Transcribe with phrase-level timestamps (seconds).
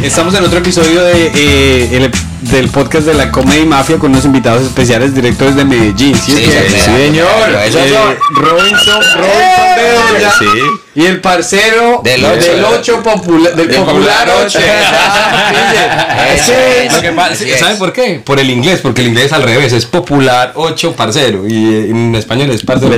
[0.00, 2.10] Estamos en otro episodio de, eh,
[2.42, 6.14] del podcast de la Comedy Mafia con unos invitados especiales directores de Medellín.
[6.16, 6.32] ¿sí?
[6.32, 6.98] Sí, es que- señor.
[7.00, 7.60] señor.
[7.66, 8.16] Eso Eh, son.
[8.44, 10.32] Robinson, Robinson.
[10.38, 10.46] Sí.
[10.94, 12.98] Y el parcero Del del ocho.
[12.98, 14.58] 8 popular, del Del popular popular 8.
[16.34, 16.92] Eso es.
[16.92, 17.60] Lo que pasa- Así es.
[17.60, 18.20] ¿Saben por qué?
[18.24, 21.90] Por el inglés, porque el inglés es al revés, es popular 8 parcero y eh,
[21.90, 22.92] en español es parcero.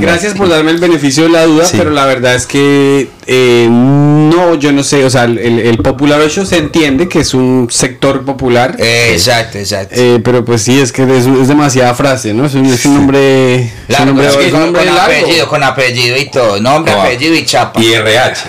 [0.00, 1.76] Gracias por darme el beneficio de la duda, Sí.
[1.78, 6.20] pero la verdad es que eh, no, yo no sé, o sea, el, el Popular
[6.20, 9.94] 8 se entiende que es un sector popular, Eh, Exacto, exacto.
[9.98, 12.46] eh, pero pues sí, es que es, es demasiada frase, ¿no?
[12.46, 14.84] Es un, es un nombre, es un Largo, nombre, es que es un con, nombre
[14.86, 15.12] con largo.
[15.16, 16.60] apellido, con apellido y todo.
[16.60, 17.02] Nombre, No.
[17.02, 17.80] apellido y chapa.
[17.82, 18.40] Y RH.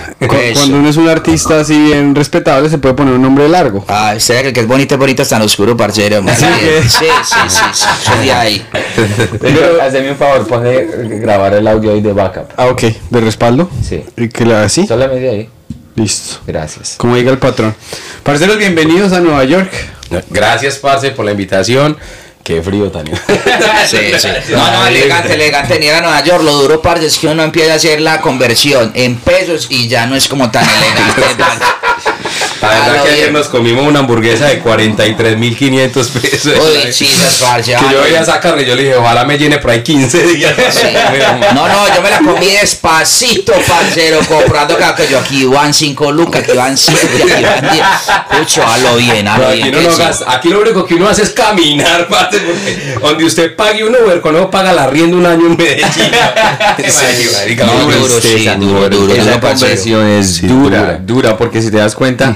[0.54, 3.84] Cuando uno es un artista así bien respetable, se puede poner un nombre largo.
[3.88, 6.22] Ah, que el que es bonito, es bonito, es tan oscuro, parcero.
[6.28, 6.46] Sí,
[6.88, 7.06] sí, sí,
[7.50, 8.66] sí, sí, soy de ahí.
[9.40, 10.86] Pero, hazme un favor, pone
[11.20, 12.50] grabar el audio ahí de backup.
[12.58, 13.70] Ah, ok, de respaldo.
[13.88, 14.04] Sí.
[14.18, 14.86] ¿Y que haga así?
[14.88, 15.50] Solamente ahí.
[16.00, 16.40] Listo.
[16.48, 16.96] Gracias.
[16.98, 17.76] Como diga el patrón.
[18.24, 19.70] Parceros, bienvenidos a Nueva York.
[20.30, 21.98] Gracias, parce, por la invitación.
[22.42, 23.22] Qué frío, Tania.
[23.86, 24.28] Sí, sí.
[24.52, 25.78] No, no, elegante, elegante.
[25.78, 28.94] Ni a Nueva York, lo duro, parce, es que uno empieza a hacer la conversión
[28.96, 31.22] en pesos y ya no es como tan elegante.
[32.62, 36.54] La verdad que ayer nos comimos una hamburguesa de 43.500 pesos.
[36.58, 36.92] Uy,
[37.42, 37.66] parce.
[37.66, 40.54] Que yo esa carne y yo le dije, ojalá me llene por ahí 15 días.
[40.72, 40.88] Sí.
[41.54, 46.44] No, no, yo me la comí despacito, parcero, comprando que yo aquí van 5 lucas,
[46.44, 47.00] aquí van 7,
[47.34, 47.86] aquí van 10.
[48.32, 49.84] Escucho, a lo bien, a lo aquí, bien.
[49.84, 49.98] no sí.
[50.00, 53.96] gasta- aquí lo único que uno hace es caminar, parce, porque donde usted pague un
[53.96, 55.86] Uber, con eso paga la rienda un año en Medellín.
[57.60, 59.14] No, duro, sí, esa- duro, duro.
[59.14, 61.00] Esa no, conversión es dura.
[61.02, 62.36] dura, porque si te das cuenta,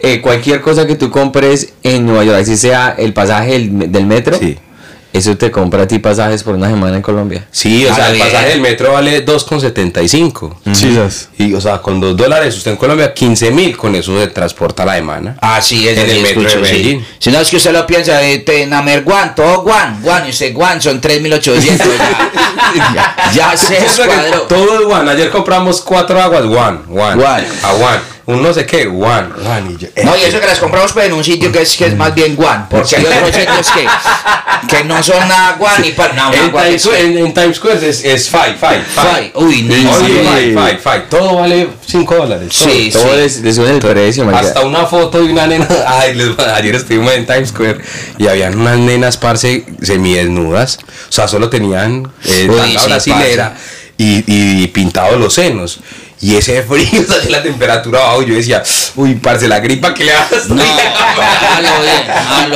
[0.00, 4.06] eh, cualquier cosa que tú compres en Nueva York, así sea el pasaje del, del
[4.06, 4.56] metro, Sí.
[5.12, 7.46] eso te compra a ti pasajes por una semana en Colombia.
[7.50, 10.56] Sí, o Ah, sea, el pasaje del metro vale 2,75.
[10.72, 11.28] Sí, ¿sabes?
[11.38, 14.84] Y, o sea, con 2 dólares, usted en Colombia 15 mil, con eso se transporta
[14.84, 15.36] la semana.
[15.40, 16.72] Ah, sí, es En el sí, metro de escucho, sí.
[16.72, 17.06] Medellín.
[17.18, 20.30] Si no es que usted lo piensa, eh, te- Namer Guan, todo Guan, Guan, y
[20.30, 21.84] usted Guan son 3.800.
[22.76, 24.36] Ya, ya, ya se Eso es que.
[24.48, 25.10] Todo es one.
[25.10, 27.44] Ayer compramos cuatro aguas one, one, One.
[27.62, 28.17] a one.
[28.30, 29.72] Un no sé qué, one, one.
[29.72, 31.86] Y yo, No, y eso que las compramos pues, en un sitio que es, que
[31.86, 33.86] es más bien Guan, porque hay otros sitios que,
[34.76, 36.36] que no son nada Guan ni para nada.
[36.36, 39.32] en, Times, Square- en, en Times Square es, es five, five, five.
[39.34, 40.20] Uy, ni Only Sí.
[40.22, 41.00] five, five, five.
[41.08, 42.50] Todo vale 5 dólares.
[42.58, 42.68] todo.
[42.68, 44.28] Sí, Todo les, les sube el precio.
[44.36, 45.66] Hasta una foto de una nena.
[45.86, 47.78] Ay, les- ayer estuvimos en Times Square
[48.18, 50.78] y habían unas nenas, parce, semidesnudas.
[51.08, 53.54] O sea, solo tenían eh, Uy, tanga sí, brasilera
[53.96, 54.22] y,
[54.62, 55.80] y pintados los senos.
[56.20, 58.62] Y ese frío, o sea, la temperatura abajo, yo decía,
[58.96, 60.48] uy, parce, la gripa que le das.
[60.48, 60.54] No,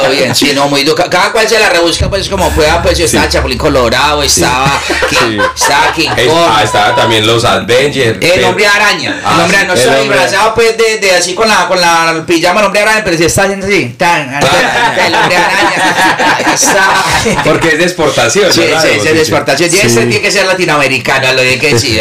[0.08, 0.34] bien, bien.
[0.34, 1.04] Sí, no, muy duro.
[1.08, 2.82] Cada cual se la rebusca, pues como pueda.
[2.82, 4.80] Pues yo estaba Chapulín Colorado, estaba,
[5.10, 5.38] Sí.
[5.56, 6.50] estaba King Es- Kong.
[6.50, 8.18] ah, estaba también los Avengers.
[8.20, 11.48] El hombre araña, Ah, el hombre araña, no hombre- disfrazado pues de, de así con
[11.48, 15.36] la, con la pijama el hombre araña, pero si está haciendo así, tan, el hombre
[15.36, 17.04] araña, está.
[17.44, 18.52] Porque es de exportación.
[18.52, 18.80] Sí, ¿no?
[18.80, 19.68] sí, sí, Sí, es de exportación.
[19.68, 19.86] Y Sí.
[19.86, 21.98] ese tiene que ser latinoamericano, lo de que sí,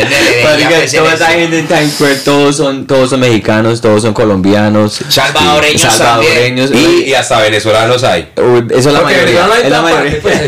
[1.53, 6.71] en Times Square, todos son, todos son mexicanos, todos son colombianos, Salvadoreños salvadoreños.
[6.71, 8.29] Y, y hasta venezolanos hay.
[8.35, 9.45] Eso es la Porque mayoría.
[9.45, 10.19] hay Es la mayoría.
[10.21, 10.41] pues.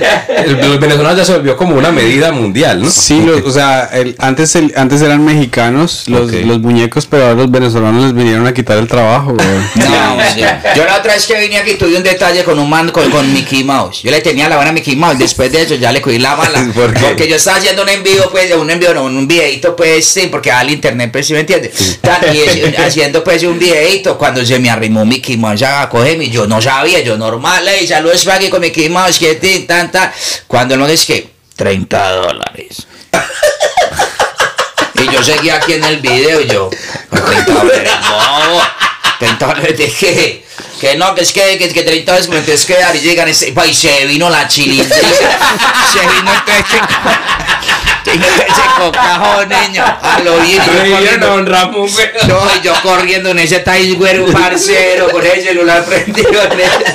[0.46, 2.90] El- Los venezolanos ya se volvió como una medida mundial, ¿no?
[2.90, 7.35] Sí, los- o sea, el- antes, el- antes eran mexicanos los, los muñecos, pero ahora
[7.35, 9.35] los venezolanos les vinieron a quitar el trabajo.
[9.75, 10.18] No.
[10.75, 13.31] Yo la otra vez que vine aquí tuve un detalle con un man con, con
[13.34, 14.02] Mickey Mouse.
[14.03, 15.18] Yo le tenía la buena Mickey Mouse.
[15.20, 16.66] Después de eso ya le cogí la mala.
[16.75, 17.00] ¿Por qué?
[17.02, 20.52] Porque yo estaba haciendo un envío, pues, un envío, no, un videito, pues, sí, porque
[20.52, 22.00] al internet, pues, ¿sí me entiendes?
[22.34, 26.30] Y es- haciendo, pues, un videito cuando se me arrimó Mickey Mouse a cogerme.
[26.30, 30.12] Yo no sabía, yo normal, hey, saludos para con Mickey Mouse, que tin, tan, tan.
[30.48, 32.88] Cuando no es que 30 dólares.
[34.96, 36.70] Y yo seguía aquí en el video y yo,
[37.09, 38.62] 30 dólares, no,
[39.20, 40.46] 30 dólares de qué?
[40.80, 43.28] Que no, que es que, que, que 30 dólares me tienes que dar y llegan
[43.28, 44.94] ese, pa, y se vino la chilindrina,
[45.92, 47.53] se vino este, Tengo
[48.12, 51.17] ese cocajón, niño, a lo bien, y yo
[52.28, 56.59] no, y yo corriendo en ese Times Square, un parcero, con el celular prendido, en
[56.59, 56.94] ese-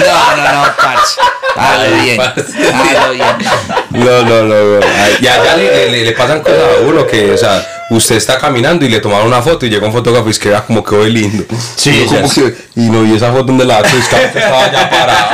[0.00, 1.20] no, no, no, parce,
[1.56, 2.34] a lo bien, a
[3.06, 3.26] lo bien.
[3.90, 4.86] No, no, no, no.
[5.02, 8.38] Ay, Y allá le, le- le pasan cosas a uno que, o sea, usted está
[8.38, 10.82] caminando y le tomaron una foto y llega un fotógrafo y es que vea como
[10.82, 11.44] quedó de lindo.
[11.76, 15.28] Sí, Y como que, no, y esa foto donde la que estaba ya parado.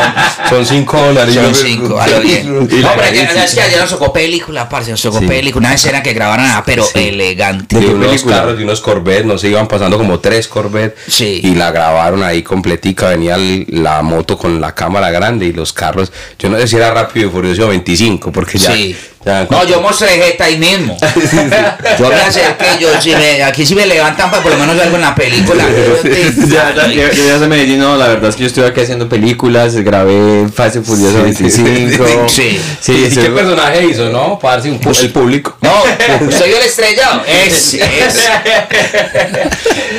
[0.50, 1.34] Son 5 dólares.
[1.34, 2.68] Son Y yo- cinco, a lo bien.
[2.70, 5.26] Y la No, pero gente- es que ayer nos tocó película, parce, nos tocó Sí.
[5.26, 7.78] película, una escena que grabaron nada, pero elegante.
[7.78, 8.36] de unos película?
[8.36, 11.40] carros, de unos Corvette, nos iban pasando como tres Corvette Sí.
[11.42, 13.36] y la grabaron ahí completica, venía
[13.68, 17.28] la moto con la cámara grande y los carros, yo no sé si era rápido
[17.28, 18.92] y furioso 25, porque ya, Sí.
[18.92, 20.96] ya- No, yo mostré jeta ahí mismo.
[21.98, 24.80] Yo me, ser que yo, si me, aquí si me levantan, pues por lo menos
[24.80, 25.62] algo en la película.
[26.48, 29.08] ya, ya, ya, ya se Medellín, no, la verdad es que yo estuve aquí haciendo
[29.10, 32.28] películas, grabé Fase Furioso 25.
[32.28, 32.58] Sí.
[32.80, 34.38] Sí, ¿Y qué personaje hizo, no?
[34.38, 35.54] Parce, un pu- el público.
[35.60, 35.70] No,
[36.30, 37.22] soy yo el estrellado.
[37.26, 38.28] Es, es.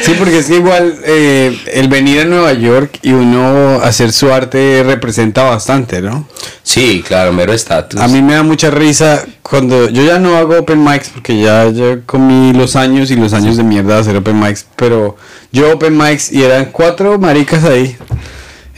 [0.03, 4.33] Sí, porque es que igual eh, el venir a Nueva York y uno hacer su
[4.33, 6.27] arte representa bastante, ¿no?
[6.63, 7.99] Sí, claro, mero estatus.
[7.99, 9.10] A mí me da mucha risa
[9.51, 13.33] cuando yo ya no hago open mics porque ya, ya comí los años y los
[13.33, 15.17] años de mierda de hacer open mics, pero
[15.51, 17.97] yo open mics y eran cuatro maricas ahí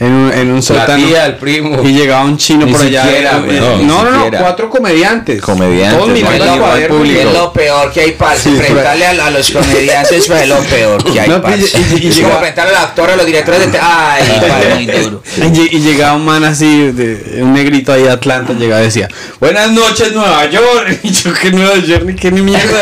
[0.04, 1.06] en un, en un la sótano.
[1.06, 1.82] tía, el primo.
[1.82, 3.02] Y llegaba un chino Ni por allá.
[3.04, 4.38] siquiera, no, no, ni no, no, siquiera.
[4.40, 5.40] cuatro comediantes.
[5.40, 7.04] Comediantes, Todos no.
[7.04, 8.42] Es lo peor que hay, parce.
[8.50, 11.78] Sí, Enfrentarle a, a los comediantes es lo peor que hay, No, parce.
[11.78, 13.78] y- y- y es como enfrentarle al actor, a los directores de...
[13.80, 15.22] Ay, parce, muy duro.
[15.74, 19.08] Y llegaba un man así, de, un negrito ahí de Atlanta, llegaba y decía,
[19.40, 21.00] buenas noches Nueva York.
[21.02, 22.80] Y yo, que Nueva York, ni que ni mierda.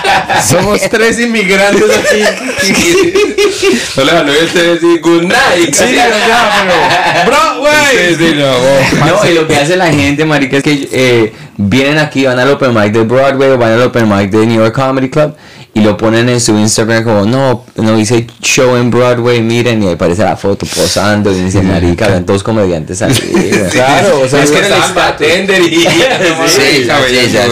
[0.46, 3.12] Somos tres inmigrantes aquí.
[3.96, 5.74] No le decir good night.
[5.74, 8.08] Sí, o sea, pero, bro, güey.
[8.08, 9.06] Sí, sí, no.
[9.06, 12.50] No, y lo que hace la gente, marica, es que eh, vienen aquí, van al
[12.50, 15.34] open mic de Broadway o van al open mic de New York Comedy Club
[15.76, 19.88] y lo ponen en su Instagram como, no, no hice show en Broadway, miren, y
[19.88, 23.12] ahí aparece la foto posando y dicen, marica, ven todos comediantes ahí.
[23.70, 25.80] Claro, o sea, es que era el bartender y.
[26.46, 26.88] Sí.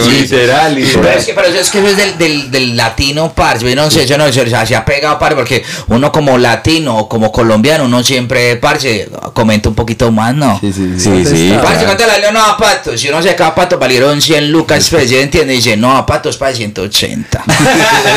[0.09, 1.17] Literal, Pero literal.
[1.17, 3.69] es que, pero es que eso es del, del, del latino, parce.
[3.69, 7.09] Yo no sé, yo no sé, se ha pegado, parce, porque uno como latino o
[7.09, 10.59] como colombiano, uno siempre, parce, comenta un poquito más, ¿no?
[10.59, 11.53] Sí, sí, Sí, sí.
[11.61, 11.85] Parce.
[11.85, 12.31] ¿cuánto le?
[12.31, 12.99] No, a patos.
[12.99, 15.53] Si uno se cada pato, valieron 100 lucas, pues, ¿sí entiende?
[15.53, 17.43] Dice, no, a patos para 180.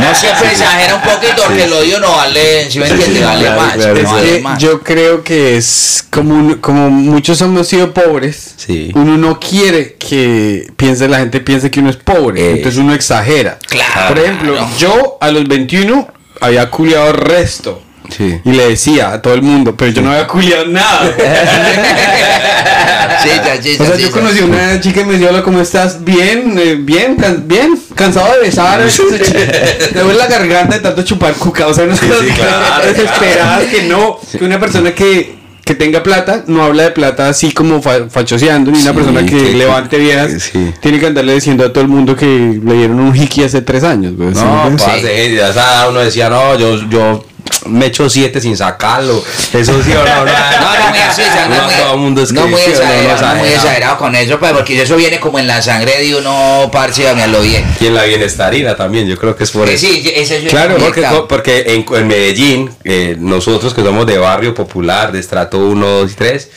[0.00, 3.60] no siempre exagera un poquito, porque lo dio no vale, si me entiende, vale claro,
[3.60, 3.74] más.
[3.74, 3.94] claro.
[3.94, 4.58] no Es vale que más.
[4.58, 8.54] yo creo que es como, un- como muchos hemos sido pobres.
[8.56, 8.90] Sí.
[8.94, 12.40] Uno no quiere que piense la gente piense que uno es pobre.
[12.40, 12.50] Eh.
[12.56, 13.58] Entonces uno exagera.
[13.68, 14.08] Claro.
[14.08, 16.08] Por ejemplo, yo a los 21
[16.40, 17.82] había culiado resto.
[18.16, 18.40] Sí.
[18.44, 21.14] Y le decía a todo el mundo, pero yo no había culiado nada.
[23.22, 23.28] Sí,
[23.62, 24.12] sí, O sea, sí, yo sí.
[24.12, 26.02] conocí a una chica y me decía, hola, ¿cómo estás?
[26.04, 28.80] Bien, eh, bien, can- bien, cansado de besar.
[29.94, 31.66] Me duele la garganta de tanto chupar cuca.
[31.66, 36.02] O sea, unas cosas sí, claro, desesperadas que no, que una persona que, que tenga
[36.02, 39.52] plata no habla de plata así como fa- fachoseando, ni una Sí, persona que, que-
[39.54, 40.72] levante viejas sí.
[40.80, 42.26] tiene que andarle diciendo a todo el mundo que
[42.64, 44.12] le dieron un hiki hace tres años.
[44.16, 44.82] ¿sí me No, entiendes?
[44.86, 47.24] parce, ya esa- uno decía, no, yo, yo
[47.66, 49.22] me echo siete sin sacarlo.
[49.52, 50.24] Eso sí o no, no.
[50.24, 53.10] No, no muy así, o sea, no, todo el mundo es no muy exagerado, muy
[53.12, 53.46] exagerado.
[53.54, 57.26] exagerado con eso, pues, porque eso viene como en la sangre de uno, parce, a
[57.26, 57.64] lo bien.
[57.80, 59.86] Y en la bienestarina también, yo creo que es por eso.
[59.86, 61.28] sí, ese es Claro, porque, conectado.
[61.28, 66.12] porque en, en Medellín, eh, nosotros que somos de barrio popular, de estrato 1, 2
[66.12, 66.48] y 3,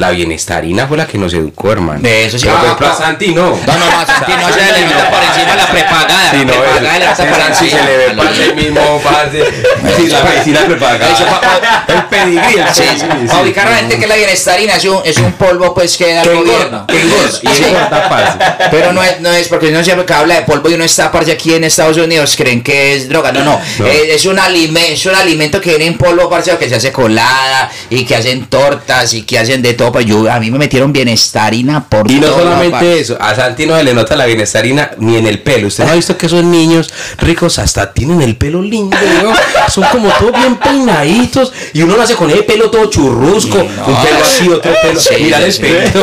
[0.00, 2.00] la bienestarina fue la que nos educó, hermano.
[2.00, 2.46] De eso sí.
[2.46, 2.96] Pero, Ah, a ah.
[2.96, 3.50] Santi no.
[3.50, 6.30] No, no, no, Santi no se le por encima la prepagada.
[6.30, 8.06] Sí, la no, prepagada le nota por si se le ve
[8.48, 9.44] el mismo parce.
[9.96, 11.40] Sí, la medicina Eso, prepagada.
[11.86, 12.54] pa- El pedigrí.
[12.72, 12.82] Sí,
[13.28, 16.14] para ubicar a la gente que la bienestarina es un, es un polvo pues que
[16.14, 16.86] da el gobierno.
[16.86, 18.70] que engorda.
[18.70, 21.10] Pero no es, no es porque no siempre que habla de polvo y uno está
[21.12, 23.32] parce aquí en Estados Unidos creen que es droga.
[23.32, 23.60] No, no.
[23.78, 23.86] No.
[23.86, 26.92] Eh, es, un alimento, es un alimento que viene en polvo parce que se hace
[26.92, 29.89] colada y que hacen tortas y que hacen de todo.
[29.92, 33.66] Pues yo, a mí me metieron bienestarina por Y no todo, solamente eso, a Santi
[33.66, 35.68] no se le nota la bienestarina ni en el pelo.
[35.68, 39.34] Usted no ha visto que esos niños ricos hasta tienen el pelo lindo, weón?
[39.68, 43.66] Son como todos bien peinaditos y uno lo hace con ese pelo todo churrusco, un
[43.68, 45.00] pelo así, otro pelo.
[45.00, 45.54] Sí, Mira el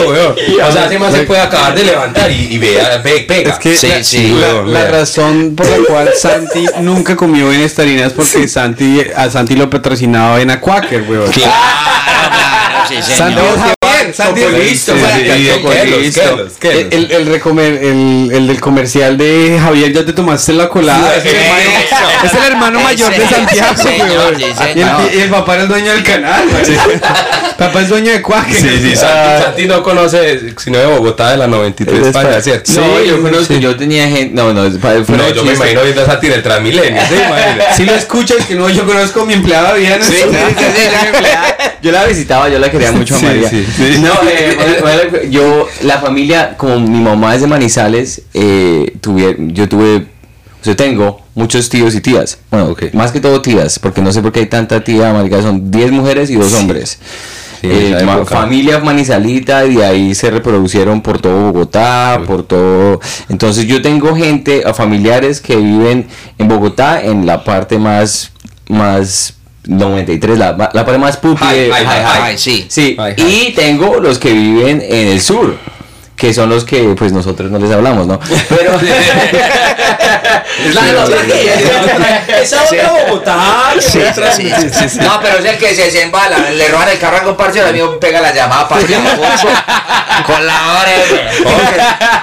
[0.07, 0.35] weón.
[0.67, 3.51] O sea, ese más se puede acabar de levantar y, y vea, pe- pega.
[3.53, 4.91] Es que Sí, la, sí, la- weón, la vea.
[4.91, 10.41] razón por la cual Santi nunca comió bienestarina es porque Santi, a Santi lo patrocinaba
[10.41, 11.31] en Quaker, weón.
[11.31, 11.51] Claro,
[12.31, 13.57] claro, sí, Santi señor.
[13.57, 14.19] Santi es
[14.67, 14.93] Listo.
[16.61, 21.13] El, el, recomer- el, el del comercial de Javier, ya te tomaste la colada.
[21.21, 22.25] Sí, es, el hermano, eso.
[22.25, 25.01] es el hermano mayor de Santiago, señor, Y el, señor.
[25.13, 26.43] y el papá era el dueño del canal.
[27.57, 28.23] papá es dueño de.
[28.51, 32.41] Sí, sí, Santi, Santi no conoce sino de Bogotá de la 93 Es España, pa-
[32.41, 32.71] ¿cierto?
[32.75, 36.27] No, yo conozco, yo tenía gente, no, no, No, yo me imagino viendo a Santi
[36.27, 37.15] en el Transmilenio, ¿sí?
[37.15, 37.73] Imagina.
[37.75, 40.01] Si lo escuchas, que no, yo conozco a mi empleada bien.
[40.03, 40.97] Sí, sí, sí, sí, sí,
[41.81, 43.49] Yo la visitaba, yo la quería mucho a Sí, María.
[43.49, 43.86] sí, sí.
[44.01, 49.35] No, eh, bueno, bueno, yo, la familia, como mi mamá es de Manizales, eh, tuve,
[49.39, 50.07] yo tuve,
[50.63, 52.39] yo tengo muchos tíos y tías.
[52.51, 52.93] Bueno, Ok.
[52.93, 55.91] más que todo tías, porque no sé por qué hay tanta tía, marica, son 10
[55.91, 56.99] mujeres y dos hombres.
[57.61, 62.99] Sí, Eh, familia manizalita y de ahí se reproducieron por todo Bogotá, por todo.
[63.29, 68.31] Entonces yo tengo gente, familiares que viven en Bogotá en la parte más,
[68.69, 69.33] más
[69.67, 72.37] 93, la, la parte más pupi High, de- high, high, high, high.
[72.37, 72.65] sí.
[72.69, 75.57] Sí, High, y tengo los que viven en el sur,
[76.15, 78.19] que son los que pues nosotros no les hablamos, ¿no?
[78.49, 78.71] Pero,
[80.73, 83.37] la de la otra que- Esa otra Bogotá.
[83.75, 84.51] que Sí, otra- sí,
[84.89, 84.99] sí.
[85.01, 87.59] No, pero es el que se, se embala, le roban el carro a un parche,
[87.59, 88.95] el amigo pega la llamada para que
[90.25, 90.91] con la hora.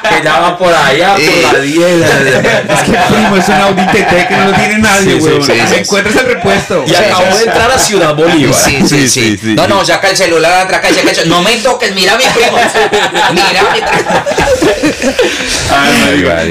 [0.08, 1.84] Que ya va por allá, por la 10.
[1.84, 5.74] Es que primo, es un Audi TT que no lo tiene nadie, sí.
[5.76, 6.84] Encuentras el repuesto.
[6.86, 8.54] Y acabó de entrar a Ciudad Bolívar.
[8.54, 11.94] Sí, sí, sí, No, no, saca el celular atrás y saca el No me toques,
[11.94, 12.56] mira a mi primo.
[13.32, 14.10] Mira a mi primo.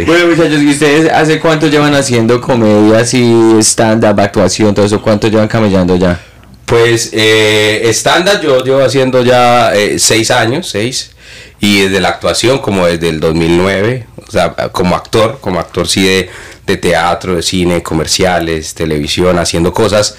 [0.06, 5.02] Bueno, muchachos, ¿y ustedes hace cuánto llevan haciendo comedias y stand-up, actuación, todo eso?
[5.02, 6.20] ¿Cuánto llevan camellando ya?
[6.68, 11.12] Pues eh, estándar yo llevo haciendo ya eh, seis años, seis,
[11.60, 16.06] y desde la actuación como desde el 2009, o sea, como actor, como actor sí
[16.06, 16.30] de,
[16.68, 20.16] de teatro, de cine, comerciales, televisión, haciendo cosas,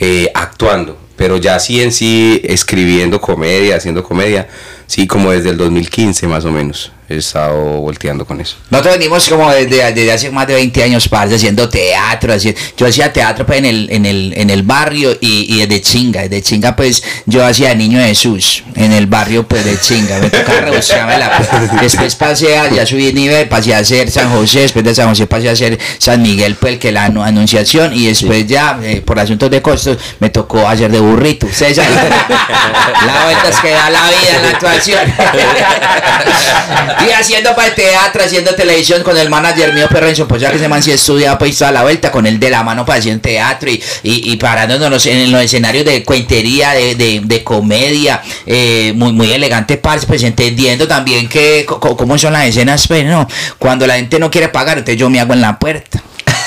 [0.00, 4.48] eh, actuando, pero ya sí en sí escribiendo comedia, haciendo comedia,
[4.88, 8.56] sí como desde el 2015 más o menos, he estado volteando con eso.
[8.70, 12.32] Nosotros venimos como desde, desde hace más de 20 años, parce, haciendo teatro.
[12.32, 15.82] Así, yo hacía teatro pues, en, el, en, el, en el barrio y, y desde
[15.82, 16.22] chinga.
[16.22, 20.18] Desde chinga, pues yo hacía Niño Jesús en el barrio pues de chinga.
[20.18, 21.78] Me tocaba rebuscarme la.
[21.80, 24.60] Después pasé a, ya subí nivel, pasé a hacer San José.
[24.60, 27.92] Después de San José pasé a hacer San Miguel, pues el que la anu- anunciación.
[27.94, 31.46] Y después ya, eh, por asuntos de costos, me tocó hacer de burrito.
[31.46, 31.94] Ustedes saben,
[33.06, 35.00] la vuelta es que da la vida en la actuación.
[37.04, 40.58] y haciendo para el teatro, haciendo televisión con el manager mío Perrenzo, pues ya que
[40.58, 43.18] se man sí estudia pues toda la vuelta con él de la mano para hacer
[43.20, 48.92] teatro y, y, y parándonos en los escenarios de cuentería, de, de, de comedia, eh,
[48.94, 53.86] muy, muy elegante, parce, pues entendiendo también que cómo son las escenas, pues no, cuando
[53.86, 56.02] la gente no quiere pagar, entonces yo me hago en la puerta.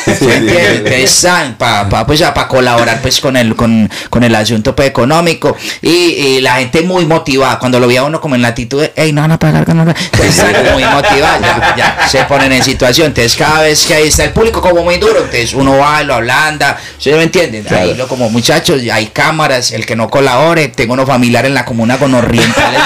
[0.05, 0.27] ¿Sí?
[0.29, 4.89] Entonces, san, pa, pa, pues, para colaborar pues con el con, con el asunto pues,
[4.89, 5.55] económico.
[5.81, 8.93] Y, y la gente muy motivada cuando lo veía uno como en la actitud de
[8.95, 9.91] hey no van a pagar no, no".
[9.91, 13.07] Entonces, están muy motivada ya, ya se ponen en situación.
[13.07, 16.05] Entonces cada vez que ahí está el público como muy duro entonces uno va y
[16.05, 17.65] lo ablanda ¿sí me entienden?
[17.73, 21.65] ahí lo como muchachos hay cámaras el que no colabore tengo unos familiares en la
[21.65, 22.81] comuna con orientales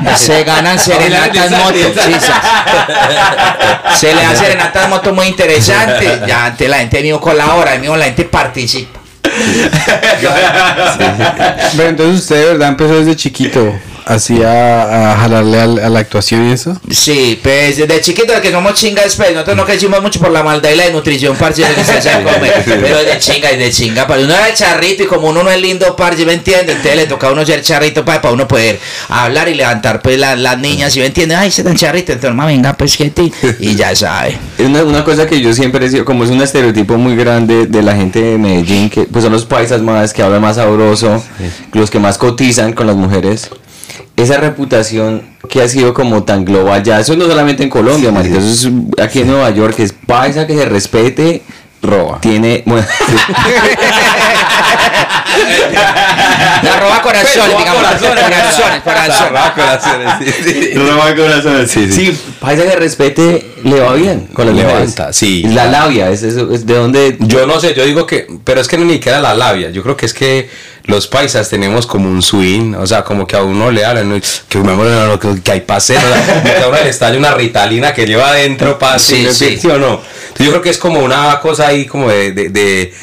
[0.00, 2.14] me se ganan serenatas motos sí,
[3.96, 5.73] se le hace serenatas motos muy interesantes
[6.26, 8.98] ya antes la gente mío colabora mío la gente participa.
[11.76, 13.74] Pero entonces usted de verdad empezó desde chiquito
[14.06, 16.78] así a, jalarle al- a la actuación y eso.
[16.90, 20.70] Sí, pues desde chiquito que somos chingas, pues nosotros no crecimos mucho por la maldad
[20.70, 24.22] y la desnutrición, parce, de que se hace comer, pero desde chinga, desde chinga, para
[24.22, 26.72] uno era charrito y como uno no es lindo, parce, ¿me entiende?
[26.72, 30.18] Entonces le toca a uno ser charrito para, para uno poder hablar y levantar pues
[30.18, 31.34] la- las niñas, ¿sí me entiende?
[31.34, 34.38] Ay, se tan charrito, entonces mamá, venga, pues que ti, y ya sabe.
[34.58, 37.66] Es una, una cosa que yo siempre he sido, como es un estereotipo muy grande
[37.66, 41.22] de la gente de Medellín, que pues son los paisas más que hablan más sabroso,
[41.72, 43.50] los que más cotizan con las mujeres.
[44.16, 48.38] Esa reputación que ha sido como tan global ya, eso no solamente en Colombia, marica,
[48.38, 48.68] eso es
[49.02, 51.42] aquí en Nueva York, es paisa que se respete,
[51.82, 52.20] roba.
[52.20, 52.86] Tiene, bueno,
[56.62, 60.74] La roba corazones, digamos, corazones, corazones.
[60.74, 64.74] Roba corazones, sí, sí, paisa que respete le va bien con las mujeres.
[64.74, 65.42] Levanta, sí.
[65.42, 68.68] La labia, es, eso, es de donde Yo no sé, yo digo que, pero es
[68.68, 69.70] que no ni queda la labia.
[69.70, 70.48] Yo creo que es que
[70.86, 74.62] los paisas tenemos como un swing, o sea, como que a uno le hablan, que
[75.18, 78.06] que, que hay pase, o sea, como que a uno le estalla una ritalina que
[78.06, 79.58] lleva adentro pase, Sí, ¿sí, sí.
[79.62, 80.02] sí o no?
[80.28, 82.94] Entonces yo creo que es como una cosa ahí como de, de, de,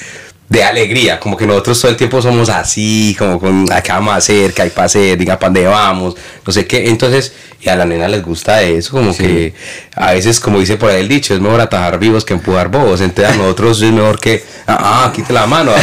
[0.51, 4.17] de alegría, como que nosotros todo el tiempo somos así, como con, ¿qué vamos a
[4.17, 4.53] hacer?
[4.53, 5.17] ¿Qué hay para hacer?
[5.17, 6.15] Diga, ¿para dónde vamos?
[6.45, 7.31] No sé qué, entonces,
[7.61, 9.53] y a la nena les gusta eso, como que
[9.95, 12.99] a veces, como dice por ahí el dicho, es mejor atajar vivos que empujar bobos,
[12.99, 15.71] entonces a nosotros es mejor que, ah, ah quite la mano.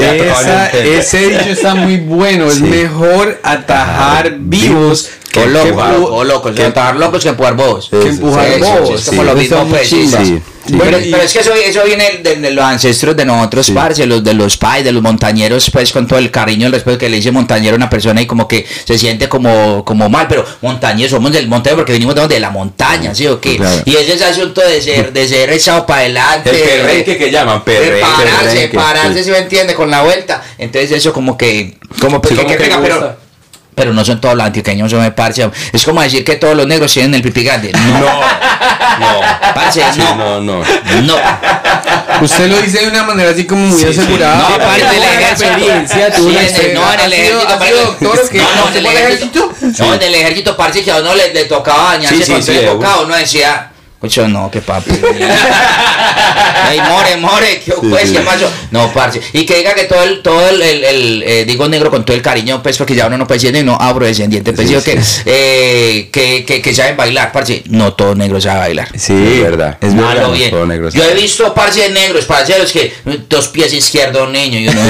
[0.00, 2.46] Esa- ese dicho está muy bueno.
[2.46, 5.94] Es mejor atajar vivos que O loco, empujar.
[5.94, 7.88] o locos, que atajar locos que empujar bobos.
[7.88, 9.00] que empujar bobos.
[9.00, 10.42] es como lo mismo, pues, sí.
[10.70, 14.56] Pero, es que eso, eso viene de, los ancestros de nosotros, parce, los de los
[14.56, 17.74] pais, de los montañeros, pues con todo el cariño el respeto que le dice montañero
[17.74, 21.48] a una persona y como que se siente como, como mal, pero montañeros somos del
[21.48, 23.60] monte porque venimos de, la montaña, ¿sí o qué?
[23.84, 26.50] Y ese es el asunto de ser, de ser echado para adelante.
[26.50, 28.00] El perrenque que llaman, perrenque.
[28.00, 30.42] pararse, pararse, si me entiende, con la vuelta.
[30.58, 33.21] Entonces eso como que, como pues, que, pero
[33.74, 35.48] pero no son todos los antioqueños, son de parce.
[35.72, 37.72] Es como decir que todos los negros tienen el pipi grande.
[37.72, 38.00] No, No,
[39.00, 39.20] no.
[39.54, 40.40] parce, Sí, no.
[40.40, 40.64] no, no.
[41.02, 41.16] No.
[42.20, 44.00] Usted lo dice de una manera así como muy Sí, sí.
[44.00, 44.36] asegurada.
[44.36, 45.44] No, Tuvo parte del una ejército.
[45.50, 48.04] experiencia, tuvo Sí, en no, en el ¿Ha sido- ejército, ha sido parce.
[48.04, 49.52] doctor que No, no, no, en el ejército.
[49.78, 52.42] No, en el ejército, parce, que a uno le, le tocaba bañarse Sí, sí, con
[52.42, 53.04] sí, tres de bocados.
[53.06, 53.71] Uno decía,
[54.02, 54.90] Mucho no, que papi.
[56.70, 58.50] Ey, more, more, ¿qué, pues, ¿qué pasó?
[58.70, 59.20] No, parce.
[59.32, 62.16] Y que diga que todo el, todo el, el, el, eh, digo negro con todo
[62.16, 64.90] el cariño, pues, porque ya uno no puede decir, no, afrodescendiente, pues, Sí, digo sí.
[64.92, 67.62] que, eh, que, que, que saben bailar, parce.
[67.68, 68.88] No todo negro sabe bailar.
[68.98, 69.78] Sí, Es verdad.
[69.80, 70.32] Es Malo verdad.
[70.32, 70.50] bien.
[70.50, 72.92] todo negro Yo he visto parce de negros, parceros que
[73.28, 74.80] dos pies izquierdos niño y uno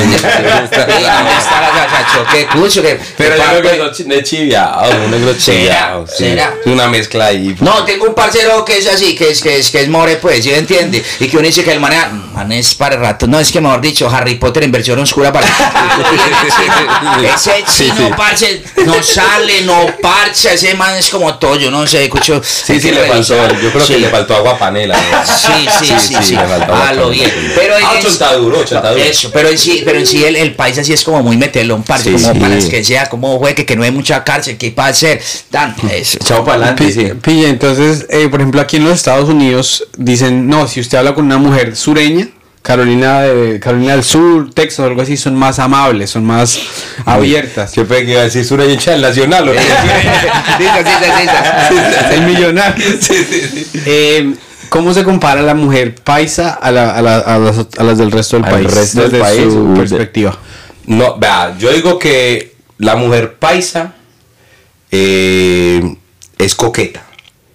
[2.33, 5.69] qué cucho que Pero que yo creo que de chiviados, un negro sí.
[6.16, 6.54] ¿Será?
[6.61, 7.54] Es una mezcla ahí.
[7.61, 10.42] No, tengo un parcero que es así, que es, que es, que es more, pues,
[10.44, 11.02] ¿sí me entiende?
[11.21, 13.26] Y que uno dice que el man, man es para rato.
[13.26, 15.47] No, es que mejor dicho, Harry Potter en versión oscura para.
[17.35, 18.12] ese chino, sí.
[18.16, 20.52] parce, no sale, no parcha.
[20.52, 22.40] Ese man es como todo, yo no sé, escucho.
[22.44, 23.35] Sí, sí, le faltó.
[23.61, 24.97] Yo creo que le faltó agua panela.
[24.97, 25.25] ¿no?
[25.26, 26.35] Sí, sí, sí, sí.
[26.35, 27.30] le faltó agua Ah, lo bien.
[27.54, 28.94] Pero Ah.
[28.97, 31.82] Eso, pero en sí, pero en sí el, el país así es como muy metelón,
[31.82, 32.40] parce, Sí, como sí.
[32.40, 35.21] para que sea, como juegue, que no hay mucha cárcel, que para hacer.
[35.50, 36.18] Dan, eso.
[36.25, 37.12] Chao para adelante, sí.
[37.23, 41.14] Pille, entonces, eh, por ejemplo, aquí en los Estados Unidos dicen, no, si usted habla
[41.14, 42.28] con una mujer sureña,
[42.62, 46.61] Carolina, de, Carolina del Sur, Texas o algo así, son más amables, son más
[47.04, 47.75] abiertas.
[47.75, 48.44] Yo pensé que iba a decir
[49.00, 49.49] nacional.
[49.49, 49.58] ¿o qué?
[52.14, 52.84] El millonario.
[53.87, 54.34] Eh,
[54.68, 58.11] ¿Cómo se compara la mujer paisa a, la- a la- a las, a las del
[58.11, 58.75] resto del Al país?
[58.75, 60.38] resto del desde país, su perspectiva.
[60.87, 63.92] No, vea, yo digo que la mujer paisa
[64.90, 65.94] eh,
[66.38, 67.02] es coqueta.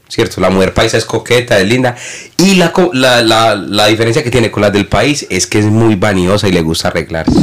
[0.10, 0.40] ¿Cierto?
[0.40, 1.96] La mujer paisa es coqueta, es linda.
[2.38, 5.66] Y la, la, la, la diferencia que tiene con las del país es que es
[5.66, 7.40] muy vanidosa y le gusta arreglarse.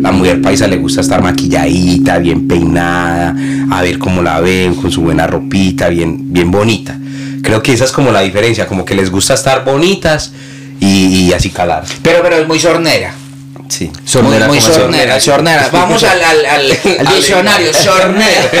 [0.00, 3.34] La mujer paisa le gusta estar maquilladita, bien peinada,
[3.70, 6.98] a ver cómo la ven, con su buena ropita, bien, bien bonita.
[7.42, 10.32] Creo que esa es como la diferencia, como que les gusta estar bonitas
[10.80, 11.84] y, y así calar.
[12.02, 13.12] Pero, pero es muy sornera.
[13.68, 13.90] Sí.
[14.22, 15.68] muy, muy ¿cómo se sornera, sornera.
[15.70, 16.70] Vamos al, al, al,
[17.00, 18.50] al diccionario, sornera.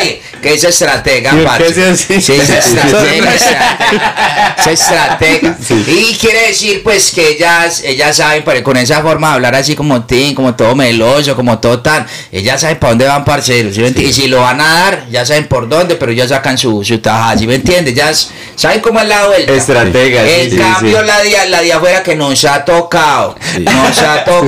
[0.00, 4.56] Sí, que es estratega, es estratega, estratega.
[4.58, 5.56] Es estratega.
[5.86, 9.74] Y quiere decir, pues, que ellas, ellas saben, pero con esa forma de hablar así
[9.74, 13.76] como tin, como todo meloso, como todo tan, ellas saben para dónde van, parceros.
[13.78, 16.98] Y si lo van a dar, ya saben por dónde, pero ya sacan su, su
[16.98, 17.94] tajada, ¿sí me entiendes?
[17.94, 19.52] Ya s- saben cómo es la vuelta.
[19.52, 24.47] Estratega, En cambio, la de, la de afuera que nos ha tocado, nos ha tocado,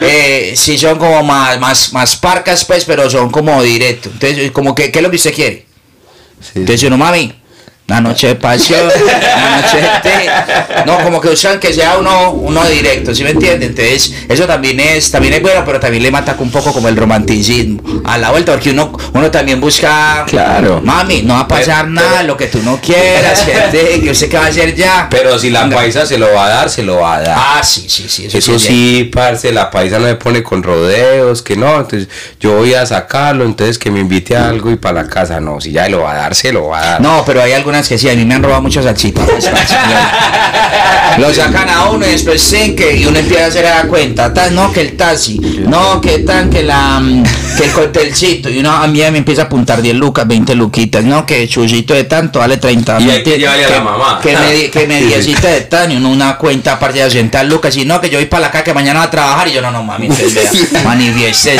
[0.00, 4.12] eh, sí son como más, más, más parcas, pues, pero son como directos.
[4.12, 5.66] Entonces, como que, ¿qué es lo que usted quiere?
[6.54, 7.32] Entonces, uno, mami,
[7.88, 10.30] una noche de pasión, una noche de té.
[10.86, 13.66] No, como que usan que sea uno, uno directo, ¿sí me entiende?
[13.66, 16.96] Entonces, eso también es, también es bueno, pero también le mata un poco como el
[16.96, 20.80] romanticismo a la vuelta, porque uno, uno también busca, Claro.
[20.82, 24.28] mami, no va a pasar Pero- nada, lo que tú no quieras, que, que usted
[24.30, 25.06] qué va a hacer ya.
[25.08, 25.76] Pero si la Venga.
[25.76, 27.38] paisa se lo va a dar, se lo va a dar.
[27.38, 28.66] Ah, sí, sí, sí, eso, Eso sí.
[28.66, 32.08] sí, parce, la paisa no me pone con rodeos, que no, entonces
[32.40, 35.60] yo voy a sacarlo, entonces que me invite a algo y para la casa, no,
[35.60, 37.00] si ya lo va a dar, se lo va a dar.
[37.00, 39.26] No, pero hay algunas que sí, a mí me han robado muchas salchitas.
[41.18, 44.32] Lo sacan a uno y después sí, que y uno empieza a hacer la cuenta.
[44.32, 47.24] Tan, no, que el taxi, no, que tan, que la mm,
[47.56, 48.48] que el coctelcito.
[48.48, 51.94] Y uno a mí me empieza a apuntar 10 lucas, 20 luquitas, no, que chuchito
[51.94, 53.00] de tanto vale 30.
[53.00, 54.20] Y hay que llevarle a la que- mamá.
[54.22, 57.76] Que me, que me diecita de tan, y uno una cuenta aparte de 80 lucas.
[57.76, 59.48] Y no, que yo voy para la casa que mañana va a trabajar.
[59.48, 61.56] Y yo, no, no, mami, manifieste, manifieste.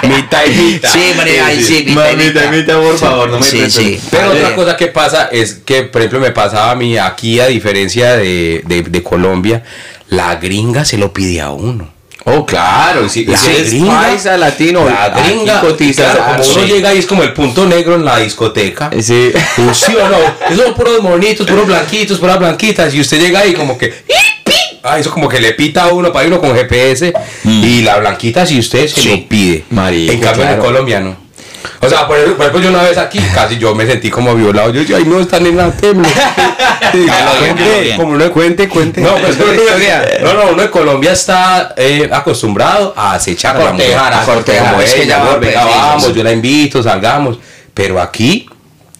[0.08, 0.90] Mitad y mitad.
[0.92, 1.12] Sí,
[1.44, 2.80] ay, sí, mitad y mitad.
[2.80, 4.00] por favor, no me Sí, sí.
[4.10, 7.46] Pero otra cosa que pasa es que, por ejemplo, me pasaba a mí aquí, a
[7.46, 9.62] diferencia de, de- de Colombia,
[10.08, 11.90] la gringa se lo pide a uno.
[12.24, 13.08] Oh, claro.
[13.08, 16.12] Si, La si eres gringa- paisa, latino, La gringa, cotizas.
[16.14, 16.72] claro, como uno Sí.
[16.72, 18.90] llega y es como el punto negro en la discoteca.
[18.92, 19.32] Eh, Sí.
[19.56, 20.18] Pues sí o no,
[20.50, 23.92] esos son puros monitos, puros blanquitos, puras blanquitas, y usted llega ahí como que.
[24.82, 27.12] Ah, eso como que le pita a uno para uno con GPS
[27.44, 29.08] y la blanquita si usted se Sí.
[29.10, 29.64] lo pide.
[29.70, 30.62] Marica, en cambio en claro.
[30.62, 31.16] Colombia no.
[31.80, 34.70] O sea, por ejemplo, yo una vez aquí casi yo me sentí como violado.
[34.70, 36.08] Yo decía, ay no, están en la tembla.
[37.38, 39.00] Cuente, como no cuente, cuente.
[39.00, 39.38] No, pues
[40.22, 43.96] no, no, uno en Colombia está eh, acostumbrado a acechar a, la mujer.
[43.96, 46.12] a cortejar, Como es que ella, amor, venga, vamos, sí.
[46.14, 47.38] yo la invito, salgamos.
[47.72, 48.48] Pero aquí,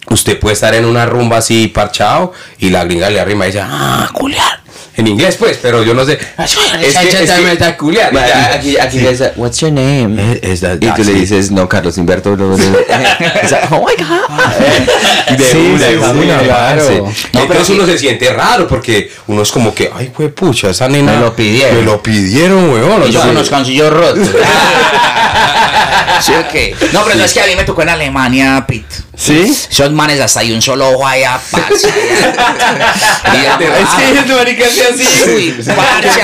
[0.09, 3.61] usted puede estar en una rumba así parchado y la gringa le arrima y dice,
[3.63, 4.60] ah, culiar.
[5.01, 6.13] En inglés, pues, pero yo no sé.
[6.37, 8.15] Es que, es que- culiar.
[8.53, 10.37] Aquí, aquí le dice, what's your name?
[10.43, 12.35] Es- es- y tú ah, le dices, no, Carlos Humberto.
[12.35, 13.41] bla, bla, bla".
[13.43, 15.37] O sea, oh my God.
[15.37, 17.11] De Sí, una, sí, de sí, una, claro.
[17.33, 21.13] Entonces uno se siente raro porque uno es como que, ay, güey, pucha, esa nena.
[21.13, 21.77] Me lo pidieron.
[21.77, 23.07] Me lo pidieron, weón.
[23.07, 24.27] Y yo con los cansillos rotos.
[26.21, 26.75] ¿Sí o qué?
[26.93, 28.85] No, pero no es que a mí me tocó en Alemania, Pit.
[29.21, 29.55] ¿Sí?
[29.69, 31.87] Esos manes hasta hay un solo ojo allá, parce.
[33.23, 33.57] allá.
[33.59, 35.29] Y- Es que es marica así.
[35.29, 36.21] Uy, parce,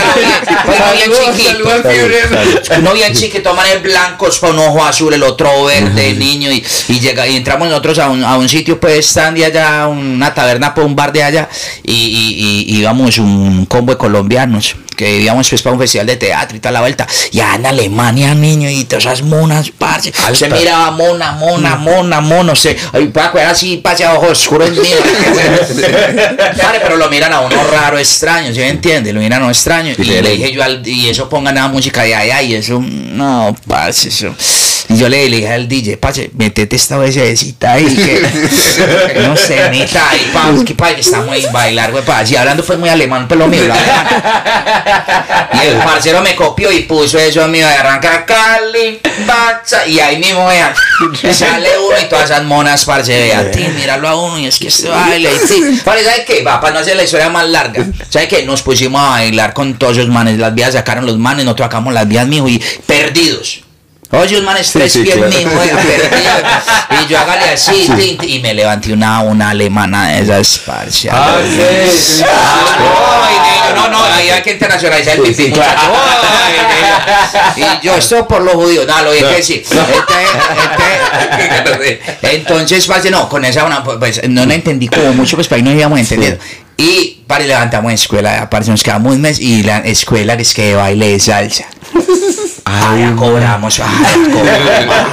[0.66, 1.70] uno bien chiquito.
[2.80, 7.00] Uno bien chiquito, manes blancos, para un ojo azul, el otro verde, niño, y, y
[7.00, 10.74] llega, y entramos nosotros a un, a un sitio, pues, stand de allá, una taberna,
[10.74, 11.50] pues, un bar de allá,
[11.84, 16.18] y, y, y íbamos un combo de colombianos, que íbamos, pues, para un festival de
[16.18, 20.50] teatro y toda la vuelta, y en Alemania, niño, y todas esas monas, parce, se
[20.50, 25.00] miraba mona, mona, mona, mono, se, ay, para cuidar así, pase a ojos oscuros míos.
[26.62, 29.14] Pare, pero lo miran a uno raro, extraño, ¿sí me entiende?
[29.14, 29.94] Lo miran a uno extraño.
[29.98, 33.56] Y le dije yo al, y eso pongan nada música de allá y eso, no,
[33.68, 34.34] parce, eso.
[34.90, 39.70] Y yo le, le dije al DJ, parce, metete esta bececita ahí, que no sé,
[39.70, 42.90] neta, ahí, pa, que pa, que está muy bailar, güey, pa, así hablando fue muy
[42.90, 44.08] alemán, pero lo mío, lo alemán.
[45.54, 50.18] Y el parcero me copió y puso eso mío de arranca Cali, Bacha, y ahí
[50.18, 50.74] mismo, vean,
[51.32, 54.68] sale uno y todas esas monas, parce, vea, ti, míralo a uno y es que
[54.68, 55.82] este baile, y sí.
[55.84, 56.44] Parce, ¿sabe qué?
[56.44, 58.44] Va, para no hacer la historia más larga, ¿sabe qué?
[58.44, 61.94] Nos pusimos a bailar con todos esos manes, las vías sacaron los manes, nosotros sacamos
[61.94, 63.67] las vías, mijo, y perdidos.
[64.12, 65.32] Oye, un man es tres sí, pies claro.
[65.32, 66.32] eh, perdido.
[67.04, 71.10] Y yo hágale así, tin, y me levanté una, una alemana de esas, parce.
[71.12, 71.50] Ah, Ay,
[73.44, 75.62] niño, no, no, ahí hay que internacionalizar el pipí, niño.
[77.58, 79.64] Y yo, esto por los judíos, no, lo dije que sí.
[79.66, 79.80] Este,
[82.08, 85.58] este, entonces, parce, no, con esa una, pues, no la entendí como mucho, pues, para
[85.58, 86.40] ahí no íbamos entendiendo.
[86.78, 90.68] Y, para levantamos en escuela, parce, nos quedamos un mes, y la escuela es que
[90.68, 91.66] de baile de salsa.
[92.98, 93.86] Ya cobramos, ya
[94.34, 94.96] cobramos.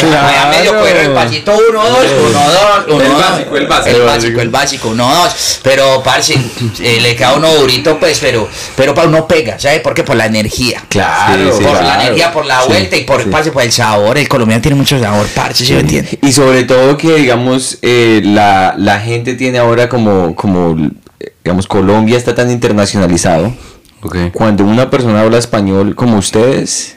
[0.00, 0.48] Claro.
[0.50, 1.98] Medio cuero el pasito 1, 2,
[2.30, 2.40] 1,
[2.86, 3.18] 2, 1, El 2.
[3.20, 3.96] básico, el básico.
[3.96, 5.60] El básico, el básico, 1, 2.
[5.62, 6.34] Pero, parce,
[6.80, 9.80] eh, le queda uno durito, pues, pero, pero para uno pega, ¿sabes?
[9.80, 10.82] Porque por la energía.
[10.88, 13.72] Claro, Sí, sí, por la energía, por la Sí, vuelta y por, parce, por el
[13.72, 14.16] sabor.
[14.18, 16.18] El colombiano tiene mucho sabor, parce, ¿sí me entiende?
[16.22, 20.76] Y sobre todo que, digamos, eh, la, la gente tiene ahora como, como,
[21.20, 23.52] eh, digamos, Colombia está tan internacionalizado.
[24.32, 26.96] Cuando una persona habla español como ustedes,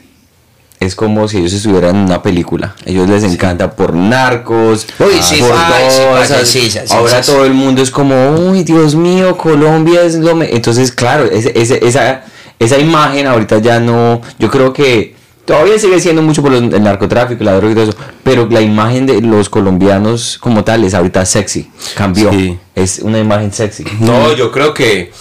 [0.79, 2.75] es como si ellos estuvieran en una película.
[2.85, 7.31] ellos les encanta por narcos, Uy, sí, por ay, sí, sí, sí, sí, Ahora sí,
[7.31, 10.35] todo el mundo es como, uy, Dios mío, Colombia es lo...
[10.35, 10.49] me-".
[10.55, 12.23] Entonces, claro, ese- ese- esa,
[12.59, 14.21] esa imagen ahorita ya no...
[14.39, 17.89] Yo creo que todavía sigue siendo mucho por los- el narcotráfico, la droga y todo
[17.89, 21.69] eso, pero la imagen de los colombianos como tal es ahorita sexy.
[21.97, 22.31] Cambió.
[22.31, 22.57] Sí.
[22.75, 23.83] Es una imagen sexy.
[23.99, 25.11] No, yo creo que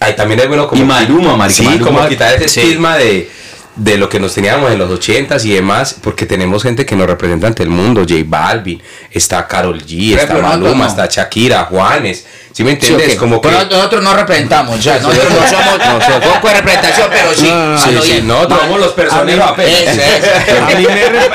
[0.00, 2.60] ahí también es bueno como Y Maluma, marica, sí, Maluma- como quitar ese Sí.
[2.60, 3.30] estigma de,
[3.76, 7.06] de lo que nos teníamos en los ochentas y demás, porque tenemos gente que nos
[7.06, 10.86] representa ante el mundo, J Balvin, está Carol G, está Maluma, no.
[10.86, 12.26] está Shakira, Juanes,
[12.58, 13.12] ¿sí me entiendes?
[13.12, 13.16] Sí.
[13.16, 17.46] Como que Pero nosotros no representamos, sea, nosotros no somos poco de representación, pero sí.
[17.46, 19.98] No, no, no, a sí, no, tomamos los personeros A mí- apenas.
[20.58, 21.32] A mí me, rep-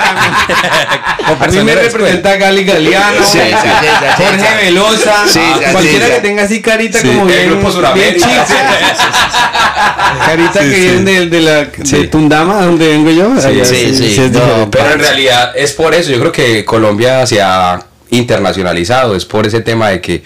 [1.39, 4.65] a mí- me representa Gali Galeano, Sí, sí, sí, sí, sí, Jorge.
[4.65, 8.17] Velosa, Sí, sí, cualquiera que tenga así carita como el bien, Grupo bien
[10.25, 12.07] carita que viene de, de la de Sí.
[12.07, 13.29] Tundama, donde vengo yo.
[13.63, 14.29] sí, sí.
[14.33, 14.69] No.
[14.69, 19.47] Pero en realidad es por eso, yo creo que Colombia se ha internacionalizado, es por
[19.47, 20.23] ese tema de que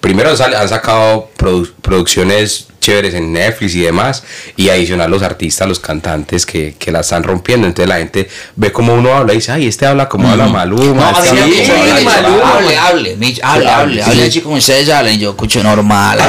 [0.00, 4.22] primero han sacado produ- producciones chéveres en Netflix y demás,
[4.56, 8.70] y adicional los artistas, los cantantes que, que la están rompiendo, entonces la gente ve
[8.72, 11.10] como uno habla y dice, ay, este habla como habla Maluma.
[11.12, 11.72] No, a este habla dicho,
[12.04, 12.52] Maluma".
[12.52, 16.18] hable, hable, me dicho, hable, hable, hable así como ustedes hablan, yo escucho normal.
[16.20, 16.28] A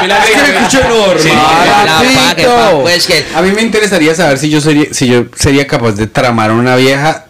[0.00, 1.28] mí la Es que me escucho normal, Sí,
[2.82, 6.06] pues que- A mí me interesaría saber si yo sería, si yo sería capaz de
[6.06, 7.26] tramar a una vieja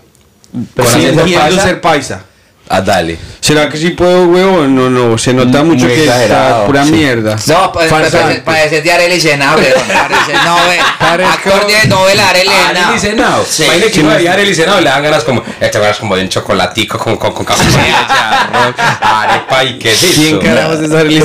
[0.76, 1.62] acento paisa.
[1.62, 2.22] ser paisa.
[2.66, 3.18] Ah, dale.
[3.40, 4.74] ¿Será que sí puedo, huevón?
[4.74, 6.92] No, no, se nota Muy mucho que exagerado, está pura sí.
[6.92, 7.36] mierda.
[7.46, 8.40] No, pues, Farsante.
[8.40, 13.44] parece de Arely Senao, pero parece, no, ve, Parezco- actor de novela Arely Arely Senao.
[13.46, 13.64] Sí.
[13.64, 16.96] Imagínate que uno Arely y le dan ganas como, echar ganas como de un chocolatico
[16.98, 17.64] con, con, con café,
[18.08, 20.20] arroz, arepa y qué es eso.
[20.20, 21.20] ¿Quién carajos es Arely?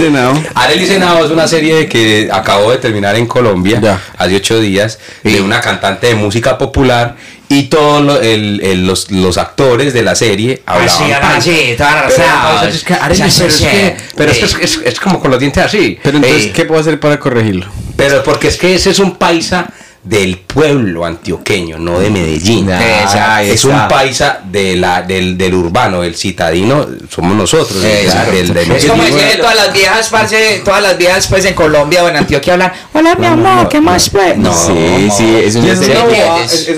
[0.56, 4.02] Arely Senado es una serie que acabó de terminar en Colombia Ya.
[4.17, 7.15] hace ocho días de una cantante de música popular
[7.50, 12.70] y todos lo- el- el- los, los actores de la serie hablaban Así, Pero, razón.
[12.70, 15.40] es que Arely, pero es que- pero es, que es, es- es como con los
[15.40, 15.98] dientes así.
[16.04, 17.66] Pero entonces, Eh, ¿qué puedo hacer para corregirlo?
[17.98, 19.68] pero porque es que ese es un paisa
[20.04, 22.70] del pueblo antioqueño, no de Medellín.
[22.72, 27.82] Ah, ahí es un paisa de la, del, del urbano, el citadino, somos nosotros.
[27.82, 28.32] del- Exacto.
[28.32, 31.54] del- del- Es como del- decirle todas las viejas, parce, todas las viejas pues en
[31.54, 34.38] Colombia o en Antioquia hablan, hola mi amor, ¿qué más pues?
[34.38, 35.16] No, eso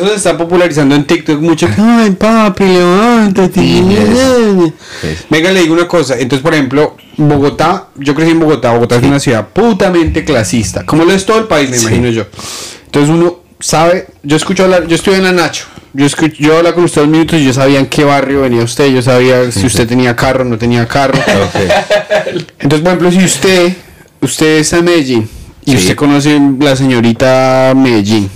[0.08, 1.68] se está popularizando en TikTok mucho.
[1.78, 3.62] Ay, papi, levántate.
[5.30, 6.16] Venga, le digo una cosa.
[6.18, 8.72] Entonces, por ejemplo, Bogotá, yo crecí en Bogotá.
[8.74, 10.86] Bogotá es una ciudad putamente clasista.
[10.86, 12.26] Como lo es todo el país, me imagino yo.
[12.92, 15.66] Entonces, uno sabe, yo escucho hablar, yo estuve en la Nacho.
[15.94, 18.64] yo, escuch- yo hablaba con usted dos minutos y yo sabía en qué barrio venía
[18.64, 21.18] usted, yo sabía si usted tenía carro o no tenía carro.
[22.60, 23.74] Entonces, por ejemplo, si usted,
[24.22, 25.30] usted está en Medellín
[25.66, 25.78] y Sí.
[25.78, 28.30] usted conoce la señorita Medellín,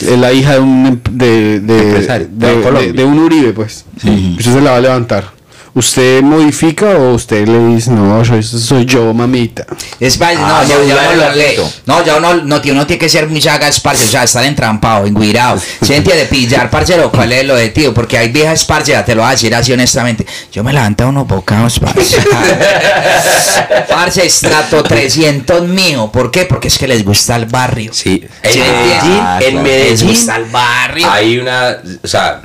[0.00, 3.84] es la hija de un em- de, de, un Uribe, pues.
[3.96, 5.30] Usted se la va a levantar.
[5.76, 9.66] ¿Usted modifica o usted le dice, no, yo, soy yo, mamita?
[9.98, 11.42] Es parce, no, Ah, ya, no, ya ya uno lo lo lee.
[11.42, 11.72] acepto.
[11.86, 14.44] No, ya uno, no, tío, uno tiene que ser muy sagas, parce, o sea, estar
[14.44, 15.60] entrampado, enguirado.
[15.82, 16.26] ¿Se entiende?
[16.26, 17.92] Pillar, parcero, ¿cuál es lo de tío?
[17.92, 20.24] Porque hay viejas, parce, ya te lo voy a decir así honestamente.
[20.52, 22.18] Yo me levanto unos bocados, parce.
[23.88, 26.10] parce, estrato 300 mío.
[26.12, 26.44] ¿Por qué?
[26.44, 27.92] Porque es que les gusta el barrio.
[27.92, 28.24] Sí.
[28.44, 29.64] Sí, En Medellín, ah, en claro.
[29.66, 31.10] Les Medellín gusta el barrio.
[31.10, 32.42] hay una, o sea,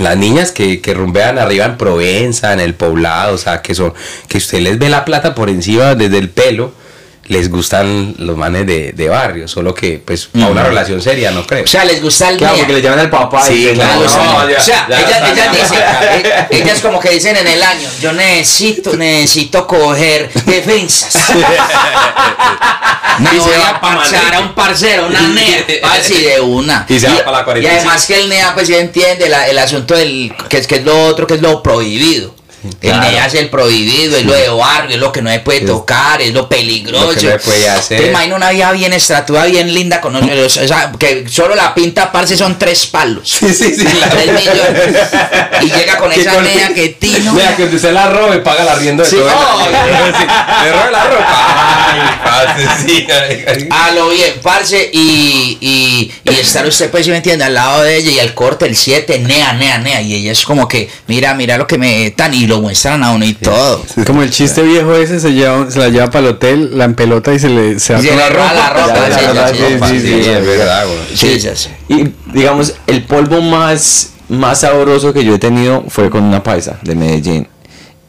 [0.00, 3.94] las niñas que, que rumbean arriba en Provenza, en el poblado, o sea, que son,
[4.28, 6.72] que usted les ve la plata por encima desde el pelo,
[7.30, 11.46] les gustan los manes de, de barrio, solo que pues a una relación seria no
[11.46, 11.62] creo.
[11.64, 14.06] O sea, les gusta el Claro, porque le llaman al papá Sí, y claro, no,
[14.06, 17.36] o sea, no, ya- o sea, ya ellas, ellas dicen, eh, ellas como que dicen
[17.36, 21.14] en el año, yo necesito, necesito coger defensas.
[23.20, 24.34] Me Y se voy va a pa' parchar Madrid.
[24.36, 26.84] a un parcero, una nea, así de una.
[26.88, 27.60] Y se va pa' la 45.
[27.62, 30.76] y además que el nea pues ya entiende la- el asunto del, que es, que
[30.76, 32.34] es lo otro, que es lo prohibido.
[32.62, 33.10] El claro.
[33.10, 36.20] nea es el prohibido, es lo de barrio, es lo que no se puede tocar,
[36.20, 37.06] es lo peligroso.
[37.06, 38.00] Lo que no se puede hacer.
[38.02, 42.12] Te imagino una vida bien estratuada, bien linda, con o sea, que solo la pinta
[42.12, 43.28] parce son tres palos.
[43.40, 43.86] Sí, sí, sí.
[44.10, 44.96] Tres millones.
[45.62, 47.34] Y llega con Que esa con- nea que tino.
[47.34, 49.28] Vea, que usted la robe, paga la arriendo de Sí, todo.
[49.30, 50.14] el.
[50.14, 50.26] Sí,
[50.64, 51.86] Le robe la ropa.
[51.92, 53.06] Ay, parce, sí.
[53.70, 57.82] A lo bien, parce, y, y, y estar usted, pues, si me entiende, al lado
[57.82, 60.00] de ella y el corte, el 7, nea, nea, nea.
[60.02, 63.12] Y ella es como que, mira, mira lo que me dan y lo muestran a
[63.12, 63.82] uno y todo.
[64.06, 67.32] Como el chiste viejo ese se, lleva, se la lleva para el hotel, la empelota
[67.32, 70.84] y se le se Y se con roba la ropa, sí, sí, es verdad.
[71.14, 71.38] Sí.
[71.88, 76.78] Y digamos, el polvo más, más sabroso que yo he tenido fue con una paisa
[76.82, 77.48] de Medellín.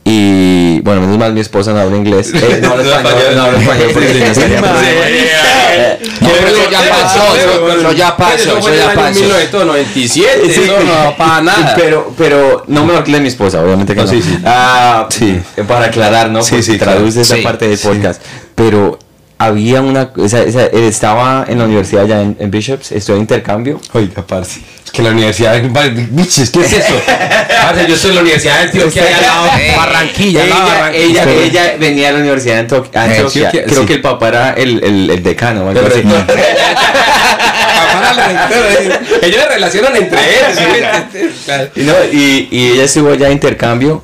[0.04, 2.32] Y bueno, menos mal mi esposa no habla inglés.
[2.36, 4.46] Eh, no habla español, no habla español porque si no.
[4.48, 9.20] Eh, No, pero eso ya pasó, eso, ya pasó, Eso ya pasó.
[9.20, 10.62] 1997, Sí.
[10.64, 11.74] eso no para nada.
[11.76, 14.12] Pero, pero no la de mi esposa, obviamente que No, no.
[14.12, 14.38] sí, sí.
[14.46, 15.40] Ah, Sí.
[15.68, 16.42] Para aclarar, ¿no?
[16.42, 18.22] Sí, sí, traduce esa parte del podcast.
[18.56, 18.98] Pero
[19.38, 20.12] había una.
[20.18, 23.80] Esa, esa- estaba en la universidad ya en, en Bishops, estoy de intercambio.
[23.94, 24.62] Oiga, parce.
[24.91, 25.63] Que la universidad es.
[26.13, 27.01] Biches, ¿qué es eso?
[27.08, 31.23] parce, yo en la universidad de Antioquia, allá al lado, Eh, Barranquilla, de Ella, Barranquilla.
[31.23, 33.04] ella, ella venía a la universidad de Antioquia.
[33.04, 33.51] Antioquia.
[33.51, 33.86] Creo sí.
[33.86, 36.01] que el papá era el, el, el decano algo así.
[39.21, 40.60] Ellos se relacionan entre ellos.
[41.73, 41.82] ¿sí?
[41.82, 44.04] No, y, y ella estuvo allá de intercambio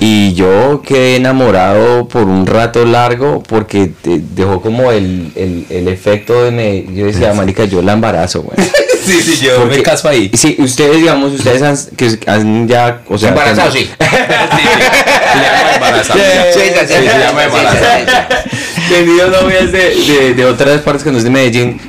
[0.00, 5.88] y yo quedé enamorado por un rato largo porque te- dejó como el, el, el
[5.88, 8.56] efecto de me, yo decía, marica, yo la embarazo, güey.
[9.06, 10.30] Sí, sí, yo Porque- me caso ahí.
[10.32, 13.90] Y Sí, ustedes, digamos, ustedes han, que han ya, o sea, Embarazado, sí.
[13.98, 16.18] Se llama embarazado.
[16.18, 17.98] Sí, sí, sí, Sí, se llama sí, sí, embarazado.
[17.98, 18.94] sí, sí.
[18.94, 21.80] tenido novias de, de, de otras partes que no es de Medellín.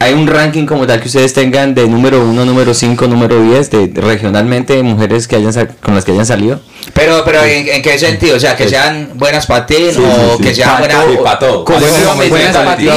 [0.00, 3.70] ¿Hay un ranking como tal que ustedes tengan de número 1, número 5, número 10
[3.70, 6.60] de, de regionalmente de mujeres que hayan con las que hayan salido?
[6.92, 8.36] Pero, pero ¿en, en qué sentido?
[8.36, 10.42] O sea, que sean buenas para ti Sí, o sí, sí.
[10.42, 11.04] que sean Pa' buenas.
[11.04, 11.64] todo, pa' todo.
[11.64, 12.90] Colectivamente, Buenas pa' ti.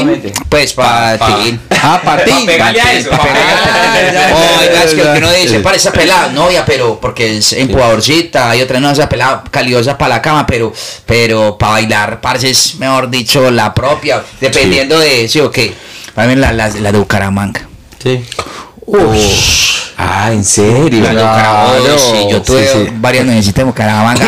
[0.49, 1.59] Pues para Pa- ti.
[1.81, 2.31] Ah, para ti.
[2.45, 3.09] Pegarle a eso.
[3.11, 8.79] Oiga, es que uno dice, para esa pelada, novia, pero porque es empujadorcita, hay otra
[8.79, 10.73] no, esa pelada calidosa para la cama, pero,
[11.05, 15.73] pero para bailar, parce, es mejor dicho, la propia, dependiendo de, sí o qué.
[16.17, 17.61] Para la, la, la de Bucaramanga.
[17.99, 18.25] Sí.
[19.99, 21.01] Ah, ¿en serio?
[21.03, 21.99] La de Bucaramanga, Claro.
[21.99, 22.89] sí, yo tuve Sí, sí.
[22.97, 24.25] varias necesitas de Bucaramanga.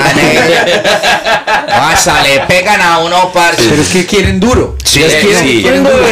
[1.67, 3.63] Pasa, le pegan a uno, parce.
[3.69, 4.75] Pero es que quieren duro.
[4.83, 5.61] Sí, es que sí, sí.
[5.61, 6.03] quieren duro.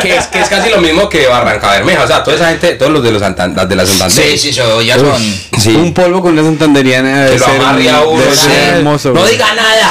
[0.00, 2.04] Que es, que es casi lo mismo que Barranca Bermeja.
[2.04, 4.24] O sea, toda esa gente, todos los de los Santan- las de la Santander.
[4.30, 5.20] Sí, sí, so- ya son.
[5.58, 5.74] Sí.
[5.74, 9.10] Un polvo con una santanderiana debe Que lo ser, amarre a uno, debe ser hermoso.
[9.12, 9.90] No diga nada.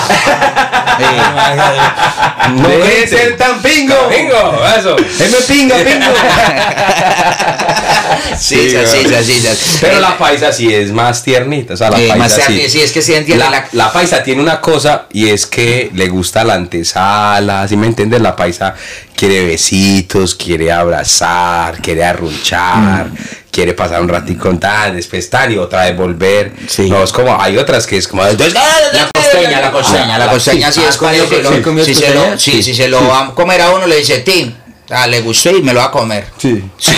[2.56, 3.95] No puede ser tan pingo.
[4.10, 4.95] Pingo, eso.
[4.97, 6.06] Es me pinga, pingo.
[8.39, 8.77] Sí, sí,
[9.23, 9.47] sí.
[9.81, 11.73] Pero la paisa sí es más tiernita.
[11.73, 12.69] O sea, la Eh, paisa más sí.
[12.69, 15.91] sí, es que sí entiende La, la- la paisa tiene una cosa y es que
[15.93, 18.21] le gusta la antesala, ¿sí me entiendes?
[18.21, 18.73] La paisa
[19.15, 23.07] quiere besitos, quiere abrazar, quiere arrunchar,
[23.51, 26.51] quiere pasar un ratico con tal, después tal y otra vez volver.
[26.67, 26.89] Sí.
[26.89, 28.23] No, es como, hay otras que es como...
[28.23, 32.41] La costeña, la costeña, la costeña sí es como ¿cuál si, es?
[32.41, 34.53] sí, si se lo va a comer a uno le dice Tim,
[34.89, 36.25] ah, le gustó y me lo va a comer.
[36.37, 36.63] Sí.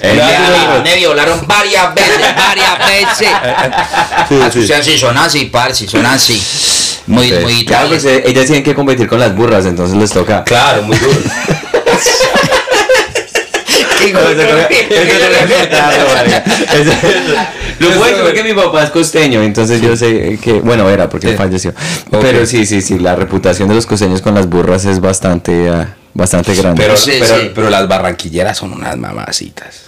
[0.00, 3.28] El Nevi- Nevi volaron varias veces, varias veces.
[4.30, 6.42] Las costeñas sí son así, parce, son así.
[7.06, 10.42] Muy, muy Claro, pues eh, ellas tienen que competir con las burras, entonces les toca.
[10.44, 11.18] Claro, muy duro.
[17.78, 21.30] Lo bueno fue que mi papá es costeño, entonces yo sé que, bueno, era porque
[21.30, 21.34] Sí.
[21.36, 21.74] falleció.
[22.10, 25.94] Pero sí, sí, sí, la reputación de los costeños con las burras es bastante, ah,
[26.14, 26.80] bastante grande.
[26.82, 27.50] Pero, Sí, pero, sí.
[27.54, 29.82] pero las barranquilleras son unas mamacitas.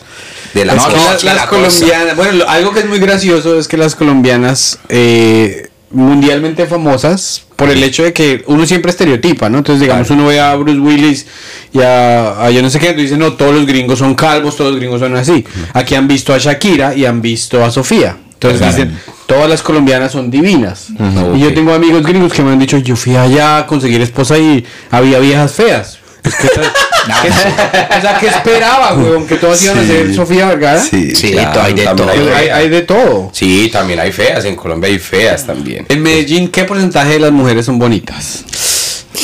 [0.55, 3.68] De las No, Es no, la colombianas, bueno, lo- algo que es muy gracioso es
[3.68, 9.59] que las colombianas eh, mundialmente famosas por el hecho de que uno siempre estereotipa, ¿no?
[9.59, 11.27] Entonces, digamos, uno ve a Bruce Willis
[11.72, 14.57] y a, a yo no sé qué, entonces dicen, no, todos los gringos son calvos,
[14.57, 15.44] todos los gringos son así.
[15.72, 18.16] Aquí han visto a Shakira y han visto a Sofía.
[18.35, 18.96] Entonces dicen,
[19.27, 20.88] todas las colombianas son divinas.
[21.35, 24.38] Y yo tengo amigos gringos que me han dicho, yo fui allá a conseguir esposa
[24.38, 25.98] y había viejas feas.
[26.22, 26.64] Pues, ¿qué tal?
[27.22, 29.26] ¿Qué- o sea, ¿qué esperaba, weón?
[29.26, 30.83] Que todas iban a ser Sofía Vergara.
[30.83, 32.11] Sí, Sí, claro, hay de todo.
[32.11, 32.57] Hay, feas.
[32.59, 33.31] hay de todo.
[33.33, 34.44] Sí, también hay feas.
[34.44, 35.87] En Colombia hay feas también.
[35.88, 38.44] En Medellín, ¿qué porcentaje de las mujeres son bonitas?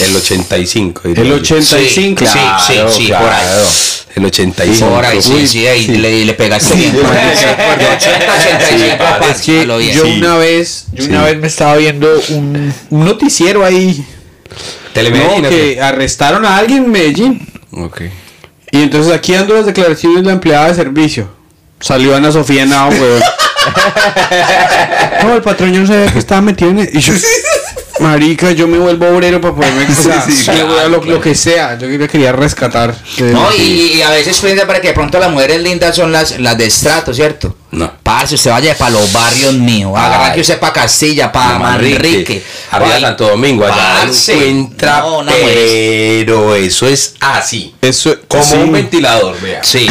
[0.01, 1.03] El 85.
[1.09, 1.37] diría El yo.
[1.37, 2.25] 85.
[2.25, 3.25] Sí, sí, Claro, sí, claro.
[3.25, 3.45] por ahí.
[4.17, 4.91] El 85.
[4.91, 5.97] Por ahí, sí, sí, ahí sí.
[5.97, 6.93] Le, le pegaste bien.
[6.93, 9.97] De 80, 85, pa, Es que a lo bien.
[9.97, 10.13] yo Sí.
[10.19, 11.25] una vez, yo una Sí.
[11.33, 14.05] vez me estaba viendo un, un noticiero ahí.
[14.95, 15.41] Telemedicina.
[15.43, 17.47] No, que arrestaron a alguien en Medellín.
[17.73, 18.03] Ok.
[18.71, 21.29] Y entonces aquí dando las declaraciones de la empleada de servicio.
[21.81, 23.23] Salió Ana Sofía Nao, weón.
[25.23, 27.15] No, el patrón yo no sabía que estaba metido en el- y yo,
[28.05, 29.87] Marica, yo me vuelvo obrero para poderme.
[29.91, 31.03] o sea, sí, lo, claro.
[31.03, 31.79] lo que sea.
[31.79, 32.95] Yo quería, quería rescatar.
[33.19, 36.39] No, y, y a veces piensa para que de pronto las mujeres lindas son las,
[36.39, 37.57] las de estrato, ¿cierto?
[37.71, 37.91] No.
[38.03, 39.93] Parce, usted vaya para los barrios míos.
[39.97, 42.43] Agarra que usted para Castilla, para Manrique.
[42.71, 46.25] Arriba Santo Domingo, allá parce, encuentra, no, mujer.
[46.27, 47.75] pero eso es así.
[47.81, 48.57] Eso, Como sí.
[48.57, 49.65] un ventilador, vea.
[49.65, 49.89] Sí.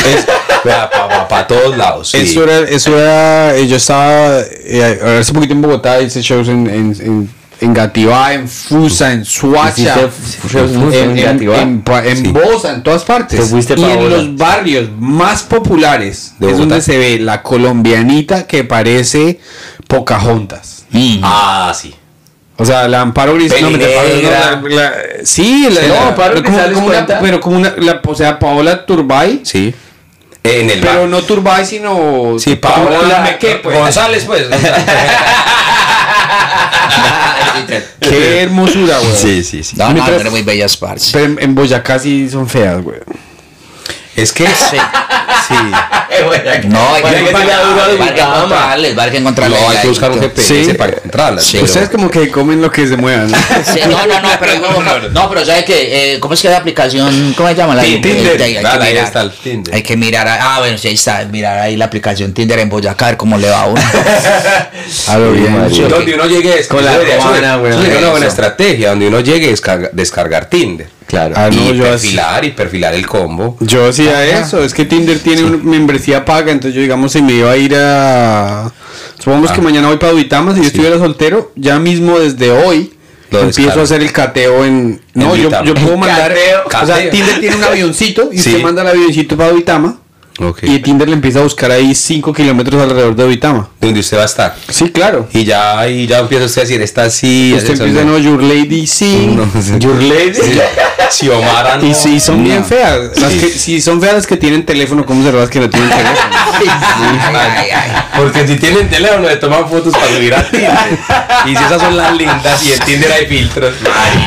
[0.64, 0.90] Vea,
[1.28, 2.10] para todos lados.
[2.10, 2.18] sí.
[2.18, 6.68] Eso era, eso era, eh, yo estaba eh, hace poquito en Bogotá, hice shows en,
[6.68, 11.18] en, en, en Gativá, en Fusa, en Suacha, ¿Hiciste shows en en
[11.54, 12.32] en, en, Sí.
[12.32, 13.52] Bosa, en todas partes.
[13.52, 16.70] Y en los barrios más populares De es Bogotá.
[16.76, 19.40] donde se ve la colombianita que parece
[19.88, 20.86] Pocahontas.
[20.92, 21.20] Mm.
[21.24, 21.94] Ah, sí.
[22.58, 23.34] O sea, la Amparo.
[23.34, 23.40] No,
[24.70, 27.20] la- sí, la, Amparo pero como- una- cuenta.
[27.20, 29.42] pero como una, la, o sea, Paola Turbay.
[29.44, 29.74] Sí.
[30.44, 31.10] En el Pero bar.
[31.10, 32.36] no Turbay, sino.
[32.38, 33.00] Sí, Paola.
[33.00, 33.38] Paola.
[33.40, 33.78] ¿Qué, pues?
[33.78, 34.46] González, pues.
[38.00, 39.16] Qué hermosura, güey.
[39.16, 39.76] sí, sí, sí.
[39.78, 41.12] No, no, eran muy bellas, parce.
[41.12, 43.00] Pero en, en Boyacá sí son feas, güey.
[44.16, 44.46] Es que.
[44.48, 44.78] Sí.
[45.48, 45.54] Sí.
[46.70, 49.20] No, hay Bueno, que encontrarles, hay que.
[49.50, 50.30] No, hay que buscar un ahí.
[50.30, 50.74] GPS Sí.
[50.76, 51.44] para encontrarlas.
[51.44, 51.52] Sí.
[51.54, 53.38] pero- Ustedes como que comen lo que se muevan, ¿no?
[53.74, 56.14] Sí, no, no, no, pero no, no, pero ¿sabes qué?
[56.14, 57.34] Eh, ¿Cómo es que la aplicación?
[57.36, 57.76] ¿Cómo se llama?
[57.76, 58.42] La Tinder.
[58.42, 59.06] Hay, hay Claro, que ahí mirar.
[59.08, 59.74] está el Tinder.
[59.76, 60.28] Hay que mirar.
[60.28, 61.26] Ah, bueno, sí, ahí está.
[61.26, 63.82] Mirar ahí la aplicación Tinder en Boyacá, a ver cómo le va a uno.
[65.08, 65.58] A lo bien.
[65.58, 65.74] madre.
[65.74, 65.90] Sí, ok.
[65.90, 66.98] Donde uno llegue es Con la
[67.58, 68.90] buena estrategia.
[68.92, 70.88] Donde uno llegue es carga- descargar Tinder.
[71.08, 71.34] Claro.
[71.38, 73.58] Ah, no, y yo así- perfilar y perfilar el combo.
[73.60, 77.34] Yo hacía eso, es que Tinder tiene una membresía paga, entonces yo digamos si me
[77.34, 78.72] iba a ir a...
[79.20, 79.64] Supongamos que Ah.
[79.64, 80.68] mañana voy para Duitama, si yo Sí.
[80.70, 82.94] estuviera soltero, ya mismo desde hoy
[83.32, 83.82] Lo empiezo descargo.
[83.82, 85.02] a hacer el cateo en...
[85.14, 85.66] No, yo, Duitama.
[85.66, 86.34] yo puedo mandar...
[86.70, 86.84] Cateo.
[86.84, 87.10] O sea.
[87.10, 88.50] Tinder tiene un avioncito y Sí.
[88.52, 90.00] usted manda el avioncito para Duitama
[90.64, 93.70] Y Tinder le empieza a buscar ahí 5 kilómetros alrededor de Duitama.
[93.80, 94.56] Donde usted va a estar.
[94.70, 95.28] Sí, claro.
[95.32, 97.54] Y ya ahí ya empieza usted a decir, está así.
[97.56, 98.14] Usted empieza, no.
[98.14, 98.82] no, Your Lady.
[99.34, 99.74] No, sí.
[99.80, 100.40] Your Lady.
[101.10, 102.66] Si Omar Y si son bien No.
[102.66, 103.18] feas.
[103.20, 103.40] Las Sí.
[103.40, 106.18] que, si son feas las que tienen teléfono, ¿cómo serán las que no tienen teléfono?
[106.64, 106.68] Ay,
[107.60, 108.04] ay, ay.
[108.18, 110.72] Porque si tienen teléfono le toman fotos para subir a Tinder.
[111.46, 113.74] y si esas son las lindas y en Tinder hay filtros.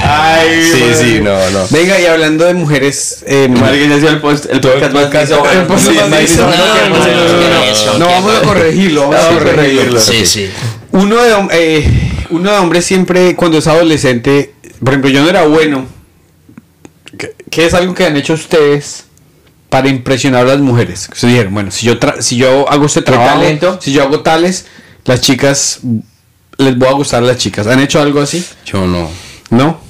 [0.04, 0.94] Ay, sí, madre.
[0.94, 1.66] sí, no, no.
[1.70, 5.06] Venga, y hablando de mujeres, eh, ya sido el, post, el podcast más
[7.98, 10.00] no, vamos a corregirlo, vamos a corregirlo.
[10.00, 10.50] Sí, sí.
[10.92, 15.44] Uno de, eh, uno de hombres siempre, cuando es adolescente, por ejemplo, yo no era
[15.46, 15.86] bueno.
[17.18, 19.04] ¿Qué, qué es algo que han hecho ustedes
[19.70, 21.08] para impresionar a las mujeres?
[21.14, 23.78] Se dijeron, bueno, si yo, tra- si yo hago este trabajo, talento?
[23.80, 24.66] si yo hago tales,
[25.04, 25.80] las chicas,
[26.58, 27.66] les voy a gustar a las chicas.
[27.66, 28.44] ¿Han hecho algo así?
[28.64, 29.10] Yo no.
[29.50, 29.80] ¿No?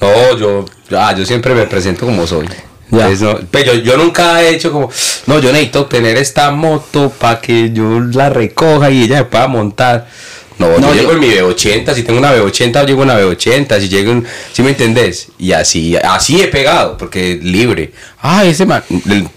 [0.00, 0.64] No, yo,
[0.96, 2.46] ah, yo siempre me presento como soy.
[2.90, 3.08] Ya.
[3.08, 4.90] Entonces, no, pero yo, yo nunca he hecho como,
[5.26, 9.46] no, yo necesito tener esta moto para que yo la recoja y ella me pueda
[9.48, 10.08] montar.
[10.58, 13.18] No, No, yo, yo- llego en mi B80, si tengo una B80, llego en una
[13.18, 15.28] B80, si llego en, ¿sí me entendés?
[15.38, 17.92] Y así, así he pegado, porque libre.
[18.20, 18.82] Ah, ese man,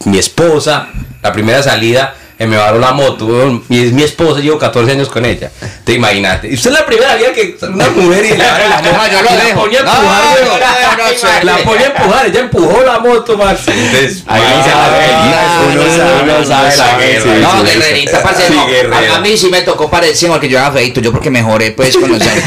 [0.06, 0.90] mi esposa,
[1.22, 2.14] la primera salida,
[2.48, 5.52] me varó la moto, y es mi esposa, llevo 14 años con ella.
[5.84, 6.54] Te imagínate.
[6.54, 8.82] Usted es la primera vez que una mujer y la.
[8.82, 11.44] No, yo la ponía a empujar.
[11.44, 13.68] La ponía a empujar, ella empujó la moto, Max.
[13.68, 18.68] Entonces, Ahí ah, dice la la No, guerrerita, parce, no.
[19.16, 22.12] A, mí sí me tocó parecido porque yo era feito, yo porque mejoré pues con
[22.12, 22.44] los años.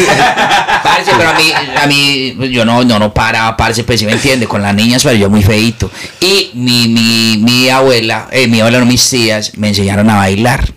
[0.82, 4.12] Parce, pero a mí, a mí, yo no, no, no paraba, parce, pues si me
[4.12, 5.90] entiende, con las niñas, pero yo muy feito.
[6.20, 10.68] Y mi, mi, mi abuela, eh, mi abuela, no mis tías, me enseñaron a bailar.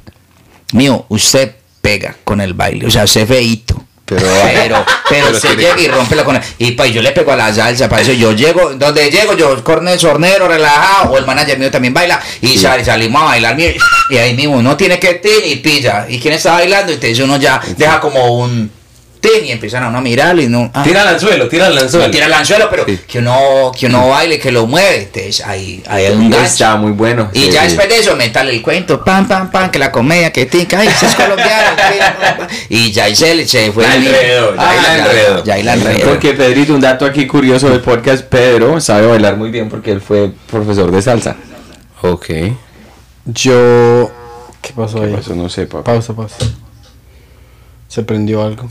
[0.74, 3.84] Mío, usted pega con el baile, o sea, usted feito.
[4.06, 7.36] Pero- pero, pero, tiene- llega y rompe la con Y pues yo le pego a
[7.36, 11.60] la salsa, para eso yo llego, donde llego, yo corne sornero, relajado, o el manager
[11.60, 15.46] mío también baila, y sal- salimos a bailar, y ahí mismo uno tiene que tin
[15.46, 16.08] y pilla.
[16.10, 16.92] ¿Y quién está bailando?
[16.92, 18.72] Entonces uno ya deja como un
[19.20, 20.72] tin y empiezan a uno a mirar y no.
[20.74, 22.08] ah, Tira al anzuelo, tira al anzuelo.
[22.08, 23.00] no tira el anzuelo, pero Sí.
[23.08, 25.04] que uno, que uno baile, que lo mueve.
[25.04, 26.32] Entonces ahí, ahí hay un.
[26.34, 27.30] Está muy bueno.
[27.34, 27.68] Y sí, ya sí.
[27.68, 30.88] después de eso, métale el cuento, pam, pam, pam, que la comedia, que tica, ay,
[30.88, 31.78] es colombiano.
[32.70, 33.84] y ya ahí se, le- se fue.
[33.88, 35.44] La el- enredó, ya ahí la enredó.
[35.44, 36.10] Ya ahí la enredó.
[36.10, 40.02] Porque Pedrito, un dato aquí curioso del podcast, Pedro sabe bailar muy bien porque él
[40.02, 41.36] fue profesor de salsa.
[42.02, 42.28] Ok.
[43.26, 44.12] Yo.
[44.62, 45.14] ¿Qué pasó ahí?
[45.14, 45.84] Eso no sé, papá.
[45.94, 46.36] Pausa, pausa.
[47.88, 48.70] Se prendió algo.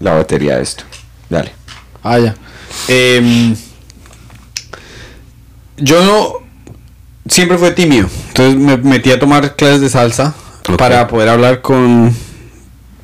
[0.00, 0.84] La batería de esto.
[1.28, 1.52] Dale.
[2.02, 2.34] Ah, ya.
[2.88, 3.54] Em,
[5.76, 6.48] yo no.
[7.28, 8.08] Siempre fue tímido.
[8.28, 10.34] Entonces me metí a tomar clases de salsa
[10.76, 12.14] para poder hablar con.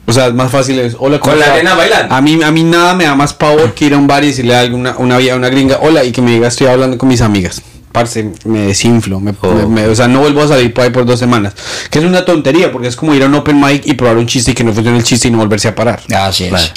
[0.07, 0.97] O sea, es más fácil es.
[0.99, 1.57] Hola, ¿cómo Con la está?".
[1.59, 2.15] nena bailando.
[2.15, 4.29] A mí, a mí nada me da más pavor que ir a un bar y
[4.29, 7.09] decirle a alguna, una, vieja- una gringa, hola, y que me diga, estoy hablando con
[7.09, 7.63] mis amigas.
[7.93, 9.21] Parce, me desinflo.
[9.21, 9.53] Me, Oh.
[9.55, 11.55] me- me- o sea, no vuelvo a salir por ahí por dos semanas.
[11.91, 14.27] Que es una tontería, porque es como ir a un open mic y probar un
[14.27, 16.01] chiste y que no funcione el chiste y no volverse a parar.
[16.15, 16.73] Así es.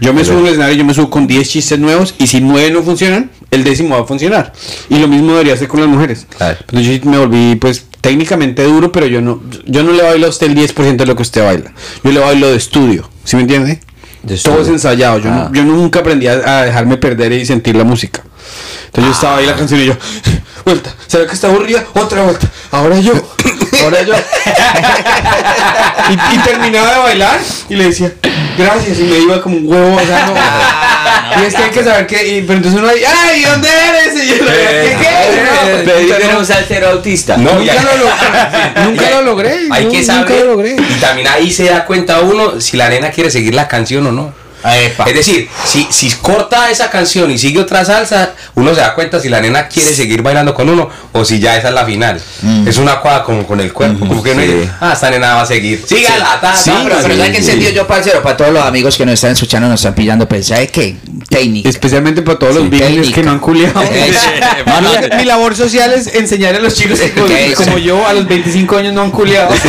[0.00, 2.70] Yo me subo al escenario, yo me subo con 10 chistes nuevos y si 9
[2.70, 4.52] no funcionan, el décimo va a funcionar.
[4.88, 6.26] Y lo mismo debería ser con las mujeres.
[6.36, 6.58] Claro.
[6.66, 10.30] Pero yo me volví pues técnicamente duro, pero yo no yo no le bailo a
[10.30, 11.72] usted el 10% de lo que usted baila.
[12.02, 13.80] Yo le bailo de estudio, ¿sí me entiende?
[14.22, 15.18] De Todo es ensayado.
[15.18, 15.48] Yo, Ah.
[15.50, 18.22] no- yo nunca aprendí a, a dejarme perder y sentir la música.
[18.92, 19.94] Entonces yo estaba ahí la canción y yo,
[20.64, 21.84] vuelta, ¿será que está aburrida?
[21.94, 23.12] Otra vuelta, ahora yo,
[23.84, 24.14] ahora yo.
[26.10, 27.38] y, y terminaba de bailar
[27.68, 28.12] y le decía,
[28.58, 30.34] gracias, y me iba como un huevo, o sea, no.
[30.36, 33.68] Ah, y es que hay que saber que, y- pero entonces uno ahí, ¡ay, ¿dónde
[33.68, 34.24] eres?
[34.24, 35.42] Y yo, ¿qué, qué?
[35.44, 37.36] No, Pedrito no, era un salsero autista.
[37.36, 40.40] No, nunca ya- lo logré, nunca lo logré, Hay no, que nunca saber.
[40.40, 40.76] lo logré.
[40.76, 44.12] Y también ahí se da cuenta uno si la nena quiere seguir la canción o
[44.12, 44.32] no.
[44.64, 45.04] Epa.
[45.04, 49.20] Es decir, si, si corta esa canción y sigue otra salsa, uno se da cuenta
[49.20, 52.20] si la nena quiere seguir bailando con uno o si ya esa es la final.
[52.66, 54.40] Es una cosa como con el cuerpo, como que sí.
[54.40, 55.82] dice, ah, esta nena va a seguir.
[55.86, 57.44] Sígala, ta, Sí, ta, No, pero, pero sí, ¿sabe qué sí.
[57.50, 58.22] sentido yo, parcero?
[58.22, 60.96] Para todos los amigos que nos están escuchando, nos están pillando, pues, ¿sabe qué?
[61.28, 61.68] Técnica.
[61.68, 63.14] Especialmente para todos los Sí, técnica.
[63.14, 63.80] que no han culiado.
[64.66, 64.90] No, no.
[65.00, 68.76] Mi, mi labor social es enseñar a los chicos que como, yo a los 25
[68.76, 69.50] años no han culiado.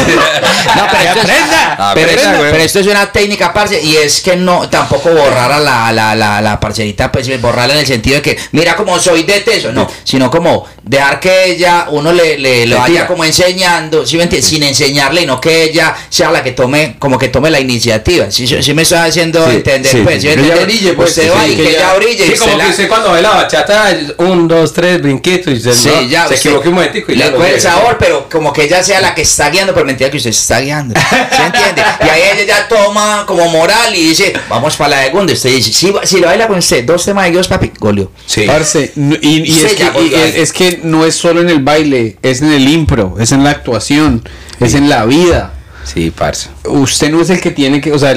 [0.75, 1.33] No, pero esto, es,
[1.77, 2.51] Ah, pero, aprenda, esto- güey.
[2.51, 6.15] pero esto es una técnica, parce, y es que no, tampoco borrar a la, la,
[6.15, 9.71] la, la parcerita, pues borrarla en el sentido de que, mira como soy de teso,
[9.71, 14.23] no, sino como dejar que ella, uno le, le, le vaya como enseñando, ¿sí me
[14.23, 14.49] entiendes?
[14.49, 18.29] Sin enseñarle, y no que ella sea la que tome, como que tome la iniciativa,
[18.31, 21.29] si me estoy haciendo Sí, entender, sí, pues, ¿sí que ella brille, pues, usted sí,
[21.29, 24.47] va y que ella- ella brille, Sí, como que la- usted cuando baila bachata, un,
[24.47, 26.27] dos, tres, brinquitos y usted Sí, no, ya.
[26.27, 28.83] se usted equivocó un momentico y ya Le coge el sabor, pero como que ella
[28.83, 30.99] sea la que está guiando, pero mentira que usted se está guiando.
[30.99, 31.83] ¿Se entiende?
[32.05, 35.31] Y ahí ella ya toma como moral y dice, vamos para la segunda.
[35.31, 38.11] Y usted dice, si, si lo baila con usted, dos temas de Dios, papi, golio.
[38.25, 38.43] Sí.
[38.47, 41.61] Parce, y, y Sí, es, que, y es, es que no es solo en el
[41.61, 44.23] baile, es en el impro, es en la actuación,
[44.59, 45.53] es en la vida.
[45.83, 46.49] Sí, parce.
[46.65, 48.15] Usted no es el que tiene que, o sea,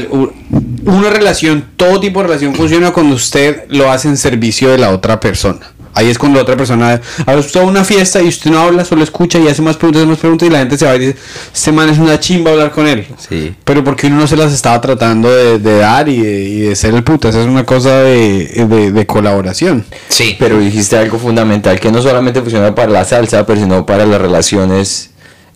[0.84, 4.90] una relación, todo tipo de relación funciona cuando usted lo hace en servicio de la
[4.90, 5.72] otra persona.
[5.94, 8.58] Ahí es cuando la otra persona, a usted va a una fiesta y usted no
[8.58, 10.98] habla, solo escucha y hace más preguntas, más preguntas y la gente se va y
[10.98, 11.16] dice,
[11.54, 13.06] este man es una chimba hablar con él.
[13.28, 13.54] Sí.
[13.64, 16.74] Pero porque uno no se las estaba tratando de, de dar y de, y de
[16.76, 19.84] ser el putas, es una cosa de, de- de colaboración.
[20.08, 20.36] Sí.
[20.38, 24.20] Pero dijiste algo fundamental que no solamente funciona para la salsa, pero sino para las
[24.20, 25.10] relaciones.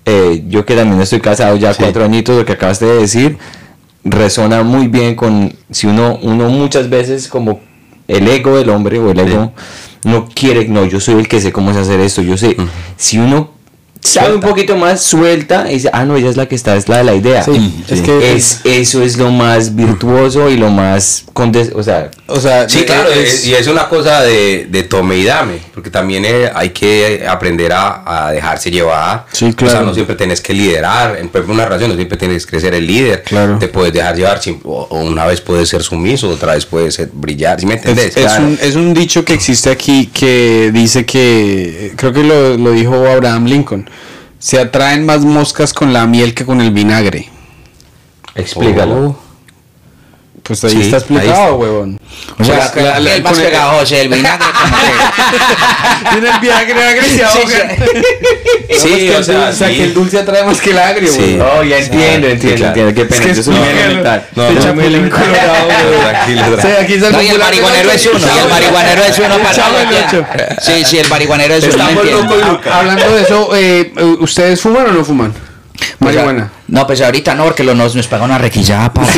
[0.06, 3.36] Eh, yo que también estoy casado ya cuatro añitos, lo que acabaste de decir,
[4.04, 7.60] resona muy bien con si uno, uno muchas veces como
[8.06, 9.52] el ego del hombre o el ego
[10.04, 12.56] no quiere, no, yo soy el que sé cómo se hacer esto, yo sé,
[12.96, 13.57] si uno
[14.02, 16.88] sabe un poquito más, suelta y dice, ah, no, ella es la que está, es
[16.88, 17.42] la de la idea.
[17.44, 22.10] Sí, es que- es, eso es lo más virtuoso y lo más, condes- o sea,
[22.30, 25.24] O sea, Sí, de- claro, es- es- y es una cosa de, de tome y
[25.24, 29.24] dame, porque también eh, hay que aprender a, a dejarse llevar.
[29.32, 29.86] Sí, O sea, claro.
[29.86, 33.22] no siempre tienes que liderar, en una relación no siempre tienes que ser el líder.
[33.22, 33.58] Claro.
[33.58, 37.08] Te puedes dejar llevar, o, o una vez puedes ser sumiso, otra vez puedes ser
[37.12, 38.16] brillar, ¿sí me Es, entendés?
[38.16, 38.44] es Claro.
[38.44, 42.94] un, es un dicho que existe aquí que dice que, creo que lo, lo dijo
[43.08, 43.88] Abraham Lincoln,
[44.38, 47.28] se atraen más moscas con la miel que con el vinagre.
[48.34, 49.27] explícalo.
[50.48, 52.00] Pues ahí Sí, está explicado, huevón.
[52.38, 56.84] O sea, Pues, la- la- el más el- pegajoso, el vinagre que- Tiene el vinagre
[56.84, 57.28] agresivo.
[57.32, 59.74] Sí, Sí, o sea, o sea, sí.
[59.76, 61.36] que el dulce atrae más que el agrio, Sí.
[61.38, 61.48] huevón.
[61.58, 62.68] Oh, ya entiendo, entiendo, claro.
[62.80, 62.94] entiendo.
[62.94, 64.26] Qué pena, que eso es es muy elemental.
[64.34, 66.08] No, no, chapulín colorado, huevón.
[66.08, 69.04] Tranquilo, O sea, aquí es el No, y el marihuanero es uno, y el marihuanero
[69.04, 70.26] es uno para no.
[70.62, 71.72] Sí, sí, el marihuanero es uno.
[71.72, 72.34] Estamos no entiendo.
[72.36, 72.78] locos, Luca.
[72.78, 75.34] Hablando de eso, eh, ¿ustedes fuman o no fuman?
[75.98, 76.52] Marihuana.
[76.68, 79.08] No, pues ahorita no, porque los nos, nos pagan una requillada para.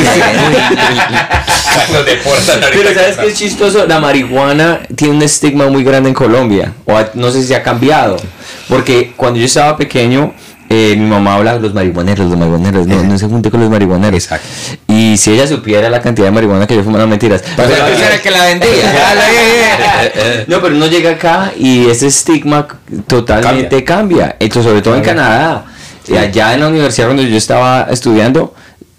[1.91, 2.83] Nos deportan ahorita.
[2.83, 3.85] Pero ¿sabes qué es chistoso?
[3.87, 6.73] La marihuana tiene un estigma muy grande en Colombia.
[6.85, 8.17] O a- no sé si ha cambiado.
[8.69, 10.33] Porque cuando yo estaba pequeño,
[10.69, 12.87] eh, mi mamá hablaba de los marihuaneros, los marihuaneros.
[12.87, 14.23] No, no se junte con los marihuaneros.
[14.23, 14.47] Exacto.
[14.87, 17.43] Y si ella supiera la cantidad de marihuana que yo fumaba, no mentiras.
[17.57, 18.69] Pero Pero- ese era que la vendía.
[20.47, 22.65] no, pero uno llega acá y ese estigma
[23.07, 24.37] totalmente cambia.
[24.39, 25.65] Hecho, sobre todo en Canadá.
[26.07, 28.53] Y allá en la universidad donde yo estaba estudiando,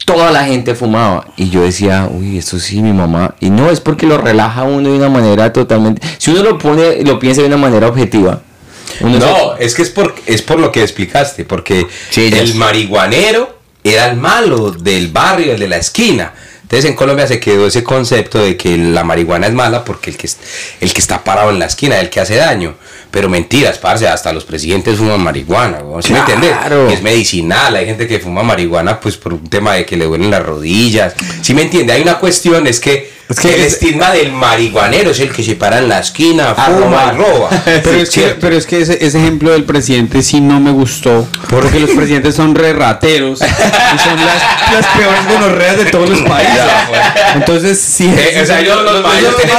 [0.05, 1.27] toda la gente fumaba.
[1.37, 3.35] Y yo decía, uy, esto sí, mi mamá.
[3.41, 6.03] Y no, es porque lo relaja uno de una manera totalmente.
[6.19, 8.43] Si uno lo pone, lo piensa de una manera objetiva.
[9.01, 13.59] uno No, es que es por, es por lo que explicaste, porque Sí, el marihuanero
[13.85, 16.33] era el malo del barrio, el de la esquina.
[16.63, 20.17] Entonces en Colombia se quedó ese concepto de que la marihuana es mala porque el
[20.17, 20.31] que,
[20.81, 22.77] el que está parado en la esquina es el que hace daño.
[23.13, 26.51] Pero mentiras, parce, hasta los presidentes fuman marihuana, weón, ¿sí me entiendes?
[26.51, 26.89] Claro.
[26.89, 30.31] Es medicinal, hay gente que fuma marihuana pues por un tema de que le duelen
[30.31, 31.13] las rodillas.
[31.43, 31.93] ¿Sí me entiende?
[31.93, 35.43] Hay una cuestión, es que, Es que el es- estigma del marihuanero es el que
[35.43, 37.15] se para en la esquina, A fuma robar.
[37.15, 37.49] y roba.
[37.85, 41.29] Pero es, que, pero es que ese, ese ejemplo del presidente sí no me gustó.
[41.51, 43.41] Porque los presidentes son re rateros.
[43.41, 44.43] y son las,
[44.73, 46.55] las peores gonorreas de todos los países.
[46.57, 47.05] Ya, bueno.
[47.35, 48.07] Entonces, sí.
[48.15, 49.57] Eh, o sea, ellos los tienen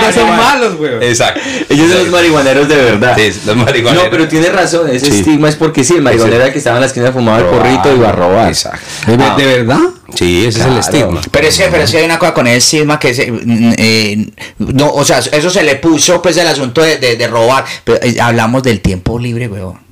[0.00, 0.44] Pero son malos.
[0.44, 0.92] malos, güey.
[1.08, 1.40] Exacto.
[1.68, 3.16] Ellos son los marihuaneros de verdad.
[3.16, 4.04] Sí, los marihuaneros.
[4.04, 5.18] No, pero tiene razón, ese Sí.
[5.20, 7.44] estigma es porque sí, el marihuanero era el que estaba en la esquina fumaba el
[7.46, 8.48] porrito y iba a robar.
[8.48, 8.80] Exacto.
[9.06, 9.34] ¿De, Ah.
[9.36, 9.78] de verdad?
[10.14, 11.20] Sí, ese es el estigma.
[11.30, 13.74] Pero es que, pero es que hay una cosa con el estigma que se, mm,
[13.78, 14.26] eh,
[14.58, 17.64] no, o sea, eso se le puso pues el asunto de, de- de robar.
[17.84, 19.76] Pero eh, hablamos del tiempo libre, weón.
[19.76, 19.82] O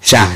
[0.00, 0.28] sea,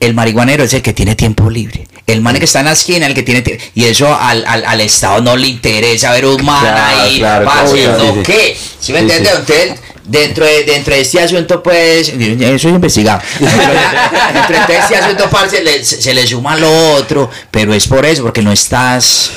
[0.00, 1.86] el marihuanero es el que tiene tiempo libre.
[2.06, 4.64] El man que está en la esquina, el que tiene tie- y eso al, al,
[4.64, 8.22] al Estado no le interesa ver un man Claro, ahí claro, haciendo sí, sí.
[8.22, 8.56] qué.
[8.80, 9.32] ¿Sí me Sí, entiendes?
[9.32, 9.38] sí.
[9.52, 13.20] Entonces, dentro de, dentro de este asunto, pues, eso es investigado.
[13.38, 18.04] dentro de este asunto, parce, le- se, se le suma lo otro, pero es por
[18.06, 19.30] eso, porque no estás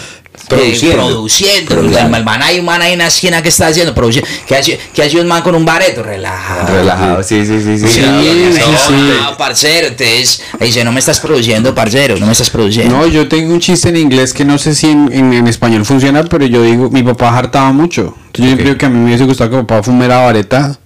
[0.50, 1.06] Produciendo.
[1.08, 1.70] produciendo.
[1.76, 2.18] Produciendo.
[2.18, 4.30] El man hay un man ahí en la esquina que está haciendo produciendo.
[4.47, 6.04] ¿Qué hace, qué hace un man con un bareto?
[6.04, 6.74] Relajado.
[6.76, 7.88] Relajado, sí, sí, sí, sí.
[7.88, 8.93] Sí, No, sí, sí.
[9.22, 12.97] no, parcero, entonces ahí dice, no me estás produciendo, parcero, no me estás produciendo.
[12.97, 15.86] No, yo tengo un chiste en inglés que no sé si en, en- en español
[15.86, 18.16] funciona, pero yo digo, mi papá hartaba mucho.
[18.28, 20.78] Entonces yo creo que a mí me hubiese gustado que mi papá fumara vareta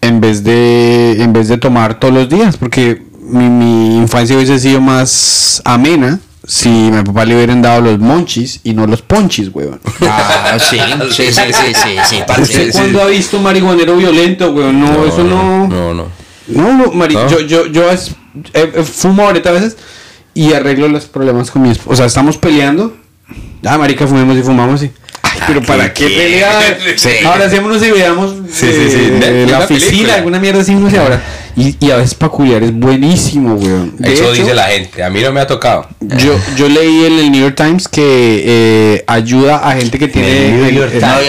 [0.00, 4.58] en vez de en vez de tomar todos los días, porque mi, mi infancia hubiese
[4.58, 9.50] sido más amena si mi papá le hubieran dado los monchis y no los ponchis,
[9.52, 9.80] weón.
[10.02, 10.78] Ah, sí,
[11.10, 12.72] sí, sí, sí, sí, sí, ¿Usted parcero.
[12.72, 14.80] cuándo ha visto marihuanero violento, weón?
[14.80, 15.68] No, eso no...
[15.68, 16.06] No, no.
[16.48, 17.28] No, no, mari- ¿No?
[17.28, 18.10] yo, yo, yo es-
[18.52, 19.76] eh, eh, fumo ahorita a veces
[20.34, 21.92] y arreglo los problemas con mi esposa.
[21.92, 22.96] O sea, estamos peleando.
[23.64, 24.90] Ah, marica, fumemos y fumamos y.
[25.22, 26.16] Ay, pero ¿para qué, qué?
[26.16, 26.76] pelear?
[26.96, 27.10] Sí.
[27.24, 29.10] Ahora hacémonos y veamos Sí, eh, sí, sí.
[29.22, 30.14] eh, Una la oficina, película.
[30.16, 31.22] alguna mierda así, no sé ahora.
[31.54, 33.94] Y, y a veces peculiar es buenísimo, weón.
[33.98, 35.02] De Eso hecho, dice la gente.
[35.04, 35.86] A mí no me ha tocado.
[36.00, 40.46] Yo, yo leí en el New York Times que eh, ayuda a gente que tiene.
[40.46, 41.28] El New York eh, Times.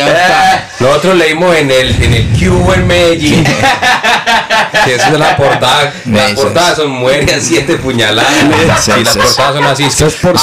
[0.79, 3.43] Nosotros leímos en el, en el Cubo en Medellín.
[4.85, 5.93] que esa es la portada.
[6.05, 8.31] Las portadas son mueren siete puñaladas.
[8.97, 9.83] Y las portadas son así.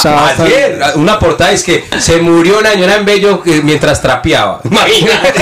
[0.07, 4.61] A- ayer, una portada es que se murió una señora en Bello que- mientras trapeaba.
[4.63, 5.33] Imagínate.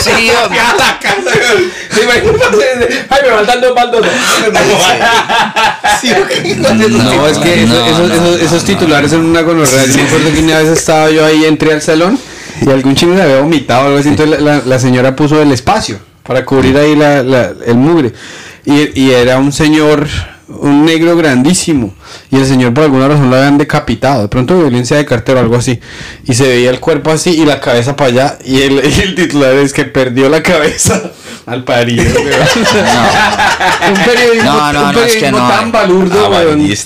[0.00, 0.60] Sí, hombre.
[0.60, 1.30] a la casa.
[1.90, 3.06] ¿Se imagínate?
[3.08, 4.06] Ay, me van dando baldos.
[6.00, 9.86] Sí, No, es que eso- No, esos, no, esos- no, esos titulares son una gonorrea.
[9.86, 12.18] Yo me acuerdo que una vez estaba yo ahí, entré al salón
[12.60, 14.08] y algún chino le había vomitado o algo así.
[14.08, 18.12] Entonces la, la- la señora puso el espacio para cubrir ahí la, la- el mugre.
[18.64, 20.06] Y, y era un señor,
[20.48, 21.94] un negro grandísimo.
[22.30, 24.22] Y el señor por alguna razón lo habían decapitado.
[24.22, 25.80] De pronto violencia de cartero o algo así.
[26.26, 28.38] Y se veía el cuerpo así y la cabeza para allá.
[28.44, 31.00] Y el, y el titular es que perdió la cabeza
[31.46, 32.04] al parido.
[33.88, 35.72] un periodismo, No, no, un no, es que no, tan eh.
[35.72, 36.76] balurdo, güey.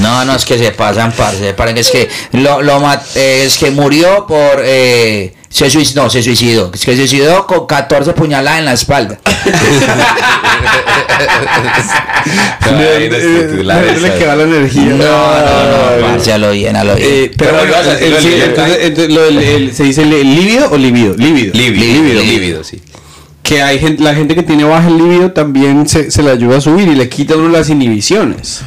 [0.00, 1.54] No, no, es que se pasan, parce.
[1.54, 2.08] Parece es que
[2.38, 6.70] lo, lo mat- eh, es que murió por eh, se suicidó, no, se suicidó.
[6.74, 9.18] Se suicidó con 14 puñaladas en la espalda.
[12.68, 14.82] Eh, le queda la energía.
[14.82, 17.08] No, no, no, parce, a lo bien, a lo bien.
[17.10, 22.64] Eh, pero Pero bueno, el- del- el- se dice lívido o lívido, lívido, Lívido, lívido,
[22.64, 22.80] sí.
[23.46, 26.58] Que hay gente, la gente que tiene baja el lívido también se, se le ayuda
[26.58, 28.62] a subir y le quita uno las inhibiciones.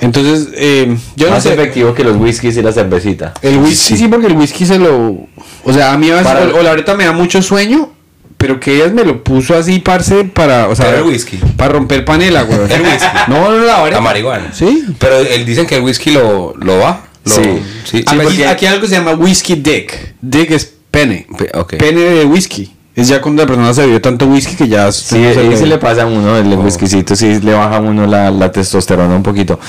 [0.00, 1.52] Entonces, eh, yo no sé.
[1.54, 3.34] efectivo que los whiskies y la cervecita.
[3.42, 4.08] El whisky sí.
[4.08, 5.26] porque el whisky se lo.
[5.64, 6.26] O sea, a mí a veces.
[6.26, 7.92] Para- o, o la ahorita me da mucho sueño.
[8.38, 10.68] Pero que ellas me lo puso así, parce, para.
[10.68, 11.38] O sea, Pero el whisky.
[11.56, 12.58] Para romper panela, güey.
[12.70, 13.06] El whisky.
[13.28, 14.52] No, no, la La marihuana.
[14.52, 14.84] Sí.
[14.98, 17.06] Pero él dicen que el whisky lo, lo va.
[17.24, 17.42] Lo, Sí.
[17.84, 18.04] sí.
[18.06, 20.14] aquí, porque- aquí hay algo que se llama whisky dick.
[20.20, 21.26] Dick es pene.
[21.38, 21.76] Pe- ok.
[21.76, 22.72] Pene de whisky.
[22.96, 24.90] Es ya cuando la persona se bebió tanto whisky que ya.
[24.90, 28.06] Sí, no se le- le pasa a uno, el whiskycito, sí le baja a uno
[28.06, 29.60] la, la testosterona un poquito.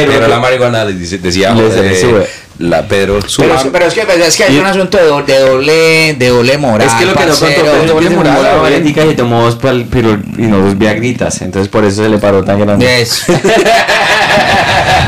[0.00, 2.28] Pero, Pero, la marihuana les decía Les- eh,
[2.58, 3.46] la Pedro sube.
[3.48, 6.14] Pero, es- pero es que, pues, es que hay un asunto de, do- de doble,
[6.16, 6.86] de doble moral.
[6.86, 7.64] es que lo que no contó parcero.
[7.64, 11.40] Pedro es doble moral, valética y se tomó dos pal- pilo- y no dos viagritas,
[11.42, 13.02] entonces por eso se le paró tan grande.
[13.02, 13.24] Es-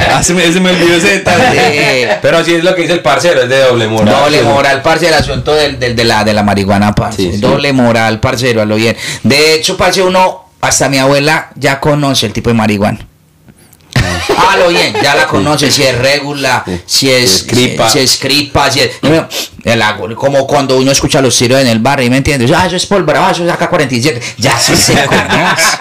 [0.09, 2.09] Ah, se me, se me olvidó ese detalle.
[2.23, 4.15] Pero así es lo que dice el parcero, es de doble moral.
[4.15, 7.23] Doble moral, parce, el asunto del, del- de, la, de la marihuana, parce.
[7.23, 7.39] Sí, sí.
[7.39, 8.97] Doble moral, parcero, a lo bien.
[9.25, 12.99] De hecho, parce, uno, hasta mi abuela ya conoce el tipo de marihuana.
[14.51, 17.89] A lo bien, ya la conoce, si es regular, si es cripa.
[17.89, 19.01] si, es cripa, si es.
[20.17, 22.51] como cuando uno escucha los tiros en el barrio, ¿me entiendes?
[22.53, 24.21] Ah, eso es pólvora, ah, eso es AK-47.
[24.39, 25.79] Ya sí se conoce.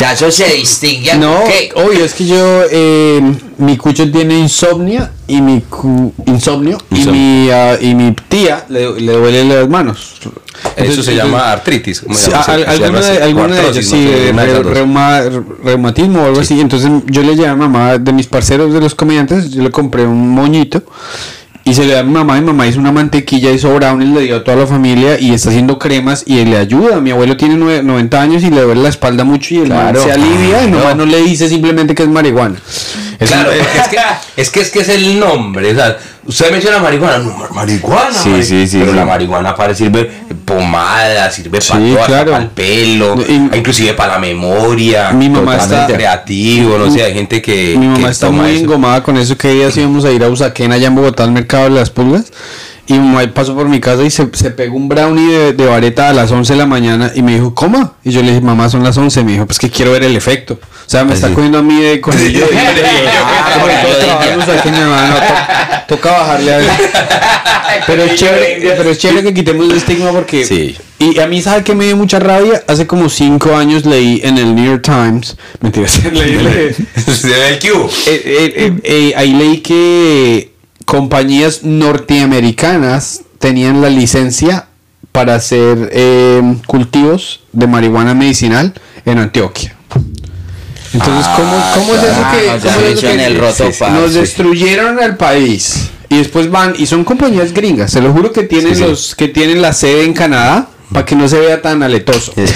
[0.00, 1.14] Ya eso se distingue.
[1.16, 1.70] No, ¿Qué?
[1.74, 3.20] obvio, es que yo, eh,
[3.58, 7.20] mi cucho tiene insomnia y mi cu- insomnio y Insomnio.
[7.20, 10.14] mi, ah, y mi tía le, le duelen las manos.
[10.20, 10.32] Eso
[10.76, 12.00] Entonces- se llama artritis.
[12.00, 12.44] ¿cómo se Sí, llama?
[12.68, 16.60] alguna de, alguna de ellas, sí, no re- reuma- reumatismo o algo así.
[16.60, 20.04] Entonces yo le llevé a mamá de mis parceros de los comediantes, yo le compré
[20.06, 20.82] un moñito
[21.68, 22.34] y se le da a mi mamá.
[22.40, 25.50] Mi mamá hizo una mantequilla, hizo brownies, le dio a toda la familia y está
[25.50, 27.00] haciendo cremas y le ayuda.
[27.00, 29.94] Mi abuelo tiene nue- 90 años y le duele la espalda mucho y el man
[29.96, 30.78] se alivia y Claro.
[30.78, 32.56] nomás no le dice simplemente que es marihuana.
[33.20, 33.96] Es Claro, es que, es, que,
[34.36, 35.72] es que es que es el nombre.
[35.72, 38.12] O sea, usted menciona marihuana, no, mar- marihuana.
[38.12, 38.96] Sí, sí, sí, Pero sí.
[38.96, 40.08] la marihuana para sirve
[40.44, 42.30] pomada, sirve para Sí, hasta claro.
[42.32, 45.10] para el pelo, Y- inclusive para la memoria.
[45.10, 47.74] Mi mamá está- creativo, no sé, hay gente que.
[47.76, 48.60] Mi mamá que está toma muy eso.
[48.64, 51.64] engomada con eso que días íbamos a ir a Usaquén allá en Bogotá al mercado
[51.64, 52.26] de las pulgas.
[52.88, 55.66] Y mi mamá pasó por mi casa y se, se pegó un brownie de, de
[55.66, 57.94] vareta a las 11 de la mañana y me dijo, ¿cómo?
[58.02, 59.24] Y yo le dije, mamá, son las 11.
[59.24, 60.54] Me dijo, pues que quiero ver el efecto.
[60.54, 61.34] O sea, me está sí.
[61.34, 62.42] cogiendo a mí de con el.
[64.90, 66.60] Ah, toca bajarle a.
[67.86, 70.44] Pero es chévere, pero es chévere que quitemos el estigma porque...
[70.44, 70.76] Sí.
[70.98, 72.62] Y a mí, ¿sabe qué me dio mucha rabia?
[72.66, 76.74] Hace como 5 años leí en el New York Times, mentira, leí, leí-
[77.14, 77.66] Se ve el Q.
[78.06, 80.50] eh, eh, eh, eh, ahí leí que
[80.88, 84.68] compañías norteamericanas tenían la licencia
[85.12, 88.72] para hacer eh, cultivos de marihuana medicinal
[89.04, 89.76] en Antioquia.
[90.94, 93.70] Entonces, ¿cómo, cómo es eso Ah, que, no, ya cómo es eso que el roto,
[93.90, 95.90] nos destruyeron al país?
[96.08, 98.88] Y después van, y son compañías gringas, se lo juro que tienen Sí, sí.
[98.88, 102.32] los que tienen la sede en Canadá para que no se vea tan aletoso.
[102.34, 102.44] Sí.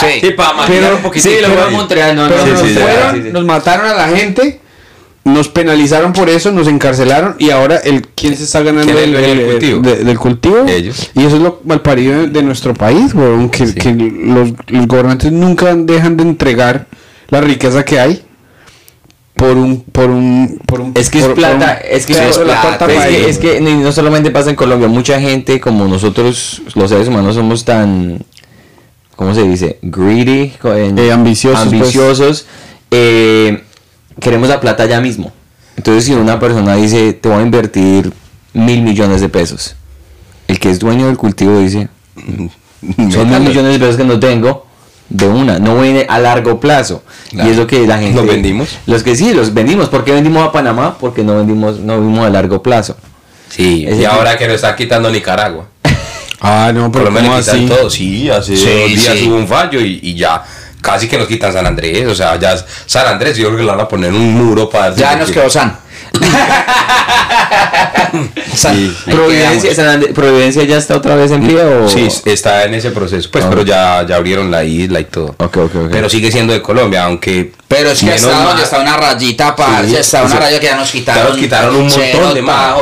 [0.00, 1.26] Sí, para un poquito.
[1.28, 3.28] Sí, lo veo en Montreal, no, Pero no, nos sí, sí, fueron, sí, sí.
[3.32, 4.60] nos mataron a la gente,
[5.26, 9.04] nos penalizaron por eso, nos encarcelaron y ahora el quién se está ganando ¿Quién es
[9.04, 9.80] el, el dueño el- del cultivo?
[9.82, 10.64] de- del cultivo.
[10.68, 11.10] Ellos.
[11.14, 15.32] Y eso es lo malparido de, de nuestro país, weón, que, que los, los gobernantes
[15.32, 16.86] nunca dejan de entregar
[17.28, 18.22] la riqueza que hay
[19.34, 22.38] por un por un por un Es que es por- plata, un es que es
[22.38, 26.88] plata, Es que, es que no solamente pasa en Colombia, mucha gente como nosotros, los
[26.88, 28.20] seres humanos, somos tan,
[29.16, 29.78] ¿cómo se dice?
[29.82, 31.72] Greedy, Eh, ambiciosos, pues.
[31.80, 32.46] ambiciosos,
[32.92, 33.62] eh,
[34.20, 35.32] queremos la plata ya mismo.
[35.76, 38.12] Entonces si una persona dice, te voy a invertir
[38.54, 39.76] mil millones de pesos,
[40.48, 41.88] el que es dueño del cultivo dice,
[43.12, 44.66] son mil millones de pesos que no tengo,
[45.08, 47.02] de una, no viene a largo plazo.
[47.30, 47.48] Claro.
[47.48, 48.16] Y es lo que la gente...
[48.16, 48.68] ¿Los vendimos?
[48.86, 49.88] Los que sí, los vendimos.
[49.88, 50.96] ¿Por qué vendimos a Panamá?
[50.98, 52.96] Porque no vendimos, no vimos a largo plazo.
[53.48, 55.66] Sí, Ese y ahora que lo está quitando Nicaragua.
[56.40, 57.66] Ah, no, Por pero lo menos ¿cómo le quitan así?
[57.82, 57.90] todo.
[57.90, 59.28] Sí, hace Sí, dos días sí.
[59.28, 60.42] hubo un fallo y, y ya
[60.86, 62.06] casi que nos quitan San Andrés.
[62.06, 62.56] O sea, ya
[62.86, 64.94] San Andrés, yo creo que le van a poner un muro para.
[64.94, 65.76] Ya nos quedó san.
[68.54, 68.96] Sí.
[69.04, 69.76] Providencia, quedamos.
[69.76, 73.28] San Andrés- Providencia ya está otra vez en pie o Sí, está en ese proceso.
[73.30, 73.48] Pues, Ah.
[73.50, 75.34] pero ya, ya abrieron la isla y todo.
[75.38, 75.88] Ok, ok, ok.
[75.90, 77.52] Pero sigue siendo de Colombia, aunque.
[77.68, 80.66] Pero es que hasta donde está una rayita, parce, Sí, está una sea, raya que
[80.66, 81.22] ya nos quitaron.
[81.24, 82.74] ya nos quitaron un montón de más.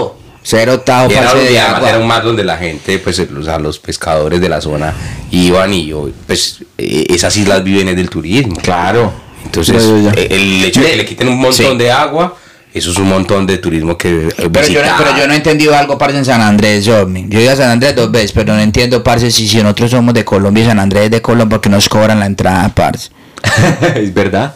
[0.47, 1.89] Cero tajo, Y era, de agua.
[1.89, 4.93] era un mar donde la gente, pues, o sea, los pescadores de la zona
[5.31, 8.55] iban y yo, pues, eh, esas islas viven del turismo.
[8.57, 9.11] Claro.
[9.43, 10.21] Entonces, Ya, ya, ya.
[10.23, 11.77] eh, el hecho de que le quiten un montón Sí.
[11.79, 12.37] de agua,
[12.75, 15.37] eso es un montón de turismo que eh, Pero yo, no, pero yo no he
[15.37, 18.33] entendido algo, parce, en San Andrés, yo, yo he ido a San Andrés dos veces,
[18.33, 21.23] pero no entiendo, parce, si, si nosotros somos de Colombia y San Andrés es de
[21.23, 23.11] Colombia, porque nos cobran la entrada, parce.
[23.95, 24.55] es verdad.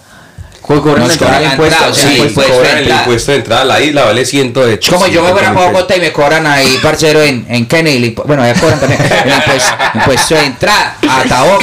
[0.68, 3.00] Co- Cobran entrada, o sea, Sí, el pues, impuesto cobran el entrada.
[3.02, 5.66] impuesto de entrada a la isla, vale 100 de Es como yo me fuera para
[5.70, 8.14] Bogotá y me cobran ahí, parcero, en, en Kennedy.
[8.26, 11.62] Bueno, allá cobran también el impuesto, impuesto de entrada a Taboc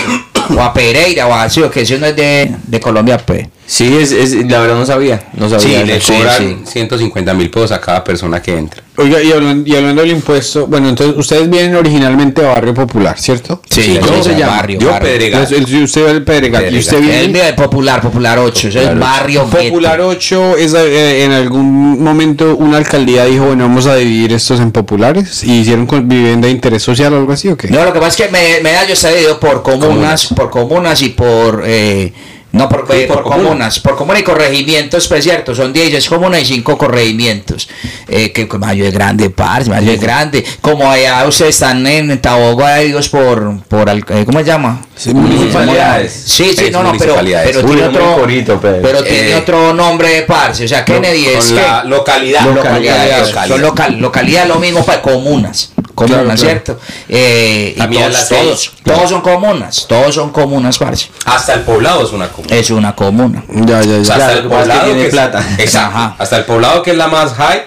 [0.58, 3.48] o a Pereira o a o que eso no es de, de Colombia, pues.
[3.68, 5.24] Sí, es, es, la verdad no sabía.
[5.34, 5.84] No Sí, sabía.
[5.84, 6.72] le sí, cobran sí.
[6.72, 8.84] 150 mil pesos a cada persona que entra.
[8.98, 13.20] Oiga, y hablando, y hablando del impuesto, bueno, entonces ustedes vienen originalmente de Barrio Popular,
[13.20, 13.62] ¿cierto?
[13.70, 14.54] Sí, ¿Cómo yo se llama?
[14.58, 15.12] barrio, Yo barrio.
[15.12, 15.42] Pedregal.
[15.44, 16.74] Entonces, el- usted va del Pedregal.
[16.74, 17.20] ¿Y usted Pedregal.
[17.26, 17.46] El viene?
[17.48, 19.44] de Popular, Popular 8, es el Popular barrio.
[19.50, 24.60] Popular 8 es eh, en algún momento una alcaldía dijo, bueno, vamos a dividir estos
[24.60, 27.68] en populares y hicieron con vivienda de interés social o algo así o qué?
[27.70, 31.10] No, lo que pasa es que me- Medallo está dividido por comunas, por comunas y
[31.10, 31.64] por...
[31.66, 32.14] eh,
[32.56, 33.44] no, por, Sí, eh, por por comuna.
[33.50, 37.68] comunas, por comunas y corregimientos, pues cierto, son 10 comunas y 5 corregimientos.
[38.08, 40.44] Eh, que que Mayo es grande, parce, Mayo es grande.
[40.62, 44.82] Como allá ustedes están en Taboga, ellos por, por, al- eh, ¿cómo se llama?
[44.96, 46.14] Sí, municipalidades.
[46.26, 47.56] Sí, sí, Es no, no, pero, municipalidades.
[47.58, 48.82] pero Uy, tiene otro, bonito, Pedro.
[48.82, 52.42] pero tiene Eh, otro nombre de parce, o sea, Kennedy es que- la localidad.
[52.46, 53.48] localidades, Localidad.
[53.48, 56.38] son local, localidad lo mismo para comunas, comunas, Claro, claro.
[56.38, 56.80] ¿cierto?
[57.10, 58.72] Eh, y También todos, las todos, seis.
[58.84, 61.10] todos son comunas, todos son comunas, parce.
[61.26, 62.56] Hasta el poblado es una comuna.
[62.56, 63.44] Es una comuna.
[63.50, 64.16] Ya, ya, O sea, ya.
[64.16, 65.46] Claro, hasta el lo que que poblado tiene que es- plata.
[65.58, 65.98] Exacto.
[65.98, 66.16] Ajá.
[66.20, 67.62] Hasta el poblado que es la más high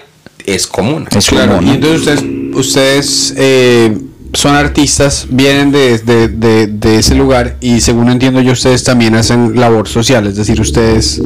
[0.47, 1.07] es comuna.
[1.17, 1.73] Es Claro, comuna.
[1.73, 3.99] y entonces ustedes, ustedes eh,
[4.33, 9.15] son artistas, vienen de, de, de, de ese lugar y según entiendo yo, ustedes también
[9.15, 11.23] hacen labor social, es decir, ustedes...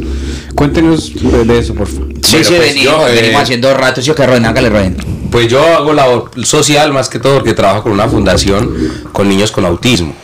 [0.54, 2.08] Cuéntenos de, de eso, por favor.
[2.22, 4.96] Sí, Bueno, sí, pues venimos, yo, eh, venimos haciendo ratos, yo que Roden, hágale Roden.
[5.30, 8.70] Pues yo hago labor social más que todo porque trabajo con una fundación
[9.12, 10.14] con niños con autismo.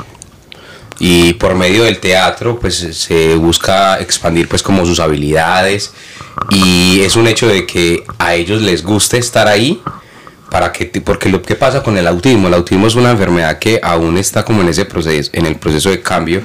[1.00, 5.92] Y por medio del teatro pues se busca expandir pues como sus habilidades
[6.50, 9.80] y es un hecho de que a ellos les guste estar ahí
[10.50, 13.80] para que porque lo que pasa con el autismo, el autismo es una enfermedad que
[13.82, 16.40] aún está como en ese proceso en el proceso de cambio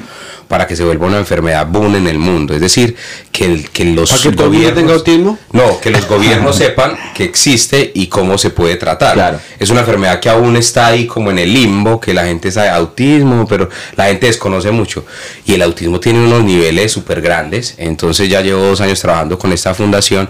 [0.47, 2.95] para que se vuelva una enfermedad boom en el mundo, es decir,
[3.31, 5.39] que, el- que los ¿Para que gobiernos- tenga autismo?
[5.51, 9.13] no, que los gobiernos sepan que existe y cómo se puede tratar.
[9.13, 9.39] Claro.
[9.57, 12.69] Es una enfermedad que aún está ahí como en el limbo, que la gente sabe
[12.69, 15.05] autismo, pero la gente desconoce mucho.
[15.45, 17.73] Y el autismo tiene unos niveles súper grandes.
[17.77, 20.29] Entonces ya llevo dos años trabajando con esta fundación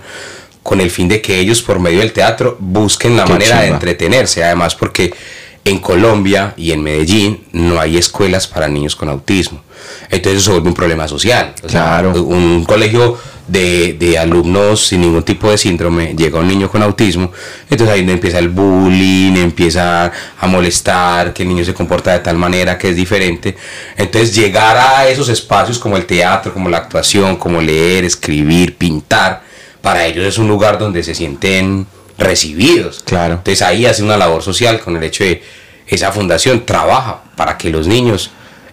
[0.63, 3.67] con el fin de que ellos por medio del teatro busquen la Qué manera de
[3.67, 4.43] entretenerse.
[4.43, 5.13] Además porque
[5.65, 9.61] en Colombia y en Medellín no hay escuelas para niños con autismo.
[10.09, 11.53] Entonces eso se vuelve un problema social.
[11.63, 12.23] O sea, Claro.
[12.23, 17.29] un colegio de, de alumnos sin ningún tipo de síndrome, llega un niño con autismo,
[17.69, 22.37] entonces ahí empieza el bullying, empieza a molestar, que el niño se comporta de tal
[22.37, 23.55] manera que es diferente.
[23.97, 29.43] Entonces llegar a esos espacios como el teatro, como la actuación, como leer, escribir, pintar,
[29.83, 31.85] para ellos es un lugar donde se sienten
[32.17, 33.03] recibidos.
[33.05, 33.35] Claro.
[33.35, 35.43] Entonces ahí hace una labor social con el hecho de
[35.85, 38.31] esa fundación trabaja para que los niños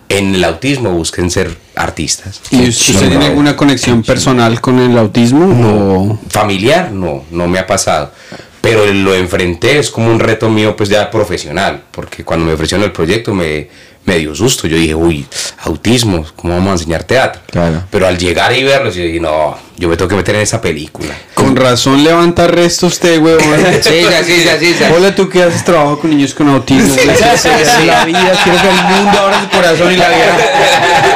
[0.09, 2.41] en el autismo busquen ser artistas.
[2.51, 5.47] ¿Y usted tiene alguna conexión personal con el autismo?
[5.47, 8.13] o- Familiar, no, no me ha pasado.
[8.61, 12.85] Pero lo enfrenté, es como un reto mío, pues ya profesional, porque cuando me ofrecieron
[12.85, 13.69] el proyecto me,
[14.11, 14.67] me dio susto.
[14.67, 15.25] Yo dije, uy,
[15.63, 17.41] autismo, ¿cómo vamos a enseñar teatro?
[17.49, 17.85] Claro.
[17.91, 20.61] Pero al llegar y verlos, yo dije, no, yo me tengo que meter en esa
[20.61, 21.15] película.
[21.35, 23.45] Con razón levanta resto usted, huevón.
[23.83, 24.93] Sí, sí, sí, ya.
[24.93, 26.93] Hola, tú que haces trabajo con niños con autismo.
[26.93, 27.09] güey.
[27.09, 27.45] Es
[27.87, 30.37] la vida, quiero que el mundo abra su corazón y la vida.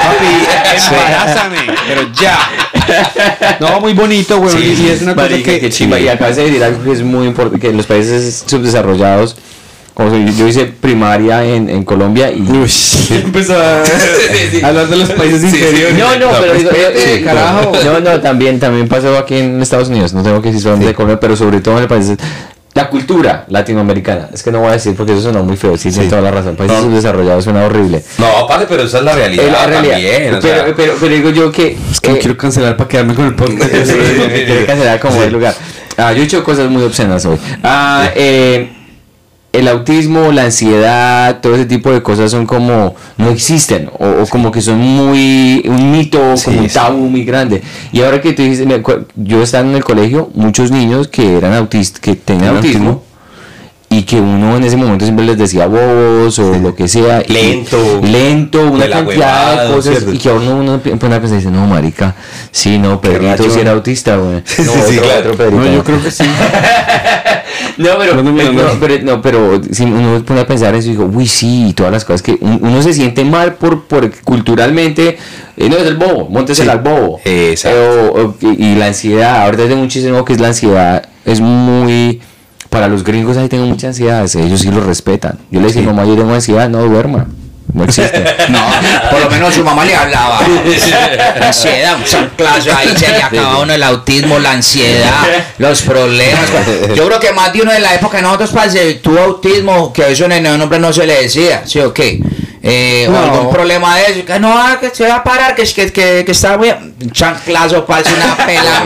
[0.04, 1.56] Papi, embarázame,
[1.88, 2.38] pero ya.
[3.58, 4.52] No, muy bonito, güey.
[4.56, 5.68] Sí, y es una cosa que.
[5.70, 5.98] chimba.
[5.98, 9.36] Y acabas de decir algo que es muy importante, que en los países subdesarrollados,
[9.94, 12.40] como soy- yo hice primaria en, en Colombia y...
[12.42, 12.70] Uy,
[13.24, 13.82] empezó a
[14.64, 15.96] hablar de los países inferiores.
[15.96, 17.72] No, no, pero digo, respete, eh, carajo.
[17.84, 20.12] No, no, también, también pasó aquí en Estados Unidos.
[20.12, 22.12] No tengo que decir dónde de Colombia, pero sobre todo en el país.
[22.74, 24.30] La cultura latinoamericana.
[24.34, 25.76] Es que no voy a decir porque eso suena muy feo.
[25.78, 26.56] Sí, tiene toda la razón.
[26.56, 26.82] Países No.
[26.82, 28.02] subdesarrollados suena horrible.
[28.18, 29.92] No, aparte, pero esa es la realidad, Eh, la realidad.
[29.92, 30.34] también.
[30.34, 31.78] o pero, sea, pero, pero digo yo que.
[31.92, 33.70] Es que me eh, quiero cancelar para quedarme con el podcast.
[33.86, 33.92] Sí,
[34.28, 35.54] me quiere cancelar como el lugar.
[35.96, 37.38] Ah, yo he hecho cosas muy obscenas hoy.
[37.62, 38.68] Ah, eh,
[39.54, 44.26] el autismo, la ansiedad, todo ese tipo de cosas son como no existen o, o
[44.26, 46.74] como que son muy un mito, como un sí.
[46.74, 47.62] tabú muy grande.
[47.92, 48.66] Y ahora que tú dices,
[49.14, 53.02] yo estaba en el colegio, muchos niños que eran autistas, que tenían ¿Tenían autismo.
[53.96, 57.22] Y que uno en ese momento siempre les decía bobos o lo que sea.
[57.26, 58.00] y- Lento.
[58.02, 59.92] Lento, una cantidad de cosas.
[59.98, 60.12] ¿cierto?
[60.12, 62.14] Y que ahora uno, uno pone a pensar y dice, no, marica,
[62.50, 64.42] sí, no, Pedrito sí era autista, güey.
[64.58, 65.18] No, Sí, otro, sí, claro.
[65.32, 65.62] otro Pedrito.
[65.64, 66.24] No, yo creo que sí.
[67.76, 68.80] No, pero, No, no, no, no, no.
[68.80, 71.72] pero, no, pero si uno se pone a pensar eso y digo, uy, sí, y
[71.72, 75.18] todas las cosas que un- uno se siente mal por, por culturalmente,
[75.56, 77.20] eh, no es el bobo, montesela al bobo.
[77.24, 77.78] Exacto.
[77.78, 81.40] Eh, o- o- y y la ansiedad, ahorita tengo muchísimo que es la ansiedad, es
[81.40, 82.20] muy...
[82.74, 85.38] Para los gringos ahí tengo mucha ansiedad, ellos sí lo respetan.
[85.48, 87.28] Yo le decía, mamá, yo tengo ansiedad, no duerma,
[87.72, 88.24] no existe.
[88.48, 88.60] No,
[89.12, 90.40] por lo menos su mamá le hablaba.
[91.38, 95.22] La ansiedad, un chanclazo ahí se le acaba uno el autismo, la ansiedad,
[95.58, 96.50] los problemas.
[96.96, 100.10] Yo creo que más de uno de la época de nosotros parce, tuvo autismo, que
[100.10, 102.20] eso en el nombre no se le decía, ¿sí o qué?
[102.66, 103.18] Eh, No.
[103.18, 105.92] o algún problema de eso, que no, ah, que se va a parar, que, que,
[105.92, 106.70] que, que está muy...
[106.70, 108.82] Un chanclazo, parece una pela,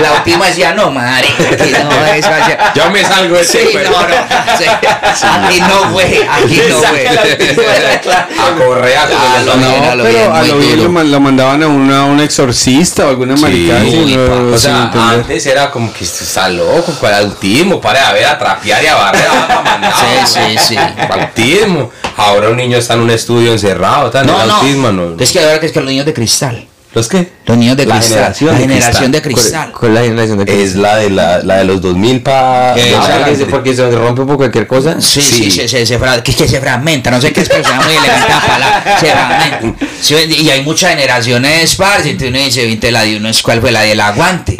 [0.00, 2.28] la última decía, no, aquí no es...
[2.28, 2.72] vaya".
[2.74, 4.08] Yo me salgo de Sí, no, no,
[4.56, 4.64] sí.
[4.66, 8.00] aquí no fue, aquí no fue.
[8.40, 9.06] A correa
[9.44, 12.20] lo bien, a lo pero bien, a lo bien lo mandaban a, una, a un
[12.20, 13.82] exorcista o alguna maricada.
[14.54, 18.38] O sea, antes era como que está loco, para el autismo, para a ver, a
[18.38, 19.92] trapear y a barrer, a mandar.
[20.26, 20.76] Sí, sí, sí.
[21.10, 21.90] Autismo.
[22.20, 24.54] Ahora un niño está en un estudio encerrado, está en No, el no.
[24.56, 25.16] autismo, no.
[25.18, 26.66] Es que ahora que es que los niños de cristal.
[26.92, 27.30] ¿Los qué?
[27.50, 28.16] Los niños de La cristal.
[28.16, 29.42] generación la de generación de cristal.
[29.42, 29.72] cristal.
[29.72, 32.94] ¿Cuál es la generación de Es la de la, la de los 2000 para Eh,
[32.96, 35.00] Ah, porque, se, porque se rompe por cualquier cosa.
[35.00, 35.44] Sí, Sí.
[35.44, 37.94] sí, se, se, se fra- que, que se fragmenta, no sé qué es, pero muy
[37.96, 39.86] elegante la palabra, se fragmenta.
[40.00, 43.60] Sí, y hay muchas generaciones, parce, entonces uno dice, viste, la de uno es cuál
[43.60, 44.56] fue la del aguante.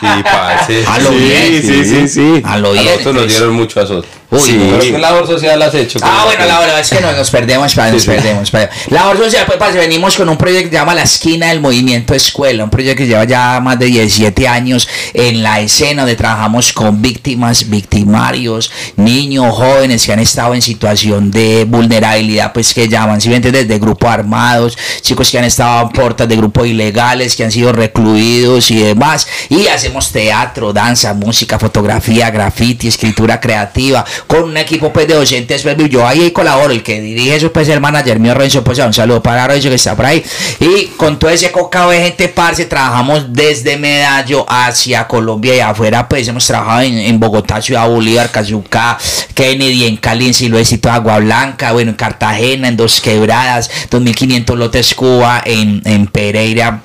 [0.00, 0.84] Sí, parce.
[0.86, 1.62] A lo Sí, bien.
[1.62, 2.42] sí, sí, sí.
[2.44, 2.84] A lo A bien.
[2.86, 4.06] nosotros nos dieron mucho azote.
[4.30, 4.52] Uy, sí.
[4.58, 4.78] no.
[4.78, 5.98] Pero ¿qué labor social has hecho?
[6.02, 8.14] Ah, bueno, la verdad es que nos, nos perdemos, pa, nos Sí, sí.
[8.14, 8.50] perdemos.
[8.50, 8.68] pa.
[8.90, 11.48] La verdad, o sea, pues, parce, venimos con un proyecto que se llama La Esquina
[11.48, 16.02] del Movimiento Escuela, un proyecto que lleva ya más de 17 años en la escena,
[16.02, 22.74] donde trabajamos con víctimas, victimarios, niños, jóvenes que han estado en situación de vulnerabilidad, pues
[22.74, 26.36] que llaman, si me entiendes, de grupos armados, chicos que han estado a puertas de
[26.36, 29.26] grupos ilegales, que han sido recluidos y demás.
[29.48, 35.62] Y hacemos teatro, danza, música, fotografía, graffiti, escritura creativa, con un equipo pues de docentes.
[35.62, 38.92] pues, yo ahí colaboro, el que dirige eso pues el manager mío Renzo, pues un
[38.92, 40.24] saludo para Renzo que está por ahí.
[40.60, 41.50] Y con todo ese
[41.86, 47.20] de gente, parce, trabajamos desde Medallo hacia Colombia y afuera, pues hemos trabajado en, en
[47.20, 48.98] Bogotá, Ciudad Bolívar, Cayucá,
[49.34, 54.94] Kennedy, en Cali, en Siloécito, Agua Blanca, bueno, en Cartagena, en Dos Quebradas, 2500 lotes
[54.94, 56.82] Cuba, en, en Pereira.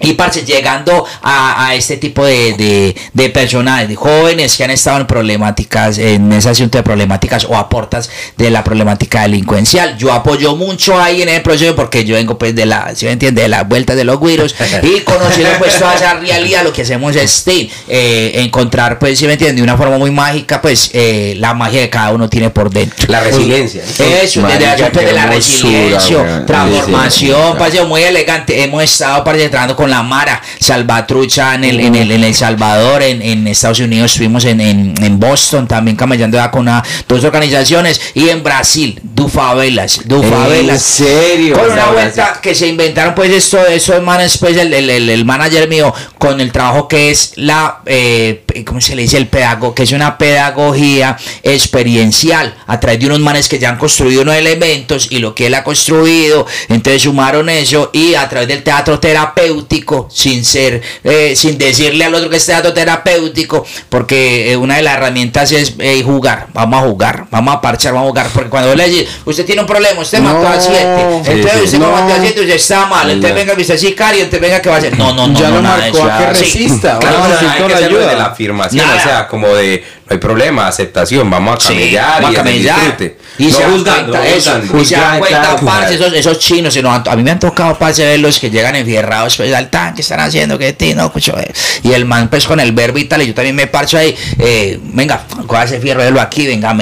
[0.00, 4.70] Y parce, llegando a, a este tipo de, de, de personas, de jóvenes que han
[4.70, 9.96] estado en problemáticas, en ese asunto de problemáticas o aportas de la problemática delincuencial.
[9.96, 13.12] Yo apoyo mucho ahí en el proceso porque yo vengo pues de la, si me
[13.12, 16.82] entiende, de la vuelta de los güiros y conociendo pues toda esa realidad, lo que
[16.82, 20.90] hacemos es sí, eh, encontrar pues, si me entiende, de una forma muy mágica, pues
[20.92, 23.06] eh, la magia que cada uno tiene por dentro.
[23.08, 23.82] La resiliencia.
[23.82, 28.62] Eso, desde allá pues, qué de la resiliencia, transformación, paseo muy elegante.
[28.62, 33.22] Hemos estado participando con la Mara Salvatrucha en el, en el, en el Salvador, en,
[33.22, 38.00] en Estados Unidos, estuvimos en, en, en Boston también camellando ya con una, dos organizaciones
[38.14, 40.82] y en Brasil, Dufavelas, ¿En Dufavelas.
[40.82, 41.56] serio?
[41.58, 45.24] Con una vuelta que se inventaron pues esto, esos manes, pues el, el, el- el
[45.24, 49.16] manager mío, con el trabajo que es la, eh, ¿cómo se le dice?
[49.16, 53.76] El pedago, que es una pedagogía experiencial a través de unos manes que ya han
[53.78, 58.48] construido unos elementos y lo que él ha construido, entonces sumaron eso y a través
[58.48, 59.75] del teatro terapéutico,
[60.10, 64.82] sin ser, eh, sin decirle al otro que es teatro terapéutico, porque eh, una de
[64.82, 68.50] las herramientas es eh, jugar, vamos a jugar, vamos a parchar, vamos a jugar, porque
[68.50, 71.64] cuando le dice, usted tiene un problema, usted mató a siete, Sí, entonces sí.
[71.64, 71.90] usted No.
[71.92, 74.78] mató a siete, usted está mal, entonces venga, usted sicario, entonces venga, que va a
[74.78, 74.96] hacer?
[74.98, 76.12] No, no, no, Ya no, lo nada de marcó eso.
[76.12, 76.44] a que Sí.
[76.44, 76.98] resista.
[76.98, 78.06] Claro, no, hay que ayuda.
[78.10, 78.98] de la afirmación, Nada.
[78.98, 82.38] o sea, como de no hay problema, aceptación, vamos a camellar va a y a
[82.38, 82.76] camellar.
[82.80, 83.16] disfrute.
[83.38, 84.50] Y no se dan juzgando, cuenta no eso.
[84.52, 84.80] juzgando.
[84.80, 85.66] Y se dan Juzgar, cuenta, claro.
[85.66, 86.72] parce, esos, esos chinos.
[86.74, 89.68] se nos han- a mí me han tocado, parce, verlos que llegan enfierrados pues, al
[89.68, 91.52] tanque, están haciendo que ti, no, cucho, eh.
[91.82, 94.14] Y el man, pues, con el verbo y tal, y yo también me parcho ahí.
[94.38, 96.74] Eh, venga, coja ese fierro, déjalo aquí, venga,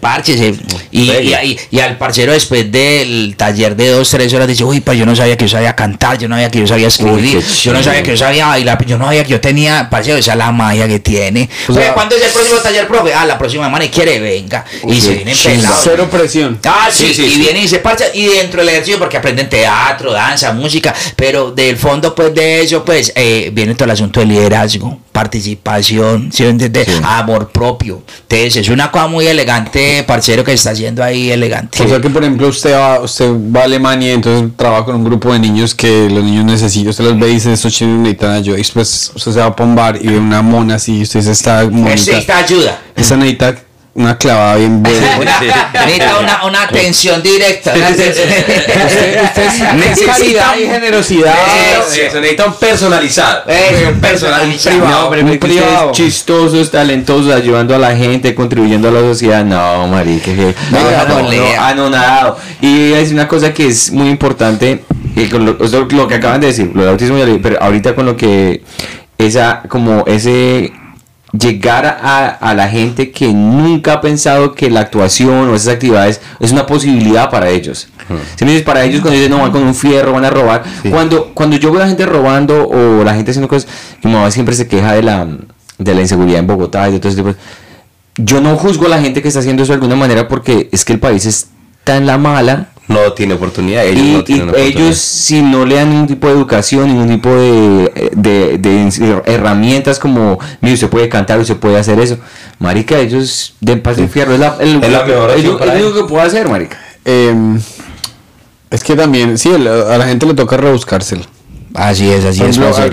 [0.00, 0.54] parchese.
[0.90, 1.44] Y, y, Venga.
[1.44, 5.06] y, y al parcero, después del taller de dos, tres horas, dice, uy, pues yo
[5.06, 7.82] no sabía que yo sabía cantar, yo no sabía que yo sabía escribir, yo no
[7.82, 10.50] sabía que yo sabía bailar, yo no sabía que yo tenía, parcero, esa es la
[10.50, 11.48] magia que tiene.
[11.68, 13.12] O sea- ¿Cuándo es el próximo taller, profe?
[13.14, 14.64] Ah, la próxima semana y quiere, venga.
[14.88, 15.56] Y se vienen Chimba.
[15.56, 15.80] pelados.
[15.84, 16.58] Cero presión.
[16.64, 17.40] Ah, sí, Sí, sí, y sí.
[17.40, 21.76] vienen y se parchan y dentro del ejercicio porque aprenden teatro, danza, música, pero del
[21.76, 26.88] fondo pues de eso pues eh, viene todo el asunto de liderazgo, participación, ¿sí entiendes?
[27.02, 28.02] Amor propio.
[28.22, 31.82] Entonces es una cosa muy elegante, parcero, que está haciendo ahí elegante.
[31.82, 34.96] O sea que por ejemplo usted va, usted va a Alemania y entonces trabaja con
[34.96, 37.98] un grupo de niños que los niños necesitan, usted los ve y dice estos chinos
[37.98, 40.98] necesitan ayuda y después usted se va a un bar y ve una mona así
[40.98, 41.90] y usted se está monita.
[41.90, 42.82] Necesita ayuda.
[42.96, 43.54] Esa necesita
[43.94, 45.06] una clavada bien buena.
[45.84, 47.72] Necesita una, una atención directa.
[47.74, 51.34] una atención- Es caridad y generosidad.
[51.72, 53.42] Eso, eso, necesita un personalizado.
[53.48, 54.76] Eh, un personal, un personalizado.
[54.78, 55.04] privado.
[55.04, 55.90] No, pero un privado.
[55.90, 59.44] es chistosos, talentosos, ayudando a la gente, contribuyendo a la sociedad.
[59.44, 61.66] No, marica, que no, no, no, lea.
[61.68, 62.38] anonadado.
[62.60, 64.84] Y es una cosa que es muy importante,
[65.16, 68.62] y con lo, que acaban de decir, lo de autismo, pero ahorita con lo que
[69.18, 70.72] esa, como ese
[71.32, 76.20] llegar a, a la gente que nunca ha pensado que la actuación o esas actividades
[76.40, 77.88] es una posibilidad para ellos.
[78.34, 80.64] Si me dices, para ellos cuando dicen no van con un fierro, van a robar.
[80.90, 83.70] Cuando, cuando yo veo a la gente robando o la gente haciendo cosas,
[84.02, 85.28] mi mamá siempre se queja de la,
[85.78, 87.34] de la inseguridad en Bogotá y de todo ese tipo
[88.16, 90.84] Yo no juzgo a la gente que está haciendo eso de alguna manera porque es
[90.84, 91.48] que el país es
[91.80, 93.84] está en la mala, No tiene oportunidad.
[93.86, 94.82] Ellos y, no y tienen oportunidad.
[94.82, 99.98] ellos, si no le dan ningún tipo de educación, ningún tipo de, de, de herramientas
[99.98, 102.18] como, mire, usted puede cantar, usted puede hacer eso.
[102.58, 104.34] Marica, ellos den paso al fierro.
[104.34, 106.02] Es la, el- Es la mejor opción lo- para es lo ellos.
[106.02, 106.78] que puedo hacer, marica.
[107.04, 107.60] Em,
[108.70, 111.22] es que también, sí, el- a la gente le toca rebuscárselo.
[111.74, 112.90] Así es, así es, a-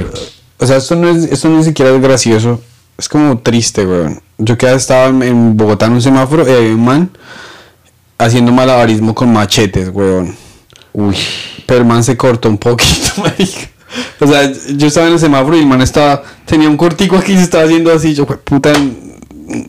[0.59, 2.61] o sea, esto no, es, esto ni siquiera es gracioso.
[2.97, 4.21] Es como triste, weón.
[4.39, 7.09] Yo que estaba en, en Bogotá en un semáforo y había un man
[8.17, 10.35] haciendo malabarismo con machetes, weón.
[10.93, 11.15] Uy.
[11.65, 13.69] Pero el man se cortó un poquito, marica.
[14.19, 17.33] O sea, yo estaba en el semáforo y el man estaba, tenía un cortico aquí
[17.33, 18.13] y se estaba haciendo así.
[18.13, 18.73] Yo, "Jue- puta,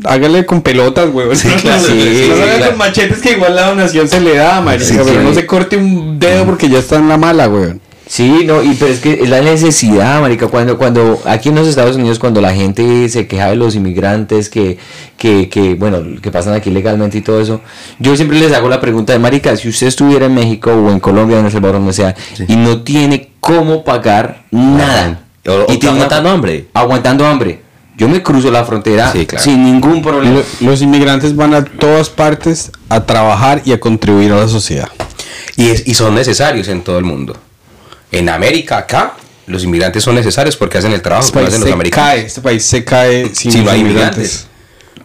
[0.05, 1.37] hágale con pelotas, weón.
[1.37, 1.93] Sí, claro, sí,
[2.29, 2.69] no sí, claro.
[2.71, 5.03] con machetes que igual la donación se le da, marica.
[5.05, 7.81] Pero no se corte un dedo porque ya está en la mala, weón.
[8.11, 11.69] Sí, no, y pero es que es la necesidad, marica, cuando, cuando aquí en los
[11.69, 14.79] Estados Unidos, cuando la gente se queja de los inmigrantes que,
[15.19, 17.61] que, que, bueno, que pasan aquí legalmente y todo eso,
[17.99, 21.01] yo siempre les hago la pregunta de, marica, si usted estuviera en México o en
[21.01, 22.17] Colombia o en El Salvador, donde sea,
[22.49, 26.67] y no tiene cómo pagar nada, O- o y está tiene una- aguantando hambre.
[26.73, 27.61] aguantando hambre,
[27.99, 29.45] yo me cruzo la frontera Sí, claro.
[29.45, 30.37] sin ningún problema.
[30.61, 34.89] Lo- Los inmigrantes van a todas partes a trabajar y a contribuir a la sociedad.
[35.57, 37.37] Y, es- y son necesarios en todo el mundo.
[38.13, 39.15] En América, acá,
[39.47, 42.09] los inmigrantes son necesarios porque hacen el trabajo Este que hacen los se americanos.
[42.11, 44.17] cae, este país se cae sin Si no hay inmigrantes.
[44.17, 44.45] inmigrantes.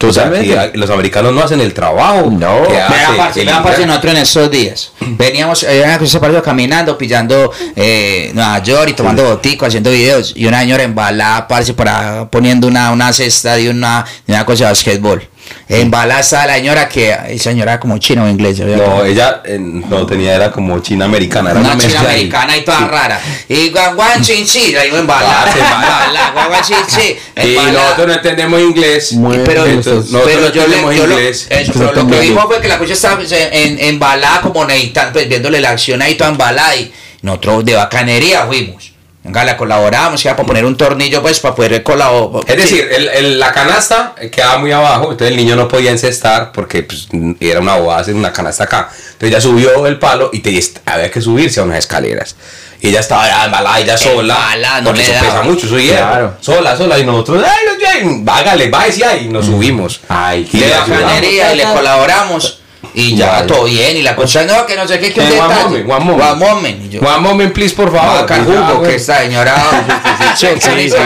[0.05, 0.71] O sea, Totalmente.
[0.73, 2.29] que los americanos no hacen el trabajo.
[2.29, 2.67] No.
[2.67, 3.85] que hace parce, inmigrante.
[3.85, 8.93] nosotros en estos días veníamos, eh, una cosa partido caminando, pillando eh, Nueva York y
[8.93, 13.69] tomando botico, haciendo videos, y una señora embalada, parce, para poniendo una, una cesta de
[13.69, 15.23] una, de una cosa de basquetbol.
[15.69, 18.63] Embalada estaba la señora que, esa señora como china o inglesa.
[18.65, 21.51] No, ella eh, no tenía, era como china americana.
[21.51, 22.05] Era una una, china ahí.
[22.07, 23.21] americana y toda rara.
[23.49, 25.43] Y guan guan chin chin, la iba embalada.
[25.47, 26.05] Ah, se embala.
[26.05, 27.15] Embalada, guan guan chin chin.
[27.43, 29.13] Y nosotros no entendemos inglés.
[29.13, 31.47] Muy- pero, Entonces, nosotros pero no yo lo- inglés.
[31.49, 35.13] eso, pero lo que vimos fue que la cosa estaba en, en embalada como necesitando,
[35.13, 36.91] pues viéndole la acción ahí toda embalada y
[37.21, 38.92] nosotros de bacanería fuimos.
[39.23, 42.43] Venga, la colaboramos, ya para poner un tornillo pues para poder colaborar.
[42.49, 46.51] Es decir, el- el- la canasta quedaba muy abajo, entonces el niño no podía encestar
[46.51, 47.07] porque pues,
[47.39, 48.89] era una bobada hacer una canasta acá.
[49.13, 52.35] Entonces ella subió el palo y te, había que subirse a unas escaleras.
[52.81, 54.35] Y ella estaba ya embalada, ella sola.
[54.81, 56.05] No porque le eso pesa mucho, eso hierro.
[56.09, 56.33] Claro.
[56.41, 56.99] Sola, sola.
[56.99, 59.25] Y nosotros, ay, ay, ay, vágale, váyase ahí.
[59.27, 60.01] Y nos subimos.
[60.09, 62.59] Ay, Y de le y le colaboramos.
[62.95, 63.47] Y ya, Ya.
[63.47, 63.97] todo bien.
[63.97, 66.21] Y la cosa no, que no sé qué, que un Eh, one moment, one moment.
[66.31, 66.85] One moment.
[66.85, 68.19] Y yo, One moment, please, por favor.
[68.21, 69.55] el Ya, jugo, que esta señora.
[70.35, 70.97] Sí, sí, el.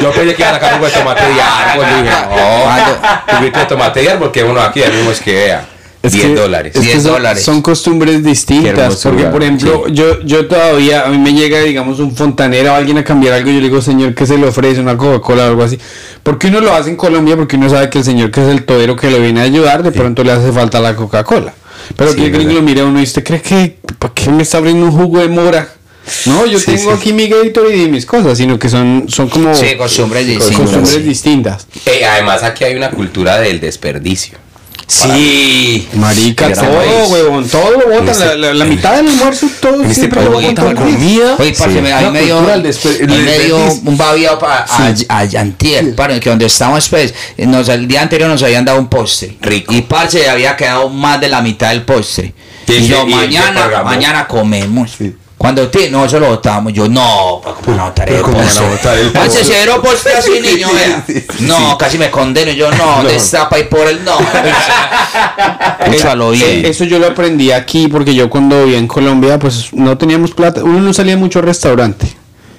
[0.00, 1.86] Yo pensé que iba a sacar jugo de tomate de árbol.
[1.86, 5.64] Dije, no, juguito de tomate de árbol, porque uno aquí vimos que vea.
[6.02, 6.72] Es 10 que- dólares.
[6.74, 7.42] es que 10 son- dólares.
[7.42, 8.96] Son costumbres distintas.
[8.96, 12.96] Porque, por ejemplo, yo, yo todavía, a mí me llega, digamos, un fontanero o alguien
[12.98, 13.50] a cambiar algo.
[13.50, 14.80] Yo le digo, señor, ¿qué se le ofrece?
[14.80, 15.78] Una Coca-Cola o algo así.
[16.22, 18.64] Porque uno lo hace en Colombia porque uno sabe que el señor que es el
[18.64, 21.52] todero que le viene a ayudar, de pronto le hace falta la Coca-Cola.
[21.96, 24.86] Pero que el lo mira uno y usted cree que, ¿para qué me está abriendo
[24.86, 25.68] un jugo de mora?
[26.26, 26.96] No, yo Sí, tengo sí.
[26.98, 30.56] aquí mi Gatorade y mis cosas, sino que son, son como Sí, costumbres distintas.
[30.56, 31.66] costumbres distintas.
[31.86, 34.38] Eh, además, aquí hay una cultura del desperdicio.
[34.90, 35.88] Sí.
[35.94, 38.08] Marica, todo, huevón, todo lo botan.
[38.08, 41.36] este- la, la- la mitad del almuerzo, todo este siempre lo botan la comida.
[41.38, 41.80] Oye, parce, Sí.
[41.80, 47.68] me, dio, me un babiado pa- a, a, antier, parce, que donde estábamos, pues, nos,
[47.68, 49.36] el día anterior nos habían dado un postre.
[49.40, 49.72] Rico.
[49.72, 52.34] Y, parce, había quedado más de la mitad del postre.
[52.66, 54.96] ¿Y Y, yo, y mañana, mañana comemos.
[55.40, 56.70] Cuando ti, no, eso lo botamos.
[56.70, 59.44] Yo, no, pa- ¿cómo van a botar el Parce, postre?
[59.44, 61.02] cero postre así, niño, vea.
[61.06, 62.52] Sí, sí, No, casi me condeno.
[62.52, 63.08] Yo, no, No.
[63.08, 64.18] destapa y por el no.
[65.82, 66.66] Eh, bien.
[66.66, 70.62] Eso yo lo aprendí aquí porque yo cuando vivía en Colombia pues no teníamos plata,
[70.62, 72.06] uno no salía mucho al restaurante.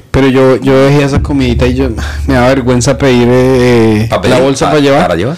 [0.10, 1.90] Pero yo, yo dejé esa comidita y yo
[2.28, 5.02] me da vergüenza pedir eh, la bolsa pa- para llevar.
[5.04, 5.38] Para llevar.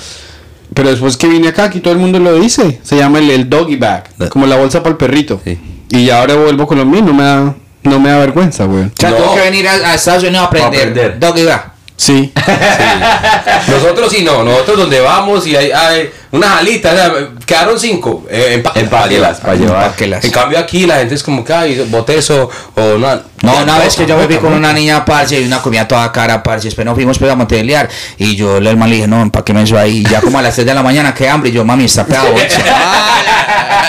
[0.73, 2.79] Pero después que vine acá, aquí todo el mundo lo dice.
[2.83, 4.29] Se llama el, el doggy bag, Eh.
[4.29, 5.41] como la bolsa para el perrito.
[5.43, 5.59] Sí.
[5.89, 7.53] Y ya ahora vuelvo a Colombia y no me da,
[7.83, 8.85] no me da vergüenza, güey.
[8.85, 9.15] O sea, No.
[9.17, 10.79] tengo que venir a, a Estados Unidos a aprender.
[10.89, 11.19] aprender.
[11.19, 11.69] Doggy va.
[11.95, 12.33] Sí.
[13.67, 14.43] Nosotros sí, no.
[14.43, 17.13] Nosotros donde vamos y hay, hay unas alitas, o sea,
[17.45, 18.25] quedaron cinco.
[18.29, 19.83] Eh, Empáquelas, para llevar.
[19.85, 20.25] Empáquelas.
[20.25, 23.31] En cambio aquí la gente es como que, ay, bote eso o no.
[23.43, 26.09] No, una vez que yo me vi con una niña parce y una comida toda
[26.13, 29.21] cara parce, después nos fuimos pues a Monteliar y yo le hermano le dije, no,
[29.21, 31.53] empaqueme eso ahí, y ya como a las 3 de la mañana, qué hambre, y
[31.53, 32.33] yo, mami, está pegado.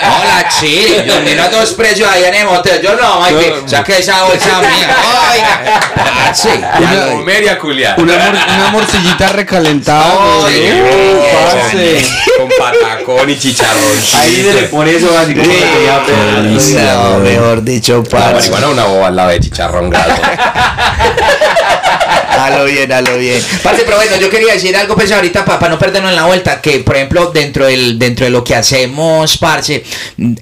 [0.05, 4.23] Hola, chile, yo mira dos precios ahí en el motel, yo no, Mike, saque esa
[4.23, 4.95] bolsa mía,
[5.33, 7.99] oiga, parce, Una comedia culiar.
[7.99, 10.13] Una, mor- una morcillita recalentada.
[10.49, 10.83] Qué
[11.33, 12.05] Parce.
[12.37, 13.97] Con patacón y chicharrón.
[14.15, 15.47] Ahí se le pone eso así como
[16.73, 18.49] la mejor dicho, La parce.
[18.51, 20.21] marihuana una boba al lado de chicharrón graso.
[22.37, 23.41] Halo bien, halo bien.
[23.63, 26.61] Parce, pero bueno, yo quería decir algo, pues ahorita para no perdernos en la vuelta,
[26.61, 29.83] que por ejemplo, dentro del, dentro de lo que hacemos, parce,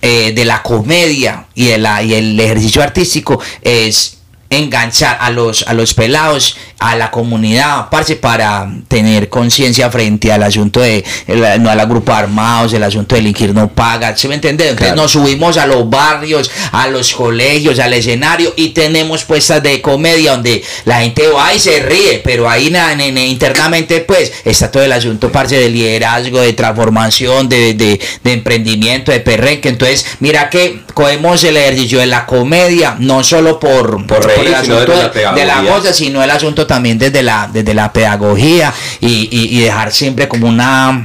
[0.01, 4.17] eh, de la comedia y de la, y el ejercicio artístico, es
[4.53, 10.43] enganchar a los, a los pelados, a la comunidad, parce, para tener conciencia frente al
[10.43, 14.35] asunto de el- no al grupo armados, el asunto del inquir no paga, ¿se me
[14.35, 14.63] entiende?
[14.65, 15.01] Entonces Claro.
[15.03, 20.31] nos subimos a los barrios, a los colegios, al escenario y tenemos puestas de comedia
[20.31, 22.93] donde la gente va y se ríe, pero ahí na-
[23.33, 29.11] internamente pues está todo el asunto parce de liderazgo, de transformación, de, de- de emprendimiento,
[29.11, 29.69] de perrenque.
[29.69, 34.05] Entonces, mira que cogemos el ejercicio de la comedia, no solo por,
[34.47, 35.73] el asunto la de, de la pedagogía.
[35.73, 40.27] cosa, sino el asunto también desde la, desde la pedagogía y, y- y dejar siempre
[40.27, 41.01] como una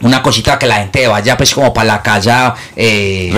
[0.00, 3.30] una cosita que la gente vaya pues como para la casa eh,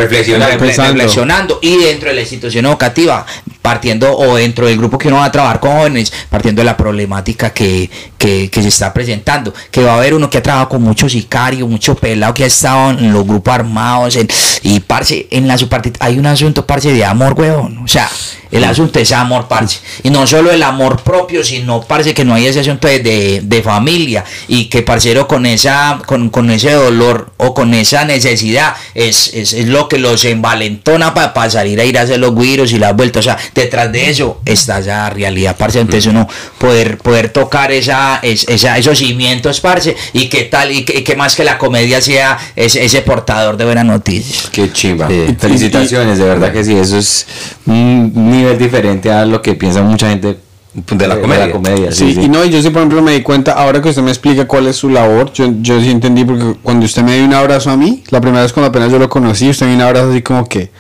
[0.98, 3.24] reflexionando y dentro de la institución educativa
[3.62, 6.76] partiendo o dentro del grupo que uno va a trabajar con jóvenes partiendo de la
[6.76, 10.82] problemática que, que, se está presentando que va a haber uno que ha trabajado con
[10.82, 14.28] mucho sicario mucho pelado que ha estado en los grupos armados en-
[14.62, 18.08] y parce en la subpartita hay un asunto parce de amor huevón o sea
[18.50, 19.78] el asunto es amor, parce.
[20.02, 23.62] Y no solo el amor propio, sino, parce, que no hay ese asunto de, de,
[23.62, 24.24] familia.
[24.48, 29.52] Y que, parcero, con esa, con, con ese dolor o con esa necesidad, es, es,
[29.52, 32.96] es lo que los envalentona para salir a ir a hacer los guiros y las
[32.96, 33.20] vueltas.
[33.20, 35.80] O sea, detrás de eso está esa realidad, parce.
[35.80, 36.26] Entonces uno
[36.58, 39.96] poder, poder tocar esa, es- esa, esos cimientos, parce.
[40.12, 43.56] Y qué tal, y qué, y qué más que la comedia sea ese, ese portador
[43.56, 44.48] de buenas noticias.
[44.50, 45.08] Qué chimba.
[45.08, 45.36] Sí.
[45.38, 46.74] Felicitaciones, de verdad que sí.
[46.76, 47.26] Eso es
[47.66, 50.36] un nivel diferente a lo que piensa mucha gente
[50.72, 51.90] De la comedia.
[51.90, 54.10] Sí, y no, y yo sí, por ejemplo, me di cuenta, ahora que usted me
[54.10, 57.34] explica cuál es su labor, yo, yo sí entendí, porque cuando usted me dio un
[57.34, 59.88] abrazo a mí, la primera vez cuando apenas yo lo conocí, usted me dio un
[59.88, 60.70] abrazo así como que,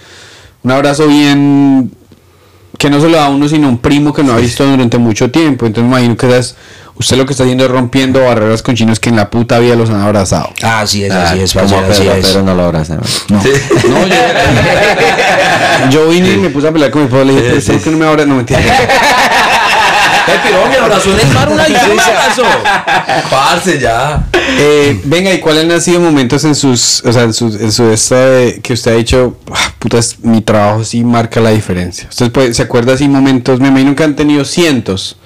[0.62, 1.90] un abrazo bien,
[2.80, 4.64] que no se lo da a uno, sino a un primo que no ha visto
[4.66, 6.56] durante mucho tiempo, entonces me imagino que esas-
[6.96, 9.76] usted lo que está haciendo es rompiendo barreras con chinos que en la puta vida
[9.76, 10.48] los han abrazado.
[10.62, 12.26] Así es, Ah, así es, como así Pedro, es.
[12.26, 13.00] pero no lo abrazan.
[13.28, 13.36] No.
[13.36, 14.14] No, yo,
[15.90, 17.98] yo vine y me puse a pelear con mi esposa, le dije, por qué no
[17.98, 18.44] me abra, no me
[20.34, 20.58] entiende.
[20.58, 22.42] pero mi abrazo es para una abrazo.
[23.30, 24.26] Parce, ya.
[24.58, 27.90] Eh, venga, ¿y cuáles han sido momentos en sus, o sea, en su, en su
[27.90, 32.08] esta de- que usted ha dicho, "Ah, putas, mi trabajo sí marca la diferencia?
[32.08, 33.60] ¿Usted puede- se acuerda así momentos?
[33.60, 35.16] Me imagino que han tenido cientos,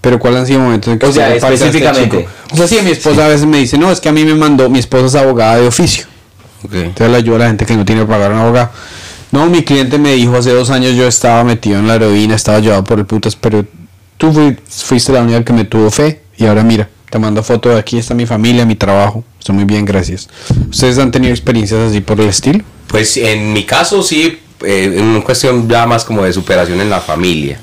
[0.00, 2.28] pero ¿cuáles han sido momentos en que O sea, este específicamente.
[2.52, 4.34] O sea, sí, mi esposa a veces me dice, no, es que a mí me
[4.34, 6.06] mandó, mi esposa es abogada de oficio.
[6.64, 8.70] Entonces le ayuda a la gente que no tiene para pagar un abogado.
[9.30, 12.58] No, mi cliente me dijo hace dos años yo estaba metido en la heroína, estaba
[12.60, 13.64] llevado por el putas, pero
[14.18, 17.70] tú fui- fuiste la única que me tuvo fe y ahora mira, te mando foto
[17.70, 20.28] de aquí está mi familia, mi trabajo, estoy muy bien, gracias.
[20.70, 22.62] ¿Ustedes han tenido experiencias así por el estilo?
[22.88, 26.90] Pues en mi caso sí, eh, en una cuestión ya más como de superación en
[26.90, 27.58] la familia.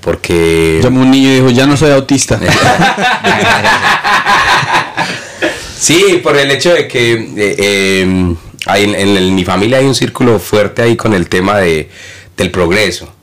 [0.00, 0.80] Porque...
[0.82, 2.38] Llamó un niño y dijo, ya no soy autista.
[5.78, 8.34] Sí, por el hecho de que eh, eh,
[8.66, 11.90] hay en, en mi familia hay un círculo fuerte ahí con el tema de,
[12.38, 13.13] del progreso.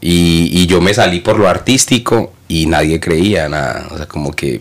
[0.00, 3.88] Y, y yo me salí por lo artístico y nadie creía nada.
[3.90, 4.60] O sea, como que.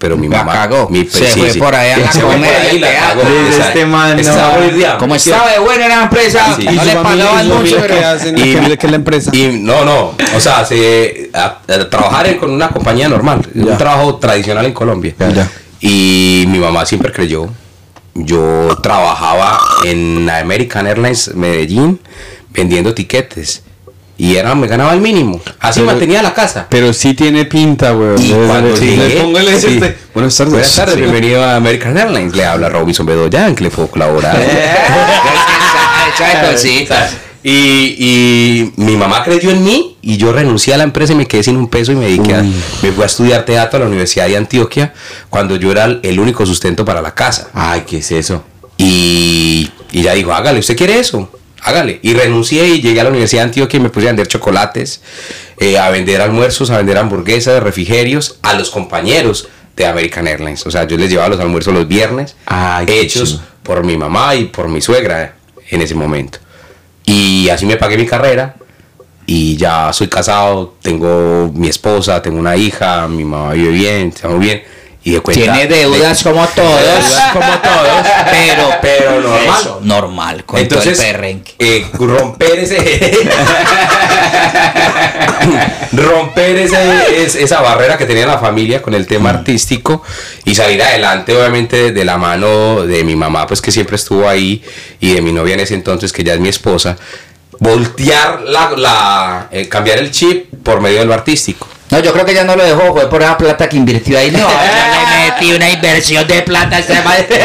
[0.00, 0.52] Pero mi La mamá.
[0.52, 0.88] cagó.
[0.90, 3.22] mi- Se fue por ahí a la Se fue por comedia, ahí y la cagó.
[3.50, 4.98] Este man, no.
[4.98, 6.64] Como estaba de buena la empresa, Sí.
[6.64, 7.94] no ¿Y le pagaban mucho, pero...
[8.36, 9.30] Y- ¿Qué es la empresa?
[9.32, 13.62] Y no, no, o sea, se, a- a trabajar en- con una compañía normal, Ya.
[13.64, 15.14] un trabajo tradicional en Colombia.
[15.20, 15.50] Ya, ya.
[15.80, 17.48] Y mi mamá siempre creyó.
[18.14, 22.00] Yo trabajaba en American Airlines Medellín
[22.50, 23.62] vendiendo tiquetes.
[24.18, 25.40] Y era, me ganaba el mínimo.
[25.60, 26.66] Así Pero- mantenía la casa.
[26.70, 28.20] Pero sí tiene pinta, weón.
[28.22, 29.66] Y cuando llegué- le pongo dice sí.
[29.74, 30.52] usted, Buenas tardes.
[30.52, 32.34] Buenas tardes, bienvenido a American Airlines.
[32.34, 34.36] Le habla Robinson Bedoya, en que le puedo colaborar.
[37.42, 41.26] Y, y mi mamá creyó en mí y yo renuncié a la empresa y me
[41.28, 43.86] quedé sin un peso y me dediqué a, me fui a estudiar teatro a la
[43.86, 44.92] Universidad de Antioquia
[45.30, 47.48] cuando yo era el- el único sustento para la casa.
[47.54, 48.42] Ay, ¿qué es eso?
[48.78, 51.30] Y, y ella dijo, hágale, ¿usted quiere eso?
[51.66, 51.98] Hágale.
[52.00, 55.00] Y renuncié y llegué a la Universidad de Antioquia y me puse a vender chocolates,
[55.58, 60.64] eh, a vender almuerzos, a vender hamburguesas, refrigerios a los compañeros de American Airlines.
[60.64, 64.44] O sea, yo les llevaba los almuerzos los viernes, Ay, hechos por mi mamá y
[64.44, 65.34] por mi suegra
[65.68, 66.38] en ese momento.
[67.04, 68.54] Y así me pagué mi carrera.
[69.26, 74.38] Y ya soy casado, tengo mi esposa, tengo una hija, mi mamá vive bien, estamos
[74.38, 74.62] bien.
[75.06, 75.40] Y de cuenta.
[75.40, 76.80] Tiene deudas como todos.
[76.80, 78.06] Deudas como todos.
[78.32, 79.56] Pero, Pero normal.
[79.60, 80.44] eso, normal.
[80.44, 81.52] Con Entonces, todo el perrenque.
[81.60, 82.76] eh, romper ese.
[85.92, 90.02] romper ese, es- esa barrera que tenía la familia con el tema artístico
[90.44, 94.62] y salir adelante, obviamente, de la mano de mi mamá, pues que siempre estuvo ahí,
[95.00, 96.96] y de mi novia en ese entonces, que ya es mi esposa.
[97.58, 101.68] Voltear la, la eh, cambiar el chip por medio de lo artístico.
[101.88, 104.30] No, yo creo que ya no lo dejó, fue por esa plata que invirtió ahí.
[104.32, 107.26] No, ya le metí una inversión de plata a madre.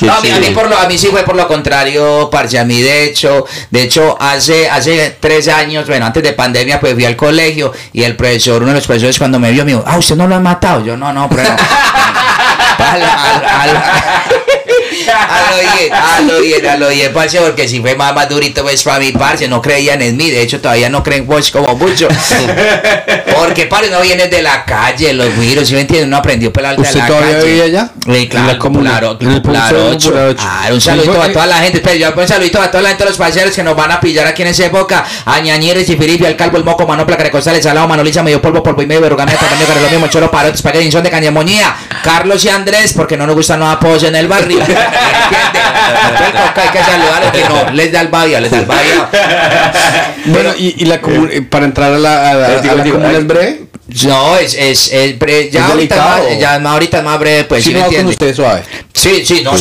[0.00, 2.56] No, a mí, a mí por lo, a mí sí fue por lo contrario, parce.
[2.56, 6.94] A mí, de hecho, de hecho, hace, hace tres años, bueno, antes de pandemia, pues
[6.94, 9.82] fui al colegio y el profesor, uno de los profesores, cuando me vio, me dijo,
[9.84, 10.84] ah, ¿usted no lo ha matado?
[10.84, 11.50] Yo, no, no, pero no.
[12.78, 13.82] Al- al- al-
[15.08, 18.28] a lo bien, a lo bien, a lo bien, parce, porque si fue más, más
[18.28, 21.50] durito, pues para mi parce, no creían en mí, de hecho todavía no creen pues
[21.50, 22.08] como mucho.
[23.38, 26.08] Porque parce, no viene de la calle, los güiros, ¿sí me entienden?
[26.08, 27.52] Uno aprendió pelar de ¿Usted la todavía calle.
[27.52, 27.90] vive allá?
[28.04, 30.12] Sí, En claro, la Popular, el Popular Popular 8.
[30.30, 30.36] 8.
[30.40, 33.04] Ah, un saludito a toda la gente, pero yo un saludito a toda la gente,
[33.04, 36.26] los parceros que nos van a pillar aquí en esa época, a Ñañeres y Filipe,
[36.26, 39.66] al Calvo, el Moco, Manopla, Carecostales, Salado, Manoliza, medio polvo, polvo y medio, verrugamia, tamaño,
[39.72, 43.36] que lo mismo, cholo, parotes, espagueti, son de cañamonía, Carlos y Andrés, porque no nos
[43.36, 44.58] gustan los apoyos en el barrio.
[44.88, 45.58] ¿Entiende?
[46.10, 48.08] Entonces, toca, hay que saludar que no les da el
[48.40, 48.66] les da el.
[50.26, 51.00] Bueno, y, y la
[51.50, 53.20] para entrar a la, a la, digo, a la digo, comuna ay.
[53.22, 53.62] es breve.
[54.06, 54.92] No, es, es,
[55.50, 57.88] ya, ¿Es ahorita más, ya más ahorita es más breve, pues, si ¿sí me con
[58.34, 58.62] suave.
[58.92, 59.52] Sí, sí, no.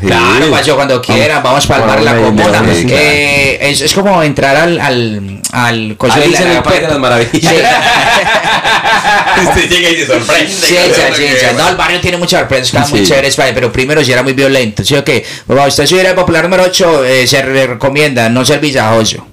[0.00, 0.50] Claro, Sí.
[0.52, 2.62] paso cuando quieran, vamos para el bar La Comuna.
[2.72, 2.86] sí.
[2.88, 6.80] Eh, es, es como entrar al, al, al coso de Alicia la- en el País
[6.82, 7.52] de las Maravillas.
[9.48, 10.52] Usted llega y se sorprende.
[10.52, 11.46] Sí, sí, sí, sí.
[11.56, 14.84] No, el barrio tiene muchas sorpresas, está muy chévere, pero primero si era muy violento.
[14.84, 15.24] ¿Sí o qué?
[15.46, 19.26] Bueno, usted si era el popular número 8, se re- recomienda no ser villajoso.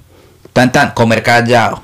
[0.52, 1.82] Tan, tan, comer callado.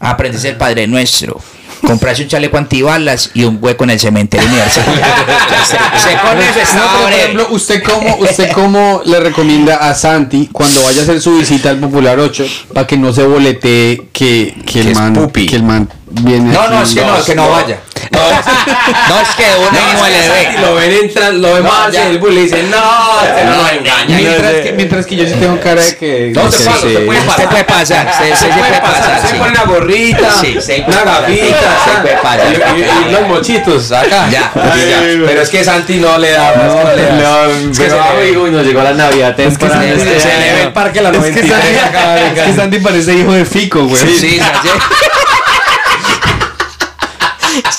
[0.00, 1.40] Aprenderse el Padre Nuestro.
[1.86, 4.84] Comprarse un chaleco antibalas y un hueco en el cementerio universal.
[5.64, 5.76] se,
[6.10, 9.94] se con eso está No, pero, por ejemplo, ¿usted cómo, ¿usted cómo le recomienda a
[9.94, 12.44] Santi cuando vaya a hacer su visita al Popular 8
[12.74, 15.46] para que no se boletee que, que, Que el, es man, pupi.
[15.46, 17.78] que el man viene No, no, es que no, que no vaya.
[18.10, 20.58] No, no, es que uno no, le ve.
[20.60, 23.68] Lo ven entran, lo ven No, más y el bully dice, no, este no lo
[23.68, 24.16] engaña.
[24.16, 26.32] Mientras que, mientras que yo sí tengo cara de que...
[26.34, 29.26] No, no se sé, pasa, se puede Se puede pasar, se, se, se puede pasar.
[29.26, 32.78] Se pone una gorrita, una puede pasar, gafita, se puede pasar.
[33.08, 34.28] y, los mochitos acá.
[34.30, 34.50] Ya.
[34.54, 36.54] Pero es que Santi no le da.
[36.56, 36.88] No, no.
[37.18, 38.50] No, Es que pero se ve.
[38.50, 40.62] nos llegó la Navidad Es que este se le ve año.
[40.66, 43.84] el parque la Es que, 93 acá, Santi, es que Santi parece hijo de Fico,
[43.84, 44.02] güey.
[44.02, 44.40] Sí, sí,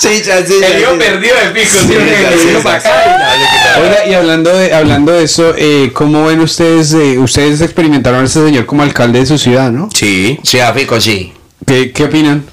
[0.00, 0.08] sí.
[0.08, 0.98] Sí, sí, El hijo sí.
[0.98, 1.94] perdido de pico, sí,
[3.82, 6.92] Oiga, y hablando de, hablando de eso, eh, ¿cómo ven ustedes?
[6.94, 9.88] eh, ustedes experimentaron a este señor como alcalde de su ciudad, ¿no?
[9.94, 10.38] Sí.
[10.42, 11.32] Sí, a Fico, sí.
[11.66, 12.44] ¿Qué, qué opinan?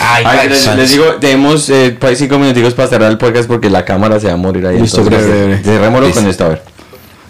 [0.00, 3.84] Ay, Ay, les, digo, tenemos eh, ahí cinco minuticos para cerrar el podcast porque la
[3.84, 4.80] cámara se va a morir ahí.
[4.80, 5.62] Listo, entonces, breve, breve.
[5.62, 6.62] cerrémoslo con esto, a ver.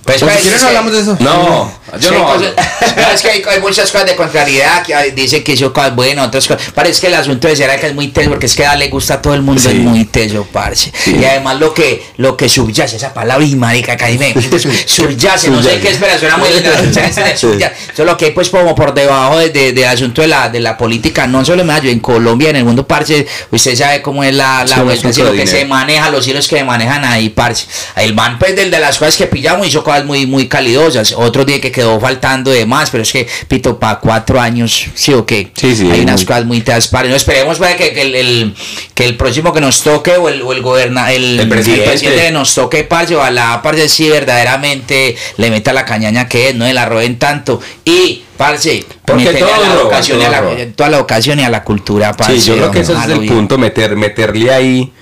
[0.05, 1.16] Pues, O si pues, quieren es que- hablamos de eso.
[1.20, 2.24] No, yo Sí, no.
[2.24, 2.53] cosas-
[2.97, 6.27] no, es que hay, hay muchas cosas de contrariedad que dicen que hizo cosas buenas,
[6.27, 6.70] otras cosas.
[6.74, 8.89] Parece que el asunto de Será que es muy teso, porque es que a le
[8.89, 9.69] gusta a todo el mundo, Sí.
[9.69, 10.91] es muy teso, parce.
[11.07, 14.35] Y además lo que, lo que subyace, esa palabra y marica, que ahí me
[14.87, 17.74] subyace, no sé qué espera, suena muy linda, subyace, subyace.
[17.93, 20.49] Eso es lo que hay pues como por debajo de- de- del asunto de la,
[20.49, 24.23] de la política, no solo en en Colombia, en el mundo, parce, usted sabe cómo
[24.24, 25.69] es la, la Sí, vuelta, lo de que se dinero.
[25.74, 27.66] maneja, los hilos que manejan ahí, parce.
[27.97, 31.12] El man, pues, del de las cosas que pillamos, hizo cosas muy, muy calidosas.
[31.16, 35.12] Otro día que quedó faltando de más, pero es que, pito, para cuatro años, sí
[35.12, 35.51] o qué.
[35.55, 37.10] Sí, sí, Hay unas muy- cosas muy taspares.
[37.10, 38.55] No esperemos para que, que el, el-
[38.94, 41.98] que el próximo que nos toque, o el, o el goberna, el, El presidente.
[42.01, 46.64] que nos toque, parce, ojalá, parce, sí, verdaderamente le meta la cañaña que es, no
[46.64, 47.60] le la roben tanto.
[47.85, 51.44] Y, parce, Porque todo la roba, educación y a todo la, toda la educación y
[51.44, 52.40] a la cultura, parce.
[52.40, 54.93] Sí, yo creo que ese es el punto, meter, meterle ahí,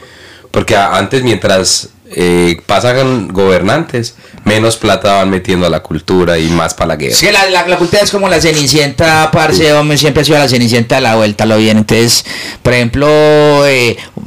[0.50, 6.74] porque antes mientras eh, pasan gobernantes, menos plata van metiendo a la cultura y más
[6.74, 7.16] para la guerra.
[7.18, 10.48] Que la, la, la cultura es como la cenicienta, parce, hombre, siempre ha sido la
[10.48, 11.78] cenicienta de la vuelta, lo bien.
[11.78, 12.24] Entonces,
[12.62, 13.62] por ejemplo,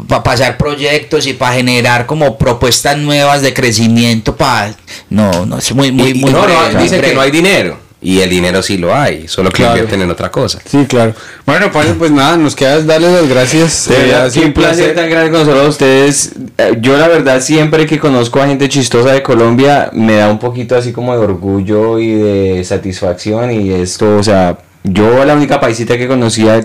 [0.08, 4.76] para pasar proyectos y para generar como propuestas nuevas de crecimiento, para
[5.10, 7.83] no, no, es muy, muy, Y- muy no, no, breve, dicen que no hay dinero.
[8.06, 9.72] Y el dinero sí lo hay, solo que Claro.
[9.78, 10.60] invierten en otra cosa.
[10.66, 11.14] Sí, claro.
[11.46, 13.88] Bueno, parce, pues nada, nos queda darles las gracias.
[13.88, 16.32] De Eh, verdad, qué placer tan grande conocer a ustedes.
[16.58, 20.38] Eh, Yo la verdad siempre que conozco a gente chistosa de Colombia me da un
[20.40, 25.62] poquito así como de orgullo y de satisfacción y esto, o sea, yo la única
[25.62, 26.62] paisita que conocía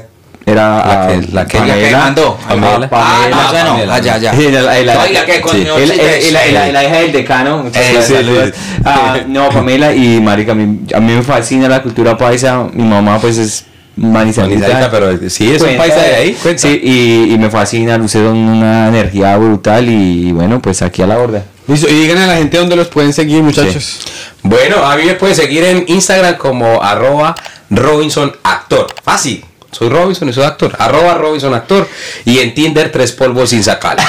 [0.50, 2.38] era La a que- la que- La que mandó.
[2.44, 2.88] a Pamela.
[2.92, 3.70] Ah, no, Pamela.
[3.70, 3.94] Pamela.
[3.94, 7.58] ah, No, que con York el- City, la- hija del decano.
[7.64, 8.50] muchas Eh, gracias, sí, saludos.
[8.54, 8.80] sí.
[8.84, 12.66] Ah, no, Pamela y Marica, a mí, a mí me fascina la cultura paisa.
[12.72, 13.64] Mi mamá, pues, es
[13.96, 14.88] Manizalita.
[14.92, 16.36] Pero sí, es un paisa de ahí.
[16.56, 21.16] Sí, y, y me fascina, son una energía brutal y, bueno, pues aquí a la
[21.16, 21.42] borda.
[21.66, 23.98] Listo, y digan a la gente dónde los pueden seguir, muchachos.
[24.42, 27.34] Bueno, a mí me pueden seguir en Instagram como arroba
[27.70, 28.86] Robinson Actor.
[29.02, 29.44] Fácil.
[29.70, 30.74] Soy Robinson y soy actor.
[30.78, 31.88] Arroba Robinson Actor.
[32.24, 33.98] Y en Tinder tres polvos sin sacar.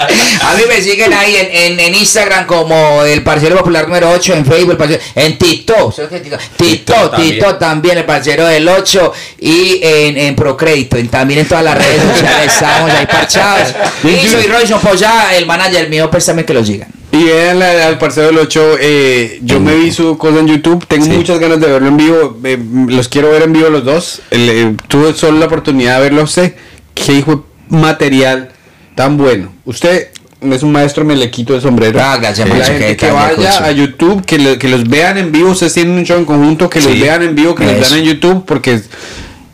[0.00, 4.34] A mí me siguen ahí en, en, en Instagram como el parcero popular número 8,
[4.34, 6.38] en Facebook, el parcero, en TikTok, ¿sabes qué?
[6.56, 7.98] TikTok, TikTok también.
[7.98, 12.52] El parcero del 8 y en, en Procrédito, en, también en todas las redes sociales
[12.52, 13.74] estamos ahí parchados.
[14.04, 16.97] Y soy Robinson Polla, el manager mío, pues también que lo sigan.
[17.10, 21.06] Y vean al parcero del 8, eh, yo me vi su cosa en YouTube, tengo
[21.06, 21.10] Sí.
[21.12, 22.58] muchas ganas de verlo en vivo, eh,
[22.88, 24.20] los quiero ver en vivo los dos.
[24.30, 26.54] Eh, tuve solo la oportunidad de verlo a usted,
[26.94, 28.50] qué hijo de material
[28.94, 29.52] tan bueno.
[29.64, 30.08] Usted
[30.42, 31.98] es un maestro, me le quito el sombrero.
[32.02, 35.50] Ah, gracias, La gente que vaya a YouTube, que, lo- que los vean en vivo,
[35.50, 38.04] ustedes tienen un show en conjunto, que los vean en vivo, que los vean en
[38.04, 38.80] YouTube, porque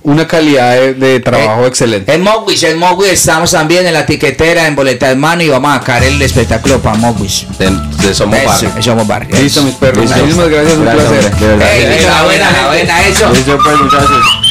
[0.05, 2.12] una calidad de, de trabajo Eh, excelente.
[2.14, 5.70] En Mogwis, en Mogwis estamos también en la tiquetera, en boleta de mano y vamos
[5.72, 7.47] a sacar el espectáculo para Mogwis.
[7.59, 7.70] De,
[8.06, 8.82] de Somos Eso, Barrio.
[8.82, 9.36] Somos Barrio.
[9.40, 10.05] Listo, mis perros.
[10.10, 11.02] Muchísimas gracias, un placer.
[11.02, 12.06] hombre, de verdad.
[12.06, 13.31] La buena, la buena, eso.
[13.32, 14.44] Listo, pues, muchachos.